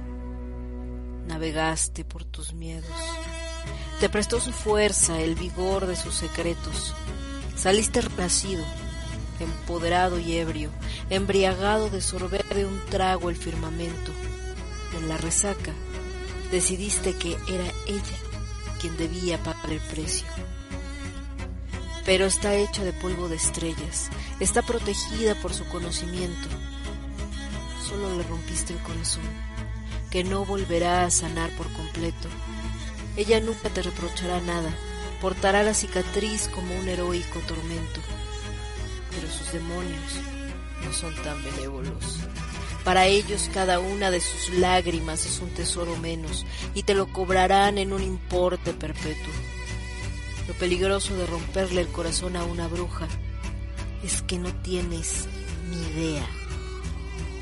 navegaste 1.27 2.05
por 2.05 2.25
tus 2.25 2.53
miedos. 2.53 2.91
Te 4.01 4.09
prestó 4.09 4.41
su 4.41 4.53
fuerza, 4.53 5.20
el 5.20 5.35
vigor 5.35 5.87
de 5.87 5.97
sus 5.97 6.14
secretos. 6.14 6.95
Saliste 7.57 8.01
renacido, 8.01 8.64
empoderado 9.41 10.18
y 10.18 10.37
ebrio, 10.37 10.70
embriagado 11.11 11.91
de 11.91 12.01
sorber 12.01 12.45
de 12.49 12.66
un 12.66 12.81
trago 12.91 13.31
el 13.31 13.37
firmamento. 13.37 14.12
En 14.99 15.09
la 15.09 15.16
resaca 15.16 15.72
decidiste 16.51 17.14
que 17.14 17.33
era 17.49 17.66
ella 17.87 18.18
quien 18.81 18.97
debía 18.97 19.43
pagar 19.43 19.70
el 19.70 19.81
precio. 19.81 20.27
Pero 22.05 22.27
está 22.27 22.55
hecha 22.55 22.85
de 22.85 22.93
polvo 22.93 23.29
de 23.29 23.37
estrellas, 23.37 24.11
está 24.41 24.61
protegida 24.61 25.35
por 25.41 25.55
su 25.55 25.64
conocimiento. 25.66 26.49
Solo 27.89 28.16
le 28.16 28.22
rompiste 28.25 28.75
el 28.75 28.79
corazón, 28.81 29.25
que 30.15 30.23
no 30.23 30.45
volverá 30.45 31.05
a 31.05 31.11
sanar 31.11 31.51
por 31.57 31.69
completo. 31.73 32.29
Ella 33.17 33.41
nunca 33.41 33.69
te 33.69 33.83
reprochará 33.83 34.41
nada, 34.41 34.73
portará 35.21 35.65
la 35.65 35.75
cicatriz 35.75 36.49
como 36.55 36.73
un 36.79 36.89
heroico 36.89 37.41
tormento. 37.49 38.01
Pero 39.11 39.29
sus 39.29 39.53
demonios 39.53 40.21
no 40.85 40.93
son 40.93 41.12
tan 41.25 41.43
benévolos. 41.43 42.21
Para 42.85 43.09
ellos 43.09 43.51
cada 43.53 43.81
una 43.81 44.12
de 44.12 44.21
sus 44.21 44.51
lágrimas 44.57 45.27
es 45.27 45.41
un 45.41 45.51
tesoro 45.51 45.97
menos 45.97 46.47
y 46.77 46.85
te 46.85 46.95
lo 46.95 47.12
cobrarán 47.12 47.77
en 47.77 47.93
un 47.93 48.05
importe 48.05 48.73
perpetuo. 48.73 49.33
Lo 50.47 50.55
peligroso 50.55 51.17
de 51.17 51.27
romperle 51.27 51.81
el 51.81 51.89
corazón 51.89 52.37
a 52.37 52.45
una 52.45 52.69
bruja 52.69 53.09
es 54.05 54.23
que 54.23 54.39
no 54.39 54.55
tienes 54.62 55.27
ni 55.71 55.83
idea 55.89 56.27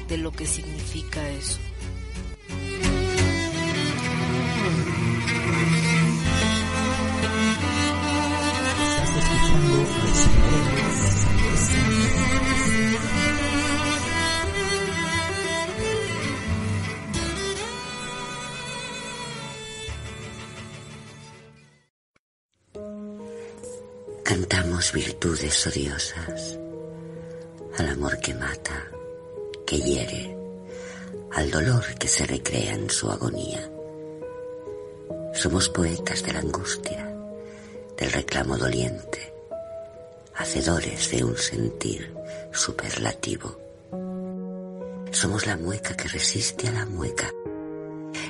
de 0.08 0.16
lo 0.16 0.32
que 0.32 0.46
significa 0.46 1.28
eso. 1.28 1.58
Odiosas 25.24 26.58
al 27.78 27.88
amor 27.88 28.18
que 28.18 28.34
mata, 28.34 28.90
que 29.64 29.78
hiere, 29.78 30.36
al 31.32 31.48
dolor 31.48 31.84
que 31.96 32.08
se 32.08 32.26
recrea 32.26 32.74
en 32.74 32.90
su 32.90 33.08
agonía. 33.08 33.70
Somos 35.32 35.68
poetas 35.68 36.24
de 36.24 36.32
la 36.32 36.40
angustia, 36.40 37.08
del 37.96 38.10
reclamo 38.10 38.58
doliente, 38.58 39.32
hacedores 40.34 41.10
de 41.12 41.24
un 41.24 41.36
sentir 41.36 42.12
superlativo. 42.52 43.58
Somos 45.12 45.46
la 45.46 45.56
mueca 45.56 45.96
que 45.96 46.08
resiste 46.08 46.66
a 46.66 46.72
la 46.72 46.86
mueca, 46.86 47.30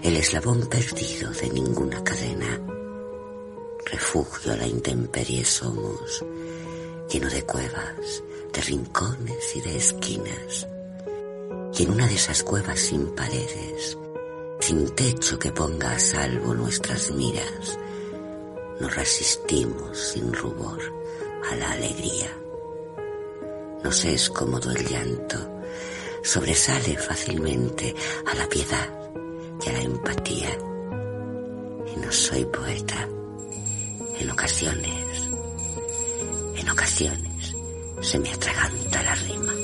el 0.02 0.16
eslabón 0.16 0.68
perdido 0.68 1.30
de 1.30 1.48
ninguna 1.48 2.04
cadena. 2.04 2.60
Refugio 3.86 4.52
a 4.52 4.56
la 4.56 4.66
intemperie 4.66 5.44
somos, 5.44 6.22
lleno 7.12 7.28
de 7.28 7.42
cuevas, 7.42 8.22
de 8.54 8.60
rincones 8.62 9.56
y 9.56 9.60
de 9.60 9.76
esquinas. 9.76 10.66
Y 11.76 11.82
en 11.82 11.90
una 11.90 12.06
de 12.06 12.14
esas 12.14 12.42
cuevas 12.42 12.80
sin 12.80 13.14
paredes, 13.14 13.98
sin 14.60 14.88
techo 14.94 15.38
que 15.38 15.52
ponga 15.52 15.92
a 15.92 15.98
salvo 15.98 16.54
nuestras 16.54 17.10
miras, 17.10 17.78
nos 18.80 18.96
resistimos 18.96 19.98
sin 19.98 20.32
rubor 20.32 20.80
a 21.50 21.56
la 21.56 21.72
alegría. 21.72 22.30
Nos 23.84 24.04
es 24.06 24.30
cómodo 24.30 24.70
el 24.70 24.86
llanto, 24.86 25.36
sobresale 26.22 26.96
fácilmente 26.96 27.94
a 28.24 28.34
la 28.36 28.48
piedad 28.48 28.88
y 29.62 29.68
a 29.68 29.72
la 29.72 29.82
empatía. 29.82 30.58
Y 31.94 32.00
no 32.00 32.10
soy 32.10 32.46
poeta. 32.46 33.06
En 34.18 34.30
ocasiones, 34.30 35.21
en 36.62 36.70
ocasiones, 36.70 37.54
se 38.00 38.18
me 38.18 38.32
atraganta 38.32 39.02
la 39.02 39.14
rima. 39.16 39.61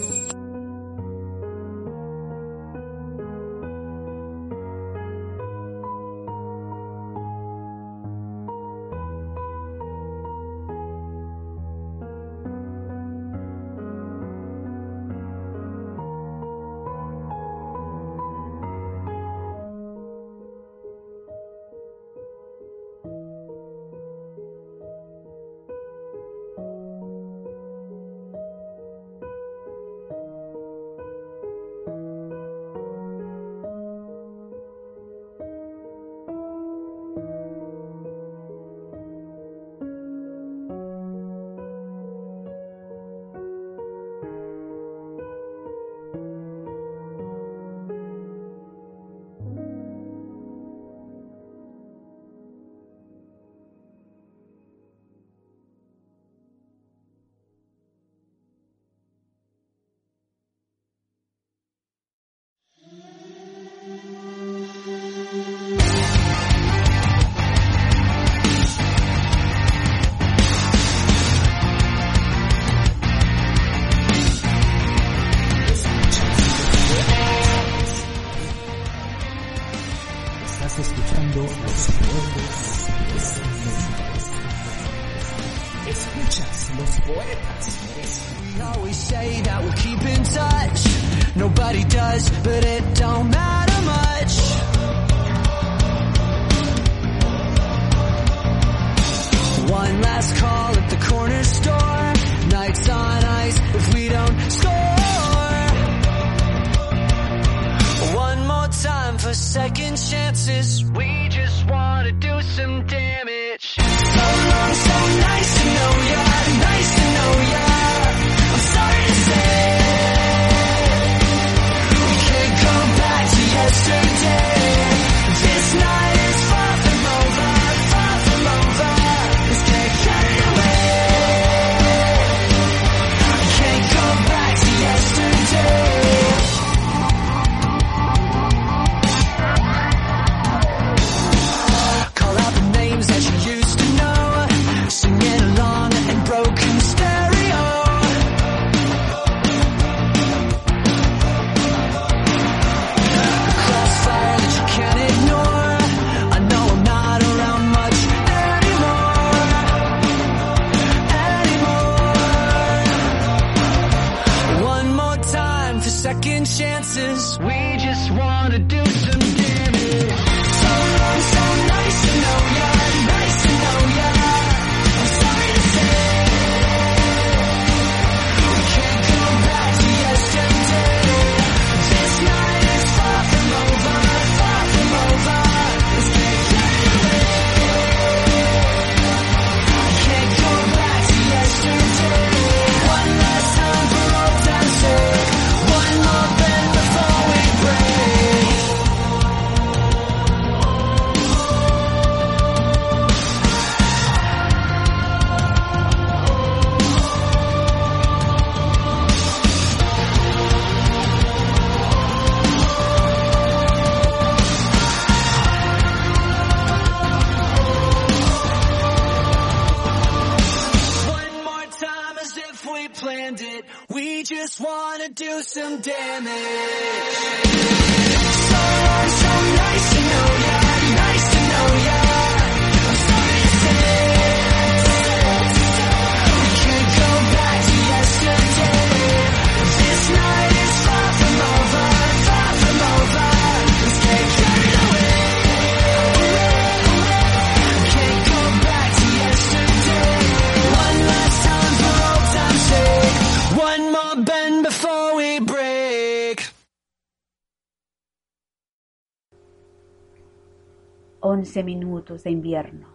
Once 261.30 261.62
minutos 261.62 262.24
de 262.24 262.30
invierno. 262.30 262.86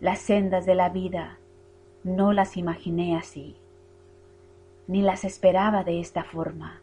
Las 0.00 0.18
sendas 0.18 0.66
de 0.66 0.74
la 0.74 0.88
vida 0.88 1.38
no 2.02 2.32
las 2.32 2.56
imaginé 2.56 3.16
así, 3.16 3.54
ni 4.88 5.00
las 5.00 5.22
esperaba 5.22 5.84
de 5.84 6.00
esta 6.00 6.24
forma, 6.24 6.80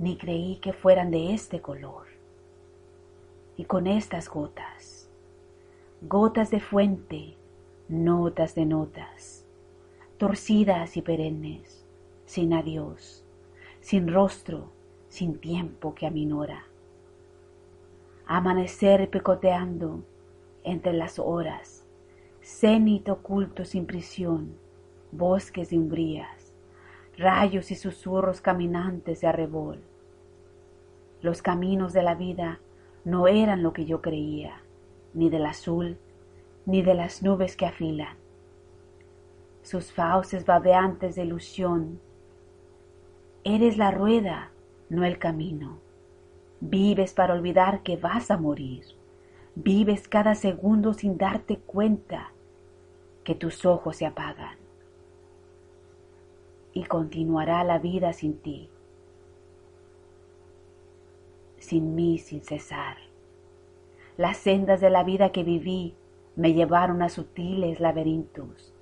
ni 0.00 0.16
creí 0.16 0.56
que 0.56 0.72
fueran 0.72 1.12
de 1.12 1.34
este 1.34 1.60
color. 1.60 2.08
Y 3.56 3.64
con 3.66 3.86
estas 3.86 4.28
gotas, 4.28 5.08
gotas 6.02 6.50
de 6.50 6.58
fuente, 6.58 7.36
notas 7.86 8.56
de 8.56 8.66
notas, 8.66 9.46
torcidas 10.18 10.96
y 10.96 11.02
perennes, 11.02 11.86
sin 12.26 12.54
adiós, 12.54 13.24
sin 13.80 14.12
rostro, 14.12 14.72
sin 15.10 15.38
tiempo 15.38 15.94
que 15.94 16.08
aminora 16.08 16.64
amanecer 18.26 19.10
picoteando 19.10 20.02
entre 20.62 20.94
las 20.94 21.18
horas, 21.18 21.86
cenit 22.40 23.08
oculto 23.08 23.64
sin 23.64 23.86
prisión, 23.86 24.56
bosques 25.12 25.70
de 25.70 25.78
umbrías, 25.78 26.54
rayos 27.18 27.70
y 27.70 27.74
susurros 27.74 28.40
caminantes 28.40 29.20
de 29.20 29.26
arrebol. 29.26 29.80
Los 31.20 31.42
caminos 31.42 31.92
de 31.92 32.02
la 32.02 32.14
vida 32.14 32.60
no 33.04 33.28
eran 33.28 33.62
lo 33.62 33.72
que 33.72 33.84
yo 33.84 34.00
creía, 34.00 34.62
ni 35.12 35.28
del 35.28 35.46
azul, 35.46 35.98
ni 36.66 36.82
de 36.82 36.94
las 36.94 37.22
nubes 37.22 37.56
que 37.56 37.66
afilan. 37.66 38.16
Sus 39.62 39.92
fauces 39.92 40.44
babeantes 40.44 41.14
de 41.14 41.24
ilusión. 41.24 42.00
Eres 43.44 43.76
la 43.76 43.90
rueda, 43.90 44.50
no 44.88 45.04
el 45.04 45.18
camino. 45.18 45.83
Vives 46.66 47.12
para 47.12 47.34
olvidar 47.34 47.82
que 47.82 47.98
vas 47.98 48.30
a 48.30 48.38
morir. 48.38 48.86
Vives 49.54 50.08
cada 50.08 50.34
segundo 50.34 50.94
sin 50.94 51.18
darte 51.18 51.58
cuenta 51.58 52.32
que 53.22 53.34
tus 53.34 53.66
ojos 53.66 53.96
se 53.96 54.06
apagan. 54.06 54.56
Y 56.72 56.84
continuará 56.84 57.62
la 57.64 57.78
vida 57.78 58.14
sin 58.14 58.38
ti, 58.38 58.70
sin 61.58 61.94
mí 61.94 62.16
sin 62.16 62.42
cesar. 62.42 62.96
Las 64.16 64.38
sendas 64.38 64.80
de 64.80 64.88
la 64.88 65.04
vida 65.04 65.32
que 65.32 65.44
viví 65.44 65.94
me 66.34 66.54
llevaron 66.54 67.02
a 67.02 67.10
sutiles 67.10 67.78
laberintos, 67.78 68.72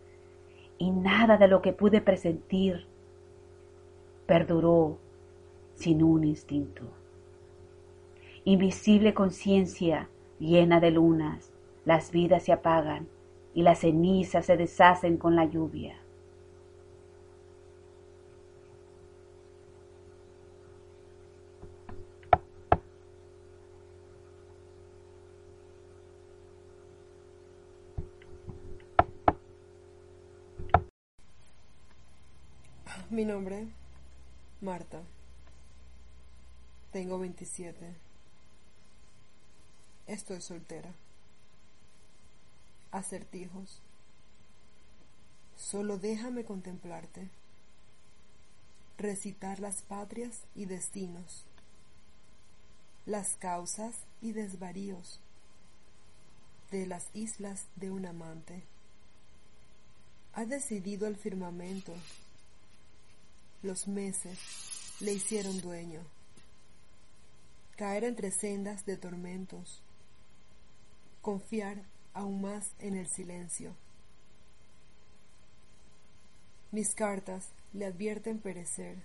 y 0.78 0.92
nada 0.92 1.36
de 1.36 1.48
lo 1.48 1.60
que 1.62 1.72
pude 1.72 2.00
presentir 2.00 2.86
perduró 4.26 4.98
sin 5.74 6.04
un 6.04 6.22
instinto. 6.22 7.01
Invisible 8.44 9.14
conciencia 9.14 10.08
llena 10.40 10.80
de 10.80 10.90
lunas, 10.90 11.52
las 11.84 12.10
vidas 12.10 12.42
se 12.42 12.52
apagan 12.52 13.06
y 13.54 13.62
las 13.62 13.80
cenizas 13.80 14.46
se 14.46 14.56
deshacen 14.56 15.16
con 15.16 15.36
la 15.36 15.44
lluvia. 15.44 15.96
Mi 33.10 33.24
nombre, 33.24 33.68
Marta. 34.60 35.00
Tengo 36.90 37.18
27. 37.20 38.11
Estoy 40.06 40.40
soltera. 40.40 40.92
Acertijos. 42.90 43.80
Solo 45.56 45.96
déjame 45.96 46.44
contemplarte, 46.44 47.28
recitar 48.98 49.60
las 49.60 49.82
patrias 49.82 50.42
y 50.54 50.66
destinos, 50.66 51.44
las 53.06 53.36
causas 53.36 53.94
y 54.20 54.32
desvaríos 54.32 55.20
de 56.72 56.86
las 56.86 57.06
islas 57.14 57.66
de 57.76 57.90
un 57.90 58.06
amante. 58.06 58.62
Ha 60.34 60.44
decidido 60.46 61.06
el 61.06 61.16
firmamento, 61.16 61.94
los 63.62 63.86
meses 63.86 64.38
le 65.00 65.12
hicieron 65.12 65.60
dueño, 65.60 66.00
caer 67.76 68.04
entre 68.04 68.30
sendas 68.30 68.84
de 68.84 68.96
tormentos, 68.96 69.80
confiar 71.22 71.82
aún 72.12 72.42
más 72.42 72.72
en 72.80 72.96
el 72.96 73.06
silencio. 73.06 73.74
Mis 76.72 76.94
cartas 76.94 77.48
le 77.72 77.86
advierten 77.86 78.38
perecer. 78.38 78.96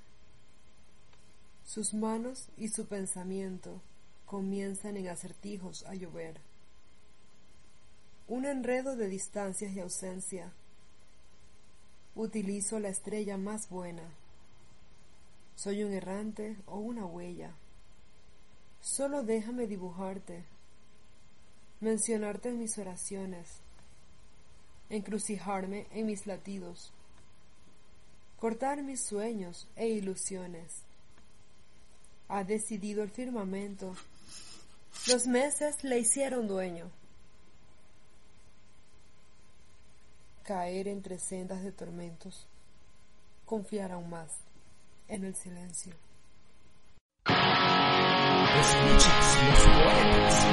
Sus 1.66 1.94
manos 1.94 2.50
y 2.58 2.70
su 2.70 2.88
pensamiento 2.88 3.82
comienzan 4.26 4.98
en 4.98 5.10
acertijos 5.10 5.86
a 5.86 5.94
llover. 5.94 6.40
Un 8.28 8.46
enredo 8.46 8.96
de 8.96 9.08
distancias 9.08 9.74
y 9.74 9.80
ausencia. 9.80 10.52
Utilizo 12.16 12.80
la 12.80 12.90
estrella 12.90 13.38
más 13.38 13.70
buena. 13.70 14.04
Soy 15.56 15.84
un 15.84 15.94
errante 15.94 16.58
o 16.66 16.78
una 16.78 17.06
huella. 17.06 17.52
Solo 18.82 19.24
déjame 19.24 19.68
dibujarte, 19.68 20.44
mencionarte 21.80 22.50
en 22.50 22.60
mis 22.60 22.78
oraciones, 22.78 23.48
encrucijarme 24.90 25.88
en 25.92 26.06
mis 26.06 26.28
latidos 26.28 26.92
cortar 28.38 28.84
mis 28.84 29.04
sueños 29.04 29.68
e 29.76 29.88
ilusiones. 29.88 30.84
Ha 32.30 32.44
decidido 32.44 33.04
el 33.04 33.10
firmamento. 33.10 33.96
Los 35.08 35.28
meses 35.28 35.84
le 35.84 36.00
hicieron 36.00 36.48
dueño. 36.48 36.90
Caer 40.44 40.88
entre 40.88 41.20
sendas 41.20 41.64
de 41.64 41.72
tormentos. 41.72 42.48
Confiar 43.46 43.92
aún 43.92 44.10
más 44.10 44.32
en 45.08 45.26
el 45.26 45.36
silencio. 45.36 45.94
Escuchas 48.60 49.38
los 49.44 49.62
poetas. 49.76 50.48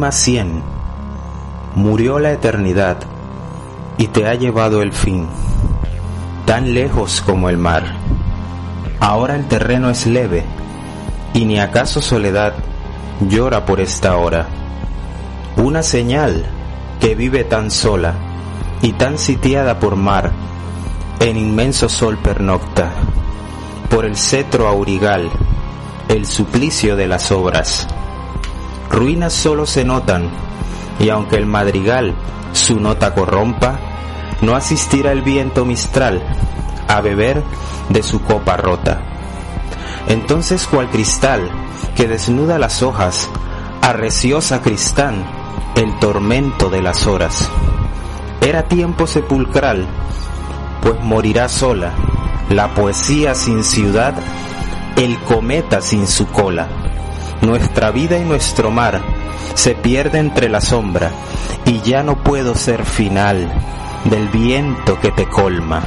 Rima 0.00 0.12
100. 0.12 0.62
Murió 1.74 2.20
la 2.20 2.32
eternidad 2.32 2.96
y 3.98 4.06
te 4.06 4.26
ha 4.26 4.34
llevado 4.34 4.80
el 4.80 4.94
fin, 4.94 5.28
tan 6.46 6.72
lejos 6.72 7.20
como 7.20 7.50
el 7.50 7.58
mar. 7.58 7.84
Ahora 8.98 9.36
el 9.36 9.46
terreno 9.46 9.90
es 9.90 10.06
leve 10.06 10.46
y 11.34 11.44
ni 11.44 11.60
acaso 11.60 12.00
soledad 12.00 12.54
llora 13.28 13.66
por 13.66 13.78
esta 13.78 14.16
hora. 14.16 14.46
Una 15.58 15.82
señal 15.82 16.46
que 16.98 17.14
vive 17.14 17.44
tan 17.44 17.70
sola 17.70 18.14
y 18.80 18.94
tan 18.94 19.18
sitiada 19.18 19.80
por 19.80 19.96
mar, 19.96 20.32
en 21.20 21.36
inmenso 21.36 21.90
sol 21.90 22.16
pernocta, 22.16 22.90
por 23.90 24.06
el 24.06 24.16
cetro 24.16 24.66
aurigal, 24.66 25.30
el 26.08 26.24
suplicio 26.24 26.96
de 26.96 27.06
las 27.06 27.30
obras. 27.30 27.86
Ruinas 28.90 29.32
solo 29.32 29.66
se 29.66 29.84
notan, 29.84 30.28
y 30.98 31.08
aunque 31.08 31.36
el 31.36 31.46
madrigal 31.46 32.14
su 32.52 32.80
nota 32.80 33.14
corrompa, 33.14 33.78
no 34.42 34.54
asistirá 34.54 35.12
el 35.12 35.22
viento 35.22 35.64
mistral 35.64 36.22
a 36.88 37.00
beber 37.00 37.42
de 37.88 38.02
su 38.02 38.20
copa 38.22 38.56
rota. 38.56 39.00
Entonces 40.08 40.66
cual 40.66 40.90
cristal 40.90 41.48
que 41.94 42.08
desnuda 42.08 42.58
las 42.58 42.82
hojas, 42.82 43.28
arreciosa 43.80 44.60
cristán, 44.60 45.24
el 45.76 45.98
tormento 46.00 46.68
de 46.68 46.82
las 46.82 47.06
horas. 47.06 47.48
Era 48.40 48.64
tiempo 48.64 49.06
sepulcral, 49.06 49.86
pues 50.82 51.00
morirá 51.00 51.48
sola 51.48 51.92
la 52.50 52.74
poesía 52.74 53.34
sin 53.36 53.62
ciudad, 53.62 54.14
el 54.96 55.18
cometa 55.20 55.80
sin 55.80 56.08
su 56.08 56.26
cola. 56.26 56.89
Nuestra 57.42 57.90
vida 57.90 58.18
y 58.18 58.24
nuestro 58.24 58.70
mar 58.70 59.00
se 59.54 59.74
pierde 59.74 60.18
entre 60.18 60.48
la 60.48 60.60
sombra 60.60 61.10
y 61.64 61.80
ya 61.80 62.02
no 62.02 62.22
puedo 62.22 62.54
ser 62.54 62.84
final 62.84 63.50
del 64.04 64.28
viento 64.28 64.98
que 65.00 65.10
te 65.10 65.26
colma. 65.26 65.82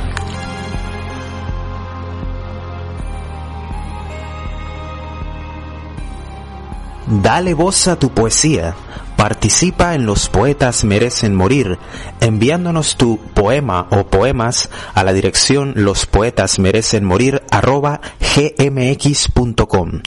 Dale 7.07 7.53
voz 7.53 7.87
a 7.87 7.97
tu 7.97 8.09
poesía. 8.09 8.75
Participa 9.15 9.93
en 9.93 10.05
Los 10.05 10.29
Poetas 10.29 10.83
Merecen 10.83 11.35
Morir 11.35 11.77
enviándonos 12.19 12.97
tu 12.97 13.19
poema 13.33 13.87
o 13.91 14.05
poemas 14.05 14.69
a 14.93 15.03
la 15.03 15.13
dirección 15.13 15.73
lospoetasmerecenmorir 15.75 17.43
arroba 17.51 18.01
gmx.com. 18.35 20.01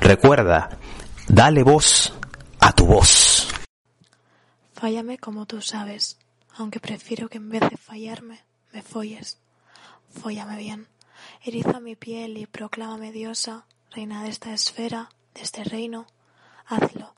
Recuerda, 0.00 0.70
dale 1.28 1.62
voz 1.62 2.12
a 2.58 2.72
tu 2.72 2.86
voz. 2.86 3.48
Fállame 4.72 5.18
como 5.18 5.44
tú 5.44 5.60
sabes, 5.60 6.18
aunque 6.56 6.80
prefiero 6.80 7.28
que 7.28 7.36
en 7.36 7.50
vez 7.50 7.60
de 7.68 7.76
fallarme, 7.76 8.40
me 8.72 8.82
folles. 8.82 9.38
Fóllame 10.08 10.56
bien, 10.56 10.88
eriza 11.44 11.80
mi 11.80 11.96
piel 11.96 12.38
y 12.38 12.46
proclámame 12.46 13.12
diosa, 13.12 13.66
reina 13.90 14.22
de 14.22 14.30
esta 14.30 14.54
esfera, 14.54 15.10
de 15.34 15.42
este 15.42 15.64
reino. 15.64 16.06
Hazlo, 16.66 17.14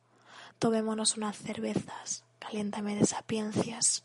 tomémonos 0.59 1.17
unas 1.17 1.37
cervezas, 1.39 2.25
caliéntame 2.41 2.97
de 2.97 3.07
sapiencias. 3.07 4.05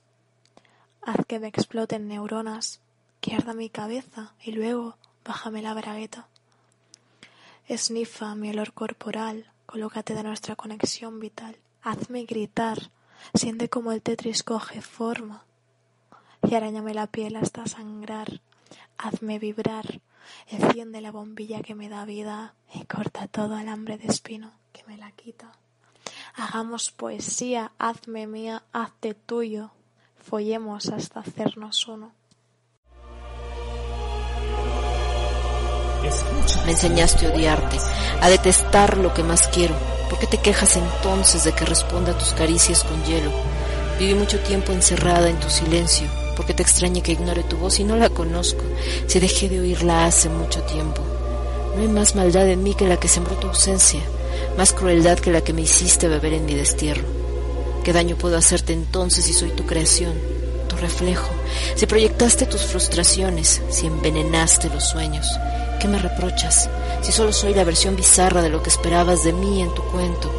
Haz 1.02 1.26
que 1.28 1.40
me 1.40 1.48
exploten 1.48 2.08
neuronas, 2.08 2.80
que 3.22 3.34
arda 3.34 3.54
mi 3.54 3.70
cabeza 3.70 4.34
y 4.40 4.52
luego 4.52 4.98
bájame 5.26 5.62
la 5.64 5.74
bragueta. 5.74 6.28
Esnifa 7.68 8.34
mi 8.34 8.50
olor 8.50 8.72
corporal, 8.72 9.52
colócate 9.66 10.16
de 10.16 10.24
nuestra 10.24 10.56
conexión 10.56 11.20
vital. 11.20 11.58
Hazme 11.82 12.24
gritar, 12.24 12.92
siente 13.34 13.68
como 13.68 13.92
el 13.92 14.02
tetris 14.02 14.42
coge 14.42 14.82
forma. 14.82 15.44
Y 16.50 16.56
arañame 16.56 16.94
la 16.94 17.08
piel 17.08 17.36
hasta 17.36 17.68
sangrar. 17.68 18.40
Hazme 18.98 19.38
vibrar, 19.38 20.00
enciende 20.48 21.02
la 21.02 21.12
bombilla 21.12 21.62
que 21.62 21.76
me 21.76 21.90
da 21.90 22.06
vida 22.06 22.54
y 22.74 22.86
corta 22.86 23.28
todo 23.28 23.56
alambre 23.56 23.98
de 23.98 24.08
espino 24.08 24.54
que 24.72 24.86
me 24.86 24.96
la 24.96 25.12
quita. 25.12 25.52
Hagamos 26.36 26.92
poesía, 26.92 27.74
hazme 27.80 28.28
mía, 28.28 28.64
hazte 28.72 29.14
tuyo. 29.14 29.72
Follemos 30.16 30.88
hasta 30.88 31.20
hacernos 31.20 31.86
uno. 31.90 32.14
Me 36.66 36.72
enseñaste 36.72 37.26
a 37.26 37.30
odiarte, 37.30 37.78
a 38.22 38.30
detestar 38.30 38.98
lo 38.98 39.14
que 39.14 39.24
más 39.24 39.48
quiero. 39.48 39.76
¿Por 40.10 40.20
qué 40.20 40.28
te 40.28 40.38
quejas 40.38 40.78
entonces 40.78 41.44
de 41.44 41.54
que 41.54 41.66
responda 41.66 42.12
a 42.12 42.18
tus 42.18 42.34
caricias 42.34 42.84
con 42.84 43.04
hielo? 43.06 43.32
Viví 44.00 44.14
mucho 44.14 44.40
tiempo 44.40 44.72
encerrada 44.72 45.30
en 45.30 45.40
tu 45.40 45.50
silencio, 45.50 46.08
porque 46.36 46.54
te 46.54 46.64
extrañe 46.64 47.02
que 47.02 47.14
ignore 47.14 47.44
tu 47.44 47.58
voz 47.58 47.80
y 47.80 47.84
no 47.84 47.96
la 47.96 48.10
conozco, 48.10 48.64
si 49.08 49.20
dejé 49.20 49.50
de 49.50 49.60
oírla 49.60 50.06
hace 50.06 50.30
mucho 50.30 50.62
tiempo. 50.64 51.02
No 51.76 51.82
hay 51.82 51.88
más 51.88 52.16
maldad 52.16 52.48
en 52.48 52.64
mí 52.64 52.74
que 52.74 52.88
la 52.88 53.00
que 53.00 53.08
sembró 53.08 53.36
tu 53.36 53.48
ausencia, 53.48 54.02
más 54.58 54.74
crueldad 54.74 55.20
que 55.20 55.32
la 55.32 55.42
que 55.42 55.54
me 55.54 55.62
hiciste 55.62 56.08
beber 56.08 56.34
en 56.34 56.46
mi 56.46 56.54
destierro. 56.54 57.04
¿Qué 57.84 57.94
daño 57.94 58.16
puedo 58.18 58.38
hacerte 58.38 58.74
entonces 58.74 59.26
si 59.26 59.34
soy 59.34 59.50
tu 59.52 59.66
creación, 59.66 60.14
reflejo? 60.78 61.30
Si 61.76 61.86
proyectaste 61.86 62.46
tus 62.46 62.62
frustraciones, 62.62 63.62
si 63.70 63.88
envenenaste 63.88 64.70
los 64.70 64.84
sueños, 64.84 65.28
¿qué 65.80 65.88
me 65.88 66.00
reprochas? 66.00 66.70
Si 67.02 67.12
solo 67.12 67.34
soy 67.34 67.54
la 67.54 67.64
versión 67.64 67.96
bizarra 67.96 68.42
de 68.42 68.50
lo 68.50 68.64
que 68.64 68.70
esperabas 68.70 69.24
de 69.24 69.34
mí 69.34 69.62
en 69.62 69.74
tu 69.74 69.84
cuento. 69.84 70.32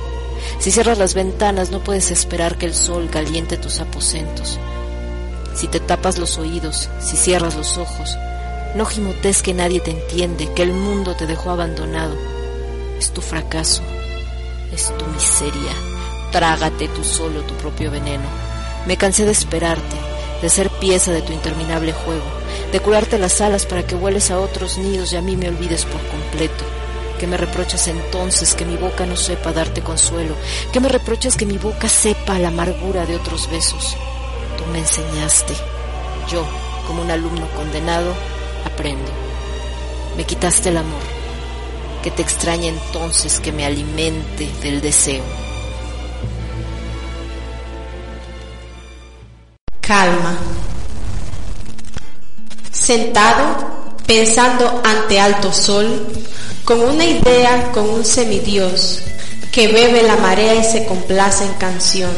Si 0.59 0.71
cierras 0.71 0.99
las 0.99 1.15
ventanas 1.15 1.71
no 1.71 1.81
puedes 1.81 2.11
esperar 2.11 2.59
que 2.59 2.67
el 2.67 2.75
sol 2.75 3.09
caliente 3.11 3.57
tus 3.57 3.81
aposentos. 3.81 4.59
Si 5.55 5.67
te 5.67 5.81
tapas 5.81 6.19
los 6.19 6.39
oídos, 6.39 6.89
si 7.01 7.17
cierras 7.17 7.57
los 7.57 7.79
ojos, 7.79 8.17
no 8.75 8.85
gimotes 8.85 9.43
que 9.43 9.55
nadie 9.55 9.81
te 9.81 9.91
entiende, 9.91 10.53
que 10.53 10.63
el 10.63 10.73
mundo 10.73 11.17
te 11.17 11.27
dejó 11.27 11.51
abandonado. 11.51 12.15
Es 12.99 13.11
tu 13.13 13.21
fracaso, 13.21 13.83
es 14.73 14.93
tu 14.97 15.05
miseria. 15.07 15.73
Trágate 16.31 16.89
tú 16.89 17.03
solo 17.03 17.41
tu 17.41 17.55
propio 17.55 17.91
veneno. 17.91 18.27
Me 18.87 18.97
cansé 18.97 19.25
de 19.25 19.33
esperarte, 19.33 19.97
de 20.43 20.49
ser 20.49 20.71
pieza 20.71 21.13
de 21.13 21.23
tu 21.23 21.33
interminable 21.33 21.93
juego, 21.93 22.25
de 22.73 22.81
curarte 22.81 23.19
las 23.19 23.41
alas 23.41 23.67
para 23.67 23.87
que 23.87 23.95
vueles 23.95 24.31
a 24.31 24.39
otros 24.39 24.79
nidos 24.79 25.13
y 25.13 25.17
a 25.17 25.23
mí 25.23 25.37
me 25.37 25.49
olvides 25.49 25.85
por 25.85 26.01
completo. 26.09 26.65
Que 27.19 27.27
me 27.27 27.37
reprochas 27.37 27.89
entonces 27.89 28.55
que 28.55 28.65
mi 28.65 28.77
boca 28.77 29.05
no 29.05 29.17
sepa 29.17 29.53
darte 29.53 29.81
consuelo, 29.81 30.35
que 30.73 30.79
me 30.81 30.89
reprochas 30.89 31.37
que 31.37 31.47
mi 31.47 31.59
boca 31.59 31.89
sepa 31.89 32.39
la 32.39 32.49
amargura 32.49 33.07
de 33.07 33.17
otros 33.17 33.51
besos. 33.51 33.97
Tú 34.57 34.65
me 34.73 34.79
enseñaste. 34.79 35.55
Yo, 36.31 36.45
como 36.87 37.03
un 37.03 37.11
alumno 37.11 37.49
condenado, 37.57 38.15
aprendo. 38.65 39.11
Me 40.17 40.25
quitaste 40.25 40.69
el 40.69 40.77
amor. 40.77 41.01
Que 42.03 42.13
te 42.13 42.23
extrañe 42.23 42.69
entonces 42.69 43.41
que 43.41 43.51
me 43.51 43.67
alimente 43.67 44.49
del 44.63 44.81
deseo. 44.81 45.48
Calma. 49.89 50.37
Sentado, 52.71 53.97
pensando 54.07 54.83
ante 54.85 55.19
alto 55.19 55.51
sol, 55.51 56.07
con 56.67 56.81
una 56.81 57.07
idea, 57.07 57.73
con 57.73 57.89
un 57.89 58.05
semidios, 58.05 59.01
que 59.51 59.69
bebe 59.69 60.03
la 60.03 60.17
marea 60.17 60.57
y 60.57 60.63
se 60.63 60.85
complace 60.85 61.47
en 61.47 61.55
canción. 61.55 62.11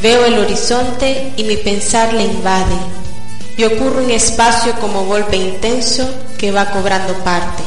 Veo 0.00 0.24
el 0.24 0.38
horizonte 0.38 1.34
y 1.36 1.44
mi 1.44 1.58
pensar 1.58 2.14
le 2.14 2.24
invade, 2.24 2.78
y 3.58 3.64
ocurre 3.64 4.04
un 4.04 4.10
espacio 4.10 4.72
como 4.80 5.04
golpe 5.04 5.36
intenso 5.36 6.08
que 6.38 6.52
va 6.52 6.70
cobrando 6.70 7.12
parte. 7.22 7.62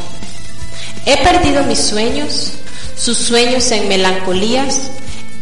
He 1.05 1.17
perdido 1.17 1.61
mis 1.65 1.77
sueños, 1.77 2.53
sus 2.97 3.19
sueños 3.19 3.69
en 3.69 3.87
melancolías, 3.87 4.89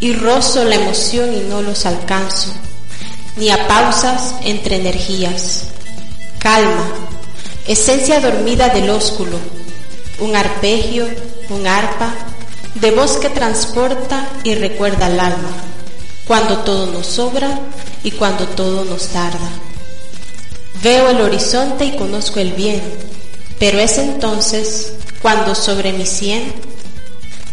y 0.02 0.12
rozo 0.12 0.66
la 0.66 0.76
emoción 0.76 1.34
y 1.34 1.48
no 1.48 1.62
los 1.62 1.86
alcanzo, 1.86 2.52
ni 3.38 3.50
a 3.50 3.68
pausas 3.68 4.36
entre 4.44 4.78
energías. 4.78 5.66
Calma, 6.40 6.86
esencia 7.68 8.20
dormida 8.20 8.70
del 8.70 8.90
ósculo, 8.90 9.38
un 10.20 10.36
arpegio, 10.36 11.08
un 11.50 11.68
arpa, 11.68 12.14
de 12.76 12.92
voz 12.92 13.18
que 13.18 13.30
transporta 13.30 14.28
y 14.44 14.56
recuerda 14.56 15.08
al 15.08 15.20
alma, 15.20 15.52
cuando 16.28 16.60
todo 16.60 16.86
nos 16.88 17.06
sobra 17.06 17.60
y 18.04 18.12
cuando 18.12 18.48
todo 18.48 18.86
nos 18.86 19.08
tarda. 19.08 19.50
Veo 20.82 21.10
el 21.10 21.22
horizonte 21.22 21.86
y 21.86 21.96
conozco 21.96 22.40
el 22.40 22.54
bien, 22.54 22.82
pero 23.60 23.80
es 23.80 23.98
entonces 23.98 24.94
cuando 25.22 25.54
sobre 25.54 25.94
mi 25.94 26.06
sien 26.06 26.54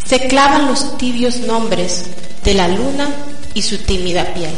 se 0.07 0.29
clavan 0.29 0.67
los 0.67 0.97
tibios 0.97 1.41
nombres 1.41 2.05
de 2.45 2.55
la 2.55 2.69
luna 2.69 3.11
y 3.53 3.63
su 3.63 3.77
tímida 3.79 4.33
piel. 4.33 4.55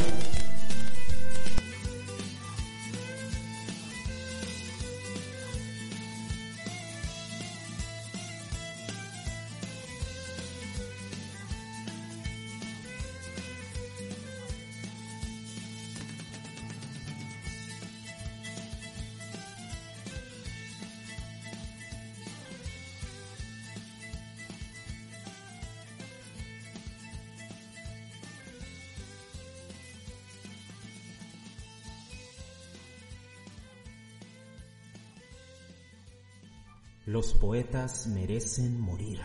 Los 37.20 37.34
poetas 37.34 38.06
merecen 38.06 38.80
morir. 38.80 39.20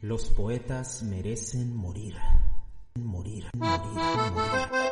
Los 0.00 0.28
poetas 0.30 1.04
merecen 1.04 1.72
morir. 1.76 2.16
Morir, 2.98 3.48
morir, 3.54 3.80
morir. 4.34 4.82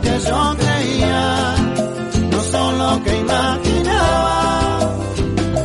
Que 0.00 0.18
yo 0.28 0.56
creía, 0.56 1.54
no 2.30 2.40
son 2.42 2.78
lo 2.78 3.02
que 3.04 3.18
imaginaba. 3.18 4.78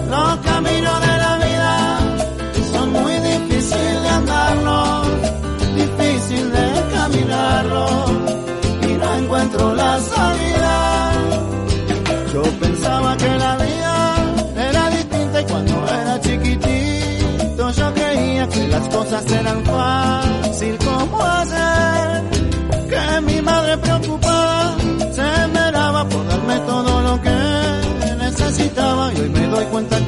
Los 0.10 0.38
caminos 0.50 1.02
de 1.02 1.18
la 1.24 1.38
vida 1.46 2.00
son 2.72 2.92
muy 2.92 3.14
difíciles 3.32 4.02
de 4.02 4.10
andarlos, 4.10 5.08
difícil 5.76 6.52
de 6.52 6.68
caminarlos 6.94 8.12
y 8.82 8.94
no 8.94 9.16
encuentro 9.16 9.74
la 9.76 10.00
salida. 10.00 11.12
Yo 12.34 12.42
pensaba 12.60 13.18
que 13.18 13.30
la 13.30 13.56
vida 13.58 14.16
era 14.70 14.90
distinta 14.90 15.42
y 15.42 15.46
cuando 15.46 15.74
era 15.88 16.20
chiquitito 16.22 17.72
yo 17.72 17.94
creía 17.94 18.48
que 18.48 18.68
las 18.68 18.90
cosas 18.90 19.32
eran 19.32 19.64
fácil 19.66 20.13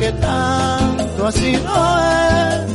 que 0.05 0.11
tanto 0.11 1.27
así 1.27 1.51
no 1.67 1.77
es. 2.51 2.65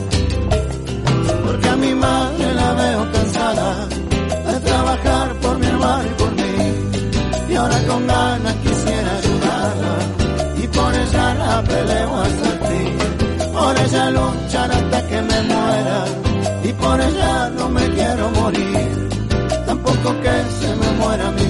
Porque 1.44 1.68
a 1.68 1.76
mi 1.76 1.94
madre 1.94 2.54
la 2.54 2.72
veo 2.72 3.12
cansada 3.12 3.70
de 4.48 4.60
trabajar 4.68 5.28
por 5.42 5.58
mi 5.60 5.66
hermano 5.66 6.04
y 6.10 6.14
por 6.22 6.32
mí 6.40 6.54
y 7.50 7.54
ahora 7.54 7.78
con 7.88 8.06
ganas 8.06 8.54
quisiera 8.64 9.10
ayudarla 9.22 9.94
y 10.62 10.66
por 10.76 10.92
ella 11.02 11.34
la 11.42 11.62
peleo 11.70 12.12
hasta 12.24 12.50
fin. 12.66 12.94
Por 13.56 13.74
ella 13.84 14.04
luchar 14.18 14.68
hasta 14.78 14.98
que 15.08 15.18
me 15.30 15.40
muera 15.52 15.98
y 16.68 16.72
por 16.82 17.00
ella 17.00 17.50
no 17.58 17.68
me 17.68 17.84
quiero 17.96 18.30
morir. 18.40 19.08
Tampoco 19.66 20.08
que 20.22 20.34
se 20.58 20.70
me 20.80 20.90
muera 21.00 21.30
mi 21.38 21.49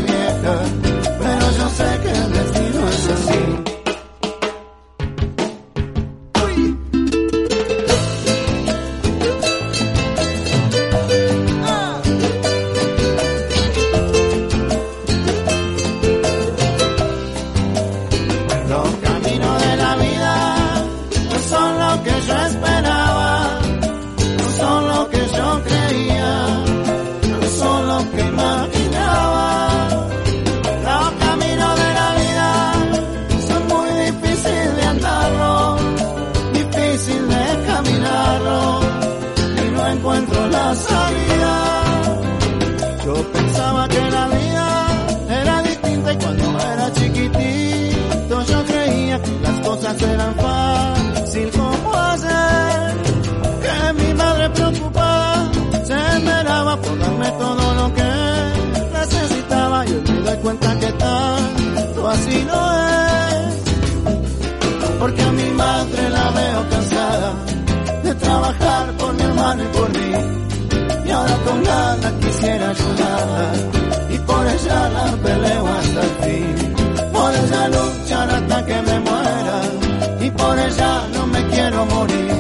y 80.71 80.75
por 80.75 80.85
ella 80.85 81.09
no 81.15 81.27
me 81.27 81.47
quiero 81.49 81.87
morir. 81.87 82.35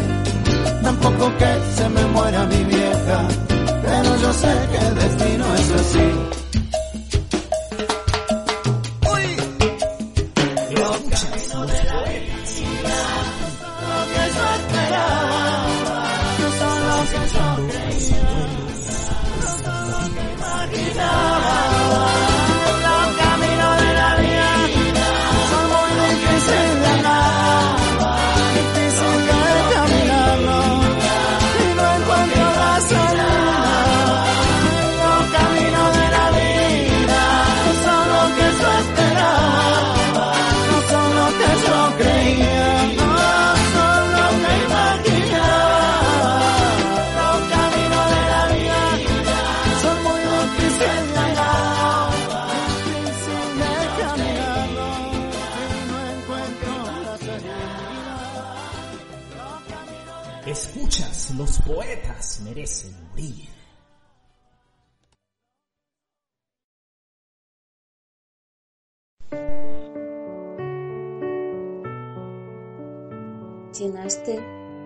Tampoco 0.82 1.36
que 1.38 1.58
se 1.76 1.88
me 1.88 2.04
muera 2.06 2.46
mi 2.46 2.64
vieja, 2.64 3.28
pero 3.82 4.16
yo 4.16 4.32
sé 4.32 4.68
que 4.70 4.86
el 4.86 4.94
destino 4.94 5.54
es 5.54 5.70
así. 5.72 6.39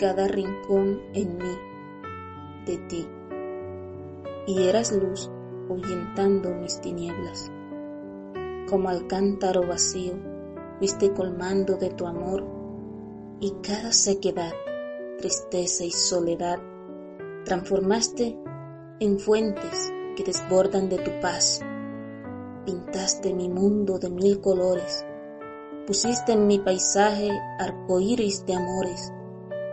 Cada 0.04 0.28
rincón 0.28 1.00
en 1.14 1.38
mí 1.38 1.58
de 2.66 2.76
ti, 2.88 3.08
y 4.46 4.68
eras 4.68 4.92
luz 4.92 5.30
ahuyentando 5.70 6.50
mis 6.50 6.78
tinieblas. 6.82 7.50
Como 8.68 8.90
al 8.90 9.06
cántaro 9.06 9.66
vacío, 9.66 10.12
fuiste 10.78 11.10
colmando 11.14 11.76
de 11.76 11.88
tu 11.88 12.06
amor, 12.06 12.44
y 13.40 13.50
cada 13.62 13.92
sequedad, 13.92 14.52
tristeza 15.16 15.84
y 15.84 15.90
soledad 15.90 16.58
transformaste 17.46 18.38
en 19.00 19.18
fuentes 19.18 19.90
que 20.18 20.24
desbordan 20.24 20.90
de 20.90 20.98
tu 20.98 21.18
paz. 21.22 21.62
Pintaste 22.66 23.32
mi 23.32 23.48
mundo 23.48 23.98
de 23.98 24.10
mil 24.10 24.42
colores, 24.42 25.06
pusiste 25.86 26.32
en 26.32 26.46
mi 26.46 26.58
paisaje 26.58 27.30
arcoíris 27.58 28.44
de 28.44 28.54
amores. 28.54 29.10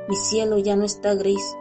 Mi 0.08 0.16
cielo 0.16 0.58
ya 0.58 0.76
no 0.76 0.84
está 0.84 1.14
gris, 1.14 1.56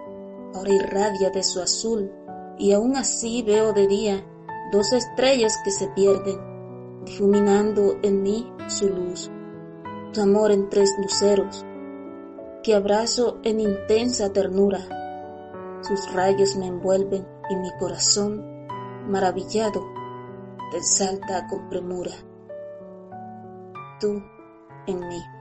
ahora 0.54 0.72
irradia 0.72 1.30
de 1.30 1.42
su 1.42 1.60
azul, 1.60 2.10
y 2.58 2.72
aún 2.72 2.96
así 2.96 3.42
veo 3.42 3.72
de 3.72 3.86
día 3.86 4.26
dos 4.72 4.92
estrellas 4.92 5.56
que 5.64 5.70
se 5.70 5.88
pierden, 5.88 6.38
difuminando 7.04 7.96
en 8.02 8.22
mí 8.22 8.52
su 8.68 8.88
luz. 8.88 9.30
Tu 10.12 10.22
amor 10.22 10.50
en 10.52 10.68
tres 10.68 10.94
luceros, 10.98 11.64
que 12.62 12.74
abrazo 12.74 13.38
en 13.42 13.60
intensa 13.60 14.32
ternura. 14.32 14.80
Sus 15.82 16.12
rayos 16.12 16.56
me 16.56 16.66
envuelven 16.66 17.26
y 17.48 17.56
mi 17.56 17.70
corazón, 17.78 18.44
maravillado, 19.08 19.86
te 20.70 20.82
salta 20.82 21.46
con 21.48 21.68
premura. 21.68 22.12
Tú 23.98 24.22
en 24.86 25.08
mí. 25.08 25.39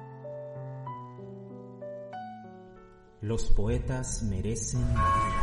Los 3.21 3.47
poetas 3.47 4.23
merecen 4.23 4.79
morir. 4.79 5.33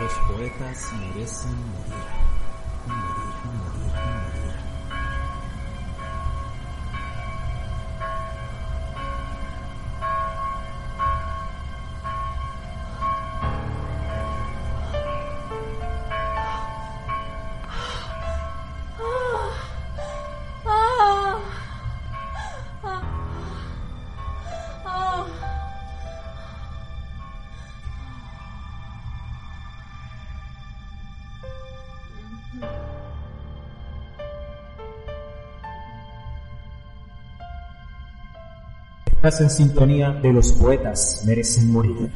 Los 0.00 0.12
poetas 0.30 0.92
merecen 0.94 1.54
morir. 1.72 2.06
Morir, 2.86 3.15
En 39.26 39.50
sintonía 39.50 40.12
de 40.12 40.32
los 40.32 40.52
poetas 40.52 41.24
merecen 41.26 41.72
morir. 41.72 42.12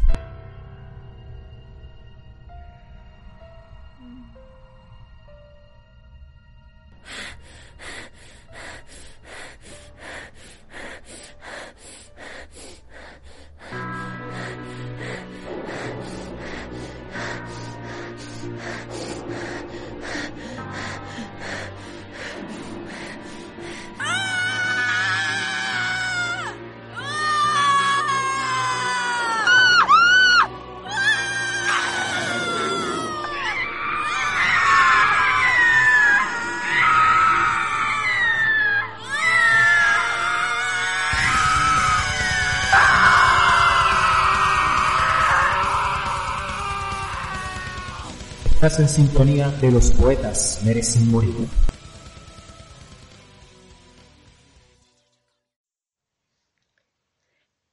Estás 48.62 48.78
en 48.78 48.89
sintonía 48.91 49.49
de 49.49 49.70
los 49.70 49.91
poetas 49.93 50.61
merecen 50.62 51.11
morir. 51.11 51.49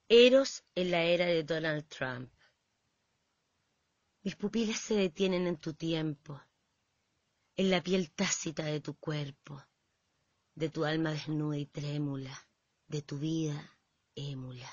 Eros 0.07 0.63
en 0.75 0.91
la 0.91 1.03
era 1.03 1.25
de 1.25 1.43
Donald 1.43 1.89
Trump. 1.89 2.31
Mis 4.23 4.37
pupilas 4.37 4.79
se 4.79 4.95
detienen 4.95 5.45
en 5.47 5.57
tu 5.57 5.73
tiempo, 5.73 6.41
en 7.57 7.69
la 7.69 7.83
piel 7.83 8.09
tácita 8.11 8.63
de 8.63 8.79
tu 8.79 8.95
cuerpo, 8.95 9.61
de 10.55 10.69
tu 10.69 10.85
alma 10.85 11.11
desnuda 11.11 11.57
y 11.57 11.65
trémula, 11.65 12.47
de 12.87 13.01
tu 13.01 13.19
vida 13.19 13.77
émula. 14.15 14.71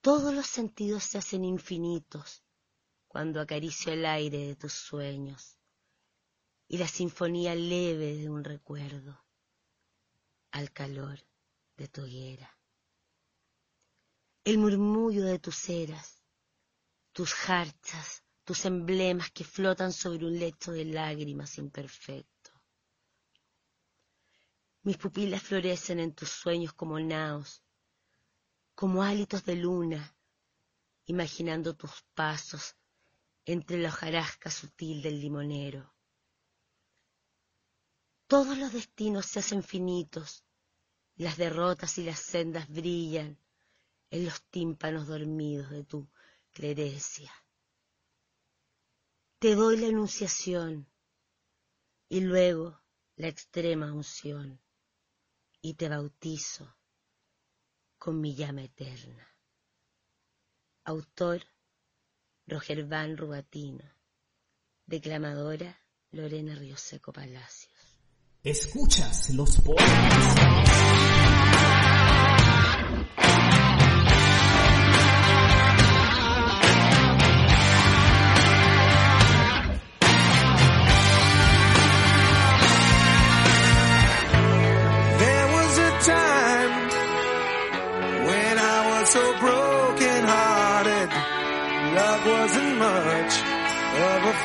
Todos 0.00 0.34
los 0.34 0.48
sentidos 0.48 1.04
se 1.04 1.18
hacen 1.18 1.44
infinitos 1.44 2.42
cuando 3.16 3.40
acaricio 3.40 3.94
el 3.94 4.04
aire 4.04 4.48
de 4.48 4.56
tus 4.56 4.74
sueños 4.74 5.56
y 6.68 6.76
la 6.76 6.86
sinfonía 6.86 7.54
leve 7.54 8.14
de 8.14 8.28
un 8.28 8.44
recuerdo 8.44 9.24
al 10.50 10.70
calor 10.70 11.18
de 11.78 11.88
tu 11.88 12.02
hoguera. 12.02 12.58
El 14.44 14.58
murmullo 14.58 15.24
de 15.24 15.38
tus 15.38 15.66
eras, 15.70 16.22
tus 17.12 17.32
jarchas, 17.32 18.22
tus 18.44 18.66
emblemas 18.66 19.30
que 19.30 19.44
flotan 19.44 19.94
sobre 19.94 20.26
un 20.26 20.38
lecho 20.38 20.72
de 20.72 20.84
lágrimas 20.84 21.56
imperfecto. 21.56 22.50
Mis 24.82 24.98
pupilas 24.98 25.42
florecen 25.42 26.00
en 26.00 26.12
tus 26.12 26.28
sueños 26.28 26.74
como 26.74 27.00
naos, 27.00 27.64
como 28.74 29.02
hálitos 29.02 29.42
de 29.46 29.56
luna, 29.56 30.14
imaginando 31.06 31.74
tus 31.74 32.02
pasos 32.12 32.76
entre 33.46 33.78
la 33.78 33.88
hojarasca 33.88 34.50
sutil 34.50 35.00
del 35.02 35.20
limonero. 35.20 35.94
Todos 38.26 38.58
los 38.58 38.72
destinos 38.72 39.26
se 39.26 39.38
hacen 39.38 39.62
finitos, 39.62 40.44
las 41.14 41.36
derrotas 41.36 41.96
y 41.98 42.04
las 42.04 42.18
sendas 42.18 42.68
brillan 42.68 43.38
en 44.10 44.24
los 44.24 44.42
tímpanos 44.50 45.06
dormidos 45.06 45.70
de 45.70 45.84
tu 45.84 46.08
clerecia. 46.52 47.32
Te 49.38 49.54
doy 49.54 49.76
la 49.76 49.86
enunciación 49.86 50.90
y 52.08 52.22
luego 52.22 52.82
la 53.14 53.28
extrema 53.28 53.92
unción 53.92 54.60
y 55.60 55.74
te 55.74 55.88
bautizo 55.88 56.76
con 57.96 58.20
mi 58.20 58.34
llama 58.34 58.64
eterna. 58.64 59.28
Autor 60.84 61.42
Roger 62.48 62.84
Van 62.86 63.16
Rubatino. 63.16 63.84
Declamadora 64.86 65.80
Lorena 66.12 66.54
Rioseco 66.54 67.12
Palacios. 67.12 67.74
Escuchas 68.44 69.30
los 69.30 69.60
poetas. 69.60 71.25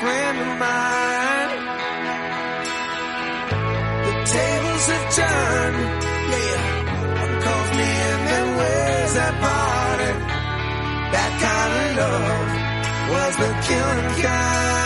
Friend 0.01 0.37
of 0.45 0.51
mine. 0.65 1.51
The 4.07 4.15
tables 4.35 4.85
have 4.93 5.07
turned, 5.19 5.79
yeah. 6.33 6.63
One 7.21 7.35
calls 7.45 7.69
me 7.79 7.89
and 8.09 8.21
then 8.29 8.47
ways 8.61 9.13
that 9.19 9.33
parted. 9.45 10.17
That 11.15 11.31
kind 11.45 11.73
of 11.85 12.01
love 12.01 12.49
was 13.13 13.33
the 13.43 13.51
killing 13.67 14.21
kind. 14.23 14.80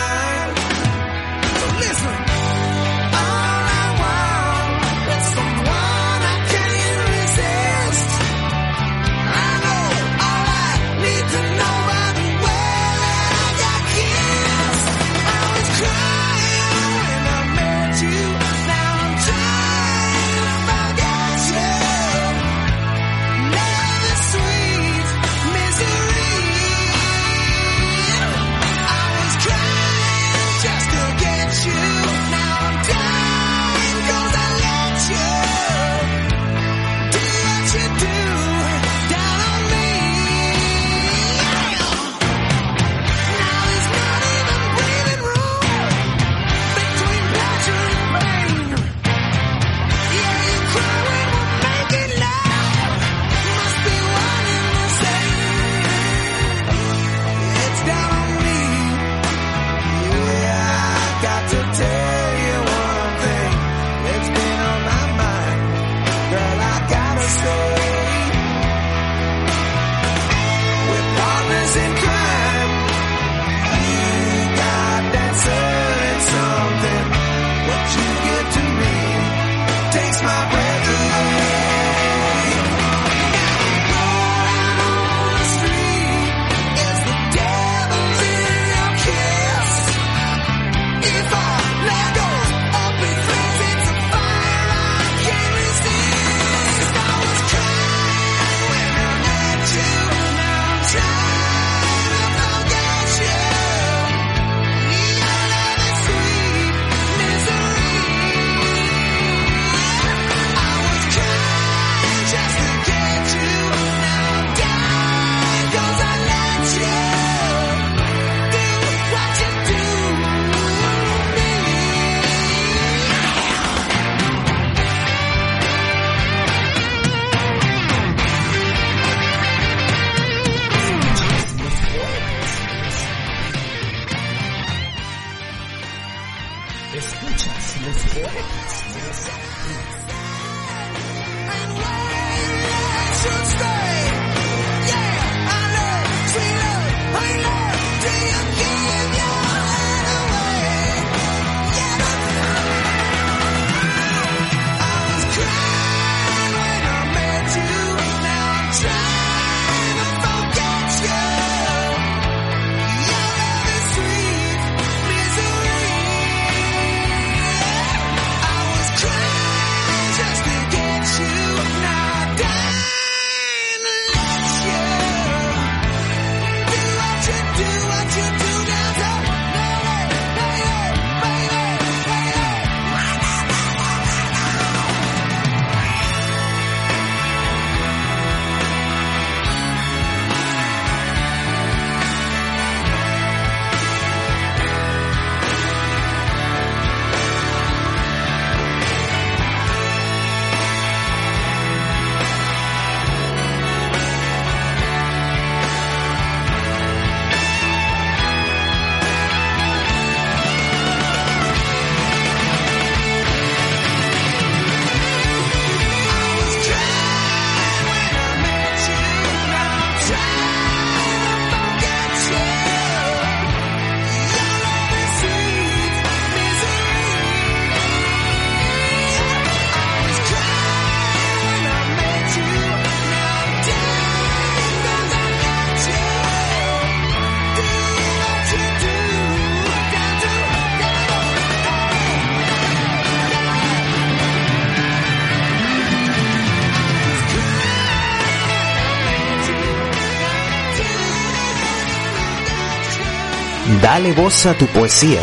Dale 253.96 254.12
voz 254.12 254.44
a 254.44 254.52
tu 254.52 254.66
poesía. 254.66 255.22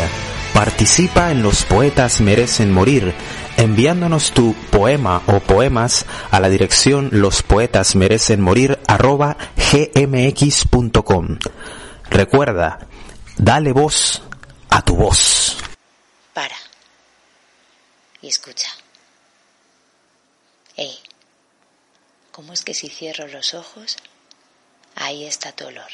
Participa 0.52 1.30
en 1.30 1.44
Los 1.44 1.62
Poetas 1.62 2.20
Merecen 2.20 2.72
Morir, 2.72 3.14
enviándonos 3.56 4.32
tu 4.32 4.52
poema 4.72 5.22
o 5.28 5.38
poemas 5.38 6.06
a 6.32 6.40
la 6.40 6.48
dirección 6.48 7.08
lospoetasmerecenmorir 7.12 8.80
arroba 8.88 9.36
gmx.com. 9.54 11.38
Recuerda, 12.10 12.80
dale 13.36 13.70
voz 13.70 14.22
a 14.70 14.82
tu 14.82 14.96
voz. 14.96 15.56
Para. 16.32 16.56
Y 18.22 18.26
escucha. 18.26 18.72
Ey, 20.74 20.98
¿cómo 22.32 22.52
es 22.52 22.64
que 22.64 22.74
si 22.74 22.88
cierro 22.88 23.28
los 23.28 23.54
ojos, 23.54 23.98
ahí 24.96 25.26
está 25.26 25.52
tu 25.52 25.64
olor? 25.64 25.92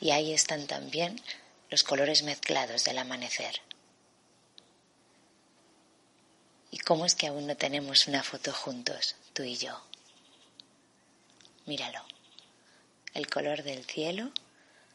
Y 0.00 0.12
ahí 0.12 0.32
están 0.32 0.66
también 0.66 1.20
los 1.68 1.84
colores 1.84 2.22
mezclados 2.22 2.84
del 2.84 2.98
amanecer. 2.98 3.60
¿Y 6.70 6.78
cómo 6.78 7.04
es 7.04 7.14
que 7.14 7.26
aún 7.26 7.46
no 7.46 7.56
tenemos 7.56 8.06
una 8.06 8.22
foto 8.22 8.52
juntos, 8.52 9.16
tú 9.32 9.42
y 9.42 9.56
yo? 9.56 9.80
Míralo, 11.66 12.04
el 13.14 13.28
color 13.28 13.62
del 13.62 13.84
cielo 13.84 14.32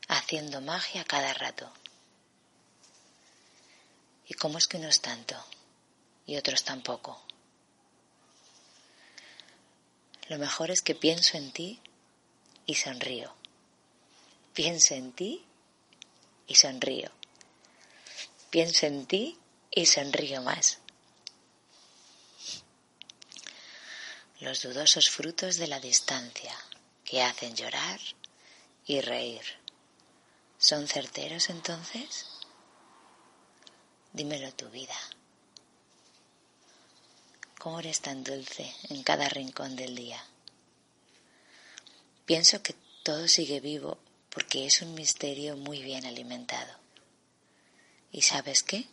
haciendo 0.08 0.62
magia 0.62 1.04
cada 1.04 1.34
rato. 1.34 1.72
¿Y 4.28 4.34
cómo 4.34 4.58
es 4.58 4.68
que 4.68 4.78
unos 4.78 5.02
tanto 5.02 5.36
y 6.26 6.38
otros 6.38 6.64
tampoco? 6.64 7.22
Lo 10.28 10.40
mejor 10.40 10.72
es 10.72 10.82
que 10.82 10.96
pienso 10.96 11.38
en 11.38 11.52
ti 11.52 11.80
y 12.66 12.76
sonrío. 12.76 13.45
Pienso 14.56 14.94
en 14.94 15.12
ti 15.12 15.46
y 16.48 16.56
sonrío. 16.56 17.12
Pienso 18.50 18.86
en 18.86 19.06
ti 19.06 19.38
y 19.70 19.86
sonrío 19.86 20.42
más. 20.44 20.80
Los 24.40 24.62
dudosos 24.62 25.10
frutos 25.10 25.58
de 25.58 25.68
la 25.68 25.82
distancia 25.82 26.56
que 27.04 27.22
hacen 27.22 27.54
llorar 27.54 28.00
y 28.86 29.02
reír. 29.02 29.44
¿Son 30.58 30.88
certeros 30.88 31.50
entonces? 31.50 32.26
Dímelo 34.14 34.54
tu 34.54 34.70
vida. 34.70 34.98
¿Cómo 37.60 37.82
eres 37.82 38.00
tan 38.00 38.24
dulce 38.24 38.74
en 38.88 39.04
cada 39.04 39.28
rincón 39.28 39.76
del 39.76 39.98
día? 39.98 40.26
Pienso 42.26 42.64
que 42.64 42.74
todo 43.04 43.28
sigue 43.28 43.60
vivo 43.60 44.00
porque 44.36 44.66
es 44.66 44.82
un 44.82 44.94
misterio 44.96 45.56
muy 45.56 45.82
bien 45.82 46.06
alimentado. 46.06 46.74
¿Y 48.12 48.22
sabes 48.22 48.64
qué? 48.64 48.86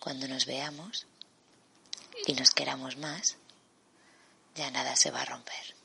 Cuando 0.00 0.26
nos 0.26 0.46
veamos 0.46 1.06
y 2.26 2.32
nos 2.32 2.50
queramos 2.50 2.96
más, 2.96 3.36
ya 4.56 4.68
nada 4.72 4.96
se 4.96 5.12
va 5.12 5.22
a 5.22 5.26
romper. 5.26 5.75